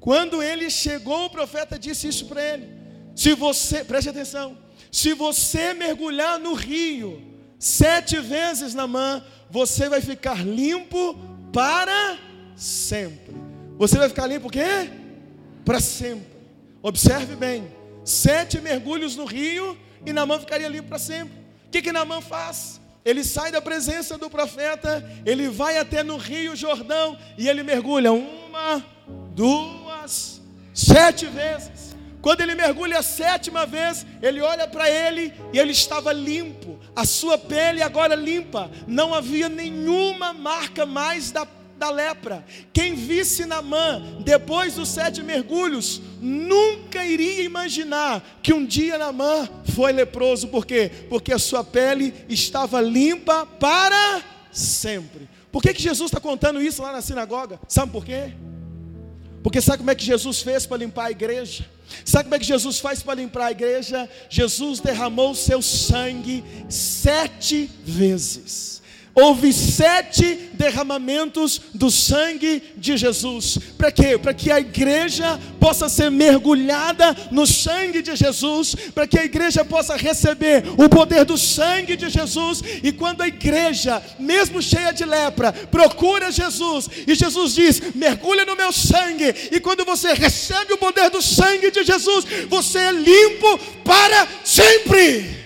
Quando 0.00 0.42
ele 0.42 0.70
chegou, 0.70 1.26
o 1.26 1.30
profeta 1.30 1.78
disse 1.78 2.08
isso 2.08 2.24
para 2.26 2.42
ele: 2.42 2.66
Se 3.14 3.34
você, 3.34 3.84
preste 3.84 4.08
atenção, 4.08 4.56
se 4.90 5.12
você 5.12 5.74
mergulhar 5.74 6.38
no 6.38 6.54
rio 6.54 7.22
sete 7.58 8.18
vezes 8.20 8.74
na 8.74 8.86
mão, 8.86 9.22
você 9.50 9.88
vai 9.88 10.00
ficar 10.00 10.46
limpo 10.46 11.14
para 11.52 12.18
sempre. 12.58 13.34
Você 13.78 13.96
vai 13.96 14.08
ficar 14.08 14.26
limpo 14.26 14.48
o 14.48 14.50
quê? 14.50 14.90
Para 15.64 15.80
sempre. 15.80 16.26
Observe 16.82 17.36
bem: 17.36 17.68
sete 18.04 18.60
mergulhos 18.60 19.16
no 19.16 19.24
rio 19.24 19.78
e 20.04 20.12
Namã 20.12 20.38
ficaria 20.38 20.68
limpo 20.68 20.88
para 20.88 20.98
sempre. 20.98 21.38
O 21.66 21.70
que, 21.70 21.82
que 21.82 21.92
Namã 21.92 22.20
faz? 22.20 22.80
Ele 23.04 23.24
sai 23.24 23.50
da 23.50 23.62
presença 23.62 24.18
do 24.18 24.28
profeta, 24.28 25.02
ele 25.24 25.48
vai 25.48 25.78
até 25.78 26.02
no 26.02 26.16
rio 26.16 26.54
Jordão 26.56 27.16
e 27.38 27.48
ele 27.48 27.62
mergulha 27.62 28.12
uma, 28.12 28.84
duas 29.34 30.42
sete 30.74 31.26
vezes. 31.26 31.96
Quando 32.20 32.40
ele 32.40 32.54
mergulha 32.54 32.98
a 32.98 33.02
sétima 33.02 33.64
vez, 33.64 34.04
ele 34.20 34.40
olha 34.40 34.66
para 34.66 34.90
ele 34.90 35.32
e 35.52 35.58
ele 35.58 35.70
estava 35.72 36.12
limpo, 36.12 36.78
a 36.94 37.04
sua 37.04 37.38
pele 37.38 37.80
agora 37.80 38.14
limpa, 38.14 38.70
não 38.86 39.14
havia 39.14 39.48
nenhuma 39.48 40.32
marca 40.32 40.84
mais 40.84 41.30
da, 41.30 41.46
da 41.78 41.90
lepra. 41.90 42.44
Quem 42.72 42.94
visse 42.94 43.46
Namã 43.46 44.02
depois 44.24 44.74
dos 44.74 44.88
sete 44.88 45.22
mergulhos, 45.22 46.02
nunca 46.20 47.06
iria 47.06 47.44
imaginar 47.44 48.40
que 48.42 48.52
um 48.52 48.66
dia 48.66 48.98
Namã 48.98 49.48
foi 49.74 49.92
leproso, 49.92 50.48
por 50.48 50.66
quê? 50.66 50.90
Porque 51.08 51.32
a 51.32 51.38
sua 51.38 51.62
pele 51.62 52.12
estava 52.28 52.80
limpa 52.80 53.46
para 53.46 54.22
sempre. 54.50 55.28
Por 55.52 55.62
que, 55.62 55.72
que 55.72 55.82
Jesus 55.82 56.10
está 56.10 56.20
contando 56.20 56.60
isso 56.60 56.82
lá 56.82 56.92
na 56.92 57.00
sinagoga? 57.00 57.58
Sabe 57.68 57.92
por 57.92 58.04
quê? 58.04 58.32
Porque 59.42 59.60
sabe 59.60 59.78
como 59.78 59.90
é 59.90 59.94
que 59.94 60.04
Jesus 60.04 60.42
fez 60.42 60.66
para 60.66 60.78
limpar 60.78 61.06
a 61.06 61.10
igreja? 61.10 61.64
Sabe 62.04 62.24
como 62.24 62.34
é 62.34 62.38
que 62.38 62.44
Jesus 62.44 62.80
faz 62.80 63.02
para 63.02 63.14
limpar 63.14 63.46
a 63.46 63.50
igreja? 63.50 64.10
Jesus 64.28 64.80
derramou 64.80 65.34
seu 65.34 65.62
sangue 65.62 66.44
sete 66.68 67.70
vezes 67.82 68.78
houve 69.18 69.52
sete 69.52 70.50
derramamentos 70.54 71.60
do 71.74 71.90
sangue 71.90 72.62
de 72.76 72.96
Jesus. 72.96 73.58
Para 73.76 73.90
quê? 73.90 74.16
Para 74.16 74.32
que 74.32 74.50
a 74.50 74.60
igreja 74.60 75.38
possa 75.58 75.88
ser 75.88 76.10
mergulhada 76.10 77.16
no 77.30 77.46
sangue 77.46 78.00
de 78.00 78.14
Jesus, 78.14 78.76
para 78.94 79.06
que 79.06 79.18
a 79.18 79.24
igreja 79.24 79.64
possa 79.64 79.96
receber 79.96 80.64
o 80.76 80.88
poder 80.88 81.24
do 81.24 81.36
sangue 81.36 81.96
de 81.96 82.08
Jesus. 82.08 82.62
E 82.82 82.92
quando 82.92 83.22
a 83.22 83.28
igreja, 83.28 84.00
mesmo 84.18 84.62
cheia 84.62 84.92
de 84.92 85.04
lepra, 85.04 85.52
procura 85.52 86.30
Jesus, 86.30 86.88
e 87.06 87.14
Jesus 87.14 87.54
diz: 87.54 87.94
mergulha 87.94 88.44
no 88.44 88.56
meu 88.56 88.72
sangue, 88.72 89.34
e 89.50 89.58
quando 89.58 89.84
você 89.84 90.12
recebe 90.12 90.72
o 90.72 90.78
poder 90.78 91.10
do 91.10 91.20
sangue 91.20 91.70
de 91.70 91.82
Jesus, 91.84 92.24
você 92.48 92.78
é 92.78 92.92
limpo 92.92 93.58
para 93.84 94.28
sempre. 94.44 95.38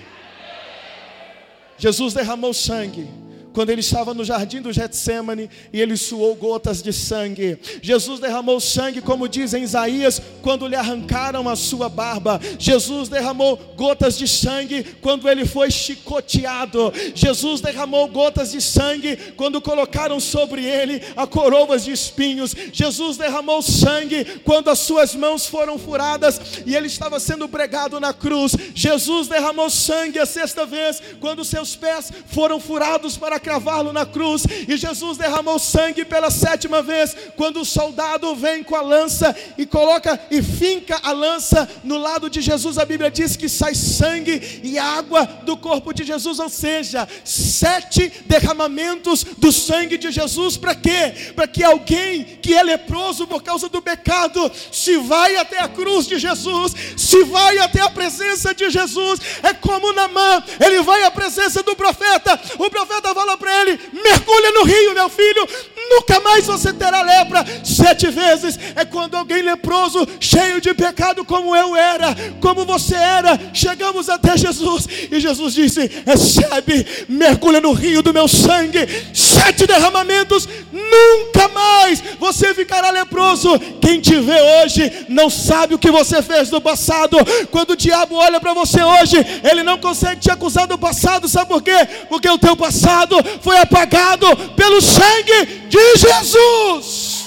Jesus 1.79 2.13
derramou 2.15 2.53
sangue 2.53 3.22
quando 3.53 3.71
ele 3.71 3.81
estava 3.81 4.15
no 4.15 4.25
jardim 4.25 4.61
do 4.61 4.73
Getsemane 4.73 5.49
e 5.73 5.81
ele 5.81 5.97
suou 5.97 6.35
gotas 6.35 6.83
de 6.83 6.93
sangue. 6.93 7.59
Jesus 7.83 8.21
derramou 8.21 8.61
sangue, 8.61 9.01
como 9.01 9.29
diz 9.29 9.55
em 9.55 9.63
Isaías, 9.63 10.21
quando 10.41 10.67
lhe 10.67 10.77
arrancaram 10.77 11.49
a 11.49 11.57
sua 11.57 11.89
barba. 11.89 12.41
Jesus 12.59 13.09
derramou 13.09 13.57
gotas 13.77 14.17
de 14.17 14.27
sangue 14.27 14.85
quando 15.01 15.29
ele 15.29 15.45
foi 15.45 15.71
chicoteado. 15.71 16.93
Jesus 17.15 17.61
derramou 17.61 18.09
gotas 18.09 18.53
de 18.53 18.61
sangue 18.61 19.17
quando 19.37 19.61
colocaram 19.61 20.19
sobre 20.19 20.65
ele 20.65 21.03
a 21.17 21.27
coroas 21.27 21.85
de 21.85 21.93
espinhos. 21.93 22.55
Jesus 22.73 23.17
derramou 23.17 23.63
sangue 23.63 24.25
quando 24.45 24.71
as 24.71 24.79
suas 24.79 25.15
mãos 25.15 25.47
foram 25.47 25.79
furadas 25.79 26.41
e 26.67 26.75
ele 26.75 26.87
estava 26.87 27.21
sendo 27.21 27.49
pregado 27.49 28.01
na 28.01 28.13
cruz. 28.13 28.57
Jesus 28.75 29.29
derramou 29.29 29.69
sangue 29.69 30.19
a 30.19 30.27
sexta 30.27 30.65
vez 30.65 31.03
quando 31.21 31.45
seus 31.45 31.77
pés 31.77 32.11
foram 32.27 32.59
furados 32.59 33.17
para 33.17 33.42
cravá-lo 33.43 33.93
na 33.93 34.07
cruz, 34.07 34.45
e 34.69 34.77
Jesus 34.77 35.19
derramou 35.19 35.59
sangue 35.59 36.05
pela 36.05 36.31
sétima 36.31 36.81
vez, 36.81 37.15
quando 37.37 37.61
o 37.61 37.65
soldado 37.65 38.35
vem 38.35 38.63
com 38.63 38.77
a 38.77 38.81
lança 38.81 39.35
e 39.59 39.67
coloca 39.67 40.19
e 40.31 40.41
finca 40.41 41.01
a 41.03 41.13
lança 41.13 41.69
no 41.83 41.99
lado 41.99 42.31
de 42.31 42.41
Jesus, 42.41 42.79
a 42.79 42.85
Bíblia 42.85 43.11
diz 43.11 43.37
que 43.37 43.49
sai 43.49 43.75
sangue 43.75 44.61
e 44.63 44.79
água 44.79 45.25
do 45.45 45.57
corpo 45.57 45.93
de 45.93 46.05
Jesus, 46.05 46.39
ou 46.39 46.49
seja, 46.49 47.09
sete 47.25 48.13
derramamentos 48.27 49.25
do 49.25 49.51
sangue 49.51 49.99
de 49.99 50.11
Jesus, 50.11 50.57
para 50.57 50.75
quê? 50.75 51.33
Para 51.35 51.49
que 51.49 51.65
alguém 51.65 52.25
que 52.25 52.55
é 52.55 52.63
leproso 52.63 53.27
por 53.27 53.43
causa 53.43 53.69
do 53.69 53.83
pecado, 53.83 54.51
se 54.71 54.97
vai 54.99 55.37
até 55.37 55.59
a 55.59 55.69
cruz 55.69 56.07
de 56.07 56.19
Jesus, 56.19 56.73
se 56.97 57.25
vai 57.25 57.59
até 57.59 57.81
a 57.81 57.91
presença 57.91 58.55
de 58.55 58.71
Jesus, 58.71 59.21
é 59.43 59.53
como 59.53 59.93
Namã, 59.93 60.43
ele 60.61 60.83
vai 60.83 61.03
à 61.05 61.11
presença 61.11 61.63
do 61.63 61.75
profeta, 61.75 62.39
o 62.59 62.71
profeta 62.71 63.15
fala 63.15 63.32
para 63.37 63.61
ele: 63.61 63.79
mergulha 63.93 64.51
no 64.53 64.65
rio, 64.65 64.95
meu 64.95 65.09
filho, 65.09 65.49
nunca 65.93 66.21
mais 66.21 66.47
você 66.47 66.73
terá 66.73 67.03
lepra. 67.03 67.45
Sete 67.65 68.09
vezes 68.09 68.59
é 68.75 68.85
quando 68.85 69.17
alguém 69.17 69.43
leproso, 69.43 70.07
cheio 70.21 70.61
de 70.61 70.73
pecado, 70.75 71.25
como 71.25 71.55
eu 71.55 71.77
era, 71.77 72.15
como 72.41 72.65
você 72.65 72.95
era, 72.95 73.39
chegamos 73.53 74.09
até 74.09 74.37
Jesus 74.37 74.89
e 75.11 75.21
Jesus 75.21 75.55
disse: 75.55 75.91
recebe, 76.07 76.87
mergulha 77.09 77.61
no 77.61 77.73
rio 77.73 78.03
do 78.03 78.13
meu 78.13 78.29
sangue, 78.29 78.87
sete 79.13 79.67
derramamentos, 79.67 80.49
nunca 80.73 81.49
mais 81.49 82.03
você 82.19 82.55
ficará 82.55 82.91
leproso. 82.91 83.59
Quem 83.81 84.01
te 84.01 84.17
vê 84.21 84.41
hoje 84.63 85.07
não 85.09 85.29
sabe 85.29 85.75
o 85.75 85.79
que 85.79 85.91
você 85.91 86.23
fez 86.23 86.51
no 86.51 86.61
passado. 86.61 87.17
Quando 87.51 87.71
o 87.71 87.77
diabo 87.77 88.15
olha 88.17 88.41
para 88.41 88.55
você 88.55 88.83
hoje, 88.83 89.17
ele 89.43 89.63
não 89.63 89.79
consegue 89.79 90.21
te 90.21 90.31
acusar 90.31 90.67
do 90.67 90.79
passado, 90.79 91.29
sabe 91.29 91.49
por 91.49 91.63
quê? 91.63 91.87
Porque 92.09 92.29
o 92.29 92.39
teu 92.39 92.57
passado 92.57 93.17
foi 93.41 93.59
apagado 93.59 94.27
pelo 94.55 94.81
sangue 94.81 95.63
de 95.69 95.82
Jesus. 95.97 97.27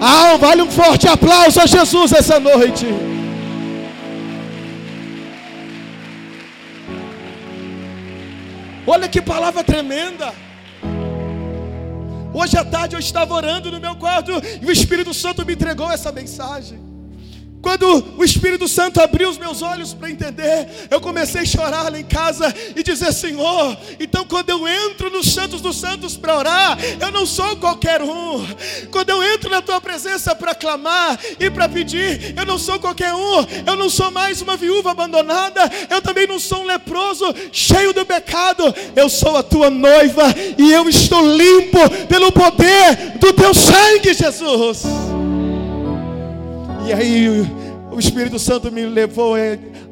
Ah, 0.00 0.36
vale 0.36 0.62
um 0.62 0.70
forte 0.70 1.08
aplauso 1.08 1.60
a 1.60 1.66
Jesus 1.66 2.12
essa 2.12 2.38
noite. 2.38 2.86
Olha 8.86 9.08
que 9.08 9.22
palavra 9.22 9.64
tremenda. 9.64 10.32
Hoje 12.34 12.58
à 12.58 12.64
tarde 12.64 12.96
eu 12.96 13.00
estava 13.00 13.32
orando 13.32 13.70
no 13.70 13.80
meu 13.80 13.96
quarto 13.96 14.32
e 14.60 14.66
o 14.66 14.70
Espírito 14.70 15.14
Santo 15.14 15.46
me 15.46 15.54
entregou 15.54 15.90
essa 15.90 16.12
mensagem. 16.12 16.93
Quando 17.64 18.12
o 18.18 18.22
Espírito 18.22 18.68
Santo 18.68 19.00
abriu 19.00 19.26
os 19.26 19.38
meus 19.38 19.62
olhos 19.62 19.94
para 19.94 20.10
entender, 20.10 20.68
eu 20.90 21.00
comecei 21.00 21.40
a 21.40 21.46
chorar 21.46 21.90
lá 21.90 21.98
em 21.98 22.04
casa 22.04 22.54
e 22.76 22.82
dizer: 22.82 23.10
Senhor, 23.10 23.74
então 23.98 24.26
quando 24.26 24.50
eu 24.50 24.68
entro 24.68 25.08
nos 25.08 25.32
Santos 25.32 25.62
dos 25.62 25.80
Santos 25.80 26.14
para 26.14 26.36
orar, 26.36 26.78
eu 27.00 27.10
não 27.10 27.24
sou 27.24 27.56
qualquer 27.56 28.02
um. 28.02 28.46
Quando 28.90 29.08
eu 29.08 29.22
entro 29.22 29.48
na 29.48 29.62
tua 29.62 29.80
presença 29.80 30.34
para 30.34 30.54
clamar 30.54 31.18
e 31.40 31.48
para 31.48 31.66
pedir, 31.66 32.34
eu 32.36 32.44
não 32.44 32.58
sou 32.58 32.78
qualquer 32.78 33.14
um. 33.14 33.46
Eu 33.66 33.76
não 33.76 33.88
sou 33.88 34.10
mais 34.10 34.42
uma 34.42 34.58
viúva 34.58 34.90
abandonada, 34.90 35.62
eu 35.88 36.02
também 36.02 36.26
não 36.26 36.38
sou 36.38 36.64
um 36.64 36.66
leproso 36.66 37.24
cheio 37.50 37.94
do 37.94 38.04
pecado. 38.04 38.74
Eu 38.94 39.08
sou 39.08 39.38
a 39.38 39.42
tua 39.42 39.70
noiva 39.70 40.24
e 40.58 40.70
eu 40.70 40.86
estou 40.86 41.26
limpo 41.34 41.78
pelo 42.10 42.30
poder 42.30 43.16
do 43.18 43.32
teu 43.32 43.54
sangue, 43.54 44.12
Jesus. 44.12 44.82
E 46.86 46.92
aí 46.92 47.28
o 47.90 47.98
Espírito 47.98 48.38
Santo 48.38 48.70
me 48.70 48.84
levou 48.84 49.34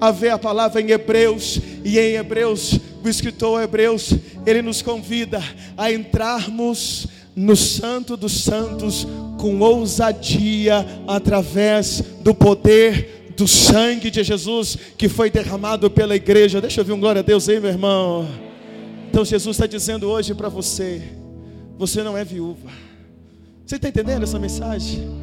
a 0.00 0.10
ver 0.10 0.30
a 0.30 0.38
palavra 0.38 0.80
em 0.80 0.90
Hebreus, 0.90 1.60
e 1.84 1.98
em 1.98 2.16
Hebreus, 2.16 2.78
o 3.02 3.08
escritor 3.08 3.62
Hebreus, 3.62 4.12
ele 4.44 4.60
nos 4.60 4.82
convida 4.82 5.42
a 5.76 5.90
entrarmos 5.90 7.06
no 7.34 7.56
Santo 7.56 8.16
dos 8.16 8.44
Santos 8.44 9.06
com 9.38 9.58
ousadia, 9.60 10.86
através 11.06 12.02
do 12.20 12.34
poder 12.34 13.32
do 13.36 13.48
sangue 13.48 14.10
de 14.10 14.22
Jesus 14.22 14.76
que 14.98 15.08
foi 15.08 15.30
derramado 15.30 15.90
pela 15.90 16.14
igreja. 16.14 16.60
Deixa 16.60 16.80
eu 16.80 16.84
ver 16.84 16.92
um 16.92 17.00
glória 17.00 17.20
a 17.20 17.22
Deus 17.22 17.48
aí, 17.48 17.58
meu 17.58 17.70
irmão. 17.70 18.28
Então 19.08 19.24
Jesus 19.24 19.56
está 19.56 19.66
dizendo 19.66 20.08
hoje 20.08 20.34
para 20.34 20.48
você: 20.48 21.02
você 21.78 22.02
não 22.02 22.16
é 22.16 22.24
viúva. 22.24 22.70
Você 23.64 23.76
está 23.76 23.88
entendendo 23.88 24.24
essa 24.24 24.38
mensagem? 24.38 25.21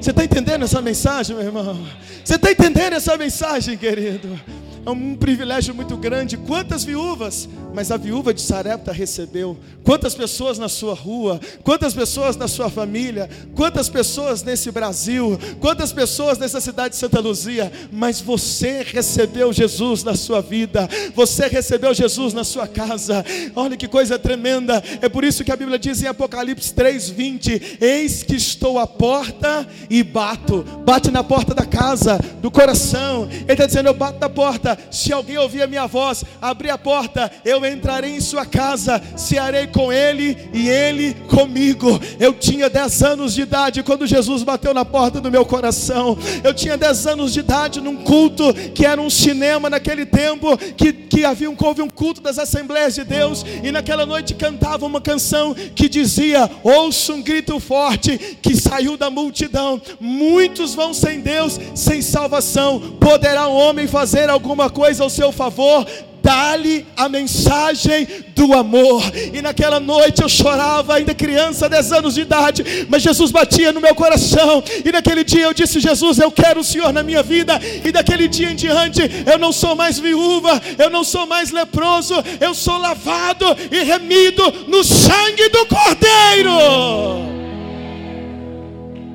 Você 0.00 0.10
está 0.10 0.24
entendendo 0.24 0.64
essa 0.64 0.80
mensagem, 0.80 1.36
meu 1.36 1.44
irmão? 1.44 1.86
Você 2.24 2.36
está 2.36 2.50
entendendo 2.50 2.94
essa 2.94 3.16
mensagem, 3.18 3.76
querido? 3.76 4.40
É 4.84 4.90
um 4.90 5.14
privilégio 5.14 5.74
muito 5.74 5.96
grande. 5.96 6.36
Quantas 6.36 6.84
viúvas, 6.84 7.48
mas 7.74 7.90
a 7.90 7.96
viúva 7.96 8.32
de 8.32 8.40
Sarepta 8.40 8.92
recebeu. 8.92 9.56
Quantas 9.84 10.14
pessoas 10.14 10.58
na 10.58 10.68
sua 10.68 10.94
rua, 10.94 11.40
quantas 11.62 11.94
pessoas 11.94 12.36
na 12.36 12.48
sua 12.48 12.70
família, 12.70 13.28
quantas 13.54 13.88
pessoas 13.88 14.42
nesse 14.42 14.70
Brasil, 14.70 15.38
quantas 15.60 15.92
pessoas 15.92 16.38
nessa 16.38 16.60
cidade 16.60 16.94
de 16.94 17.00
Santa 17.00 17.20
Luzia, 17.20 17.70
mas 17.92 18.20
você 18.20 18.82
recebeu 18.82 19.52
Jesus 19.52 20.02
na 20.02 20.14
sua 20.14 20.40
vida, 20.40 20.88
você 21.14 21.46
recebeu 21.46 21.92
Jesus 21.94 22.32
na 22.32 22.44
sua 22.44 22.66
casa. 22.66 23.24
Olha 23.54 23.76
que 23.76 23.88
coisa 23.88 24.18
tremenda. 24.18 24.82
É 25.00 25.08
por 25.08 25.24
isso 25.24 25.44
que 25.44 25.52
a 25.52 25.56
Bíblia 25.56 25.78
diz 25.78 26.02
em 26.02 26.06
Apocalipse 26.06 26.72
3:20: 26.72 27.78
Eis 27.80 28.22
que 28.22 28.36
estou 28.36 28.78
à 28.78 28.86
porta 28.86 29.66
e 29.88 30.02
bato. 30.02 30.64
Bate 30.84 31.10
na 31.10 31.24
porta 31.24 31.54
da 31.54 31.64
casa, 31.64 32.18
do 32.40 32.50
coração. 32.50 33.28
Ele 33.30 33.52
está 33.52 33.66
dizendo: 33.66 33.88
Eu 33.88 33.94
bato 33.94 34.18
na 34.20 34.28
porta 34.28 34.69
porta. 34.70 34.78
Se 34.90 35.12
alguém 35.12 35.38
ouvir 35.38 35.62
a 35.62 35.66
minha 35.66 35.86
voz, 35.86 36.24
abrir 36.40 36.70
a 36.70 36.78
porta, 36.78 37.30
eu 37.44 37.64
entrarei 37.64 38.16
em 38.16 38.20
sua 38.20 38.44
casa, 38.44 39.02
cearei 39.16 39.66
com 39.66 39.92
ele 39.92 40.36
e 40.52 40.68
ele 40.68 41.14
comigo. 41.28 42.00
Eu 42.18 42.34
tinha 42.34 42.68
10 42.68 43.02
anos 43.02 43.34
de 43.34 43.42
idade 43.42 43.82
quando 43.82 44.06
Jesus 44.06 44.42
bateu 44.42 44.74
na 44.74 44.84
porta 44.84 45.20
do 45.20 45.30
meu 45.30 45.44
coração. 45.44 46.16
Eu 46.44 46.52
tinha 46.54 46.76
10 46.76 47.06
anos 47.06 47.32
de 47.32 47.40
idade 47.40 47.80
num 47.80 47.96
culto 47.96 48.52
que 48.74 48.84
era 48.84 49.00
um 49.00 49.10
cinema 49.10 49.70
naquele 49.70 50.04
tempo, 50.06 50.56
que, 50.76 50.92
que 50.92 51.24
havia 51.24 51.50
um, 51.50 51.56
houve 51.60 51.82
um 51.82 51.88
culto 51.88 52.20
das 52.20 52.38
Assembleias 52.38 52.94
de 52.94 53.04
Deus, 53.04 53.44
e 53.62 53.70
naquela 53.70 54.04
noite 54.04 54.34
cantava 54.34 54.86
uma 54.86 55.00
canção 55.00 55.54
que 55.54 55.88
dizia: 55.88 56.50
Ouço 56.62 57.14
um 57.14 57.22
grito 57.22 57.58
forte 57.60 58.38
que 58.42 58.56
saiu 58.56 58.96
da 58.96 59.10
multidão. 59.10 59.80
Muitos 60.00 60.74
vão 60.74 60.92
sem 60.92 61.20
Deus, 61.20 61.58
sem 61.74 62.02
salvação. 62.02 62.96
Poderá 63.00 63.48
um 63.48 63.54
homem 63.54 63.86
fazer 63.86 64.28
alguma 64.28 64.59
alguma 64.60 64.68
coisa 64.68 65.02
ao 65.02 65.08
seu 65.08 65.32
favor, 65.32 65.86
dá-lhe 66.22 66.86
a 66.94 67.08
mensagem 67.08 68.06
do 68.36 68.52
amor. 68.52 69.02
E 69.32 69.40
naquela 69.40 69.80
noite 69.80 70.22
eu 70.22 70.28
chorava, 70.28 70.96
ainda 70.96 71.14
criança, 71.14 71.68
10 71.68 71.92
anos 71.92 72.14
de 72.14 72.20
idade, 72.20 72.86
mas 72.90 73.02
Jesus 73.02 73.30
batia 73.30 73.72
no 73.72 73.80
meu 73.80 73.94
coração. 73.94 74.62
E 74.84 74.92
naquele 74.92 75.24
dia 75.24 75.44
eu 75.44 75.54
disse: 75.54 75.80
Jesus, 75.80 76.18
eu 76.18 76.30
quero 76.30 76.60
o 76.60 76.64
Senhor 76.64 76.92
na 76.92 77.02
minha 77.02 77.22
vida. 77.22 77.58
E 77.84 77.90
daquele 77.90 78.28
dia 78.28 78.50
em 78.50 78.56
diante 78.56 79.00
eu 79.26 79.38
não 79.38 79.52
sou 79.52 79.74
mais 79.74 79.98
viúva, 79.98 80.60
eu 80.78 80.90
não 80.90 81.02
sou 81.02 81.26
mais 81.26 81.50
leproso, 81.50 82.14
eu 82.38 82.54
sou 82.54 82.76
lavado 82.76 83.46
e 83.70 83.82
remido 83.82 84.42
no 84.68 84.84
sangue 84.84 85.48
do 85.48 85.66
Cordeiro. 85.66 86.50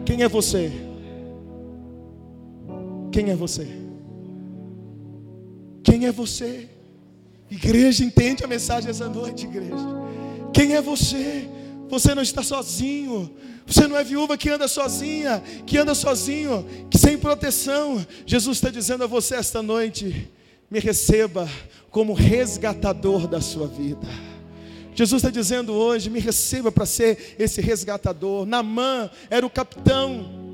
Quem 0.06 0.24
é 0.24 0.28
você? 0.28 0.72
Quem 3.12 3.30
é 3.30 3.36
você? 3.36 3.85
Quem 5.96 6.08
é 6.08 6.12
você? 6.12 6.68
Igreja, 7.50 8.04
entende 8.04 8.44
a 8.44 8.48
mensagem 8.48 8.90
essa 8.90 9.08
noite, 9.08 9.46
igreja. 9.46 9.88
Quem 10.54 10.76
é 10.76 10.82
você? 10.82 11.48
Você 11.88 12.14
não 12.14 12.22
está 12.22 12.44
sozinho. 12.44 13.34
Você 13.66 13.88
não 13.88 13.96
é 13.96 14.04
viúva 14.04 14.38
que 14.38 14.50
anda 14.50 14.68
sozinha, 14.68 15.42
que 15.66 15.78
anda 15.78 15.96
sozinho, 15.96 16.68
que 16.92 16.98
sem 16.98 17.18
proteção. 17.18 18.06
Jesus 18.26 18.58
está 18.58 18.70
dizendo 18.70 19.06
a 19.06 19.08
você 19.08 19.36
esta 19.36 19.62
noite: 19.62 20.30
me 20.70 20.80
receba 20.80 21.48
como 21.90 22.12
resgatador 22.12 23.26
da 23.26 23.40
sua 23.40 23.66
vida. 23.66 24.06
Jesus 24.94 25.24
está 25.24 25.30
dizendo 25.30 25.72
hoje: 25.72 26.10
me 26.10 26.20
receba 26.20 26.74
para 26.74 26.86
ser 26.86 27.38
esse 27.40 27.62
resgatador. 27.62 28.46
Namã 28.46 29.10
era 29.30 29.46
o 29.46 29.50
capitão 29.50 30.45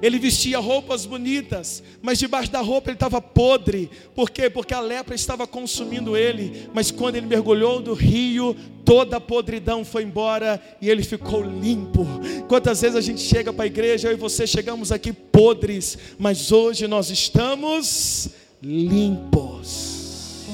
ele 0.00 0.18
vestia 0.18 0.58
roupas 0.58 1.04
bonitas, 1.04 1.82
mas 2.00 2.18
debaixo 2.18 2.50
da 2.50 2.60
roupa 2.60 2.90
ele 2.90 2.96
estava 2.96 3.20
podre. 3.20 3.90
Por 4.14 4.30
quê? 4.30 4.48
Porque 4.48 4.72
a 4.72 4.80
lepra 4.80 5.14
estava 5.14 5.46
consumindo 5.46 6.16
ele. 6.16 6.68
Mas 6.72 6.90
quando 6.90 7.16
ele 7.16 7.26
mergulhou 7.26 7.80
do 7.80 7.94
rio, 7.94 8.54
toda 8.84 9.16
a 9.16 9.20
podridão 9.20 9.84
foi 9.84 10.04
embora 10.04 10.62
e 10.80 10.88
ele 10.88 11.02
ficou 11.02 11.42
limpo. 11.42 12.06
Quantas 12.48 12.80
vezes 12.80 12.96
a 12.96 13.00
gente 13.00 13.20
chega 13.20 13.52
para 13.52 13.64
a 13.64 13.66
igreja, 13.66 14.08
eu 14.08 14.12
e 14.12 14.16
você 14.16 14.46
chegamos 14.46 14.92
aqui 14.92 15.12
podres, 15.12 15.98
mas 16.18 16.52
hoje 16.52 16.86
nós 16.86 17.10
estamos 17.10 18.30
limpos. 18.62 20.46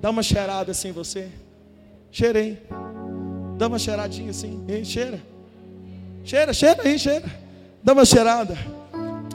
Dá 0.00 0.10
uma 0.10 0.22
cheirada 0.22 0.72
assim 0.72 0.92
você. 0.92 1.28
Cheirei. 2.10 2.58
Dá 3.56 3.66
uma 3.66 3.78
cheiradinha 3.78 4.30
assim. 4.30 4.62
Ei, 4.68 4.84
cheira. 4.84 5.33
Cheira, 6.24 6.54
cheira 6.54 6.82
aí, 6.82 6.98
cheira. 6.98 7.24
Dá 7.82 7.92
uma 7.92 8.04
cheirada. 8.04 8.56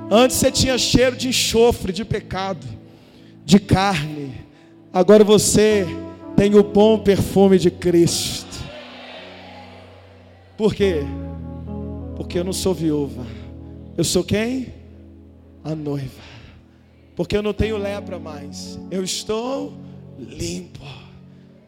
Antes 0.09 0.37
você 0.37 0.51
tinha 0.51 0.75
cheiro 0.77 1.15
de 1.15 1.29
enxofre, 1.29 1.93
de 1.93 2.03
pecado, 2.03 2.65
de 3.45 3.59
carne. 3.59 4.33
Agora 4.91 5.23
você 5.23 5.85
tem 6.35 6.55
o 6.55 6.63
bom 6.63 6.97
perfume 6.97 7.59
de 7.59 7.69
Cristo. 7.69 8.47
Por 10.57 10.73
quê? 10.73 11.03
Porque 12.17 12.39
eu 12.39 12.43
não 12.43 12.51
sou 12.51 12.73
viúva. 12.73 13.23
Eu 13.95 14.03
sou 14.03 14.23
quem? 14.23 14.73
A 15.63 15.75
noiva. 15.75 16.23
Porque 17.15 17.37
eu 17.37 17.43
não 17.43 17.53
tenho 17.53 17.77
lepra 17.77 18.17
mais. 18.17 18.79
Eu 18.89 19.03
estou 19.03 19.73
limpo. 20.17 20.79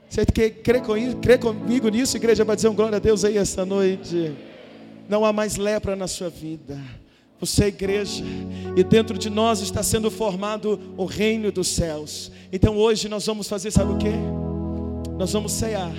Você 0.10 0.26
crê, 0.26 0.50
crê 0.50 1.38
comigo 1.38 1.90
nisso, 1.90 2.18
igreja, 2.18 2.44
para 2.44 2.56
dizer 2.56 2.70
um 2.70 2.74
glória 2.74 2.96
a 2.96 3.00
Deus 3.00 3.24
aí 3.24 3.38
esta 3.38 3.64
noite? 3.66 4.34
Não 5.12 5.26
há 5.26 5.34
mais 5.34 5.58
lepra 5.58 5.94
na 5.94 6.08
sua 6.08 6.30
vida. 6.30 6.80
Você 7.38 7.66
é 7.66 7.68
igreja, 7.68 8.24
e 8.78 8.84
dentro 8.84 9.18
de 9.18 9.30
nós 9.30 9.60
está 9.60 9.84
sendo 9.84 10.10
formado 10.10 10.80
o 10.96 11.04
reino 11.04 11.52
dos 11.52 11.68
céus. 11.68 12.32
Então 12.50 12.78
hoje 12.78 13.10
nós 13.10 13.26
vamos 13.26 13.50
fazer, 13.50 13.72
sabe 13.72 13.92
o 13.92 13.98
que? 13.98 14.12
Nós 15.18 15.34
vamos 15.34 15.52
cear. 15.52 15.92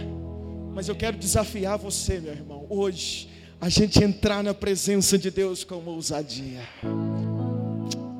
Mas 0.74 0.88
eu 0.88 0.94
quero 0.94 1.18
desafiar 1.18 1.76
você, 1.76 2.20
meu 2.20 2.32
irmão, 2.32 2.64
hoje, 2.70 3.28
a 3.60 3.68
gente 3.68 4.02
entrar 4.02 4.42
na 4.42 4.54
presença 4.54 5.18
de 5.18 5.30
Deus 5.30 5.62
com 5.62 5.84
ousadia. 5.84 6.66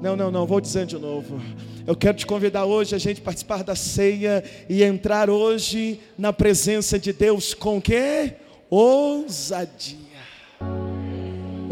Não, 0.03 0.14
não, 0.14 0.30
não, 0.30 0.45
vou 0.45 0.61
dizer 0.61 0.84
de 0.84 0.99
novo. 0.99 1.40
Eu 1.86 1.97
quero 1.97 2.18
te 2.18 2.26
convidar 2.26 2.66
hoje 2.66 2.95
a 2.95 2.99
gente 2.99 3.22
participar 3.22 3.64
da 3.64 3.74
ceia 3.74 4.45
e 4.68 4.82
entrar 4.82 5.30
hoje 5.30 6.01
na 6.18 6.34
presença 6.34 6.99
de 6.99 7.14
Deus 7.14 7.55
com 7.55 7.80
que? 7.80 8.34
Ousadia. 8.68 10.01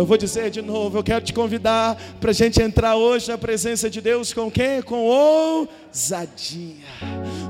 Eu 0.00 0.06
vou 0.06 0.16
dizer 0.16 0.48
de 0.48 0.62
novo, 0.62 0.96
eu 0.96 1.02
quero 1.02 1.22
te 1.22 1.30
convidar 1.30 1.94
para 2.18 2.30
a 2.30 2.32
gente 2.32 2.58
entrar 2.62 2.96
hoje 2.96 3.28
na 3.28 3.36
presença 3.36 3.90
de 3.90 4.00
Deus 4.00 4.32
com 4.32 4.50
quem? 4.50 4.80
Com 4.80 5.04
ousadia. 5.04 6.86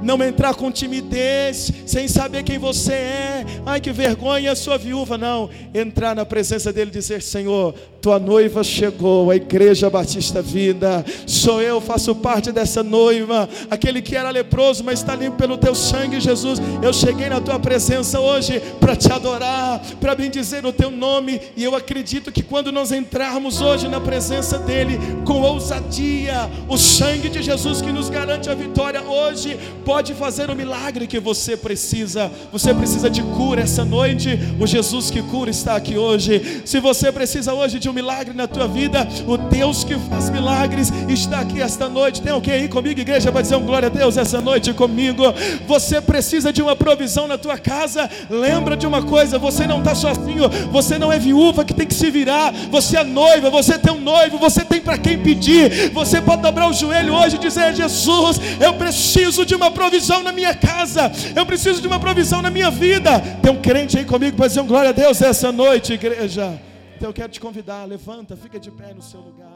Não 0.03 0.21
entrar 0.21 0.55
com 0.55 0.69
timidez, 0.73 1.71
sem 1.87 2.09
saber 2.09 2.43
quem 2.43 2.59
você 2.59 2.93
é. 2.93 3.47
Ai, 3.65 3.81
que 3.81 3.93
vergonha, 3.93 4.57
sua 4.57 4.77
viúva. 4.77 5.17
Não. 5.17 5.49
Entrar 5.73 6.17
na 6.17 6.25
presença 6.25 6.73
dele 6.73 6.91
e 6.91 6.95
dizer: 6.95 7.23
Senhor, 7.23 7.73
tua 8.01 8.19
noiva 8.19 8.65
chegou, 8.65 9.31
a 9.31 9.37
Igreja 9.37 9.91
Batista 9.91 10.41
Vida. 10.43 11.05
Sou 11.27 11.61
eu, 11.63 11.81
faço 11.81 12.15
parte 12.15 12.51
dessa 12.51 12.83
noiva. 12.83 13.49
Aquele 13.71 14.01
que 14.01 14.17
era 14.17 14.31
leproso, 14.31 14.83
mas 14.83 15.01
está 15.01 15.15
limpo 15.15 15.37
pelo 15.37 15.59
teu 15.59 15.75
sangue, 15.75 16.19
Jesus. 16.19 16.59
Eu 16.83 16.93
cheguei 16.93 17.29
na 17.29 17.41
tua 17.41 17.61
presença 17.61 18.19
hoje 18.19 18.61
para 18.81 18.97
te 18.97 19.13
adorar, 19.13 19.81
para 20.01 20.15
bendizer 20.15 20.65
o 20.65 20.73
teu 20.73 20.91
nome. 20.91 21.41
E 21.57 21.63
eu 21.63 21.77
acredito 21.77 22.33
que 22.33 22.40
que 22.41 22.43
quando 22.43 22.73
nós 22.73 22.91
entrarmos 22.91 23.61
hoje 23.61 23.87
na 23.87 24.01
presença 24.01 24.59
dEle, 24.59 24.99
com 25.27 25.43
ousadia, 25.43 26.51
o 26.69 26.79
sangue 26.79 27.29
de 27.29 27.43
Jesus 27.43 27.83
que 27.83 27.93
nos 27.93 28.09
garante 28.09 28.49
a 28.49 28.55
vitória 28.55 29.03
hoje, 29.03 29.59
pode 29.85 30.15
fazer 30.15 30.49
o 30.49 30.57
milagre 30.57 31.07
que 31.07 31.21
você 31.21 31.55
precisa. 31.55 32.31
Você 32.51 32.73
precisa 32.73 33.11
de 33.11 33.23
cura 33.23 33.61
essa 33.61 33.85
noite, 33.85 34.39
o 34.59 34.67
Jesus 34.67 35.11
que 35.11 35.23
cura 35.23 35.51
está 35.51 35.77
aqui 35.77 35.99
hoje. 35.99 36.63
Se 36.65 36.81
você 36.81 37.13
precisa 37.13 37.53
hoje 37.53 37.79
de 37.79 37.91
um 37.91 37.93
milagre 37.93 38.33
na 38.33 38.47
tua 38.47 38.67
vida, 38.67 39.07
o 39.27 39.37
Deus 39.37 39.85
que 39.85 39.95
faz 40.09 40.31
milagres 40.31 40.91
está 41.09 41.41
aqui 41.41 41.61
esta 41.61 41.89
noite. 41.91 42.23
Tem 42.23 42.33
alguém 42.33 42.55
aí 42.55 42.69
comigo, 42.69 43.01
igreja, 43.01 43.31
para 43.31 43.43
dizer 43.43 43.57
um 43.57 43.67
glória 43.67 43.89
a 43.89 43.91
Deus 43.91 44.17
essa 44.17 44.41
noite 44.41 44.73
comigo? 44.73 45.25
Você 45.67 46.01
precisa 46.01 46.53
de 46.53 46.63
uma 46.63 46.75
provisão 46.75 47.29
na 47.29 47.37
tua 47.37 47.59
casa. 47.59 48.09
Lembra 48.31 48.79
de 48.79 48.87
uma 48.87 49.03
coisa: 49.03 49.39
você 49.39 49.67
não 49.67 49.81
está 49.81 49.95
sozinho, 49.95 50.49
você 50.71 50.99
não 50.99 51.13
é 51.13 51.19
viúva 51.19 51.67
que 51.67 51.75
tem 51.75 51.87
que 51.87 51.95
se 51.95 52.11
virar, 52.21 52.53
você 52.71 52.99
é 52.99 53.05
noiva, 53.05 53.49
você 53.51 53.79
tem 53.79 53.93
um 53.93 54.01
noivo, 54.01 54.39
você 54.39 54.65
tem 54.65 54.81
para 54.81 54.99
quem 54.99 55.19
pedir. 55.23 55.91
Você 55.91 56.21
pode 56.21 56.43
dobrar 56.43 56.69
o 56.69 56.73
joelho 56.73 57.15
hoje 57.15 57.37
e 57.37 57.39
dizer: 57.39 57.75
Jesus, 57.75 58.39
eu 58.61 58.75
preciso 58.75 59.45
de 59.47 59.55
uma 59.55 59.71
provisão 59.71 60.23
na 60.23 60.33
minha 60.33 60.55
casa, 60.55 61.11
eu 61.35 61.47
preciso 61.47 61.81
de 61.81 61.87
uma 61.87 61.99
provisão 61.99 62.43
na 62.43 62.51
minha 62.51 62.71
vida. 62.71 63.21
Tem 63.43 63.51
um 63.51 63.61
crente 63.61 63.99
aí 63.99 64.05
comigo 64.05 64.37
para 64.37 64.49
dizer 64.49 64.61
um 64.61 64.67
glória 64.67 64.91
a 64.91 64.93
Deus 64.93 65.21
essa 65.23 65.51
noite, 65.51 65.95
igreja. 65.95 66.61
Então 66.97 67.09
eu 67.09 67.15
quero 67.15 67.33
te 67.33 67.41
convidar, 67.41 67.85
levanta, 67.87 68.37
fica 68.37 68.61
de 68.61 68.71
pé 68.71 68.93
no 68.95 69.03
seu 69.03 69.21
lugar. 69.21 69.50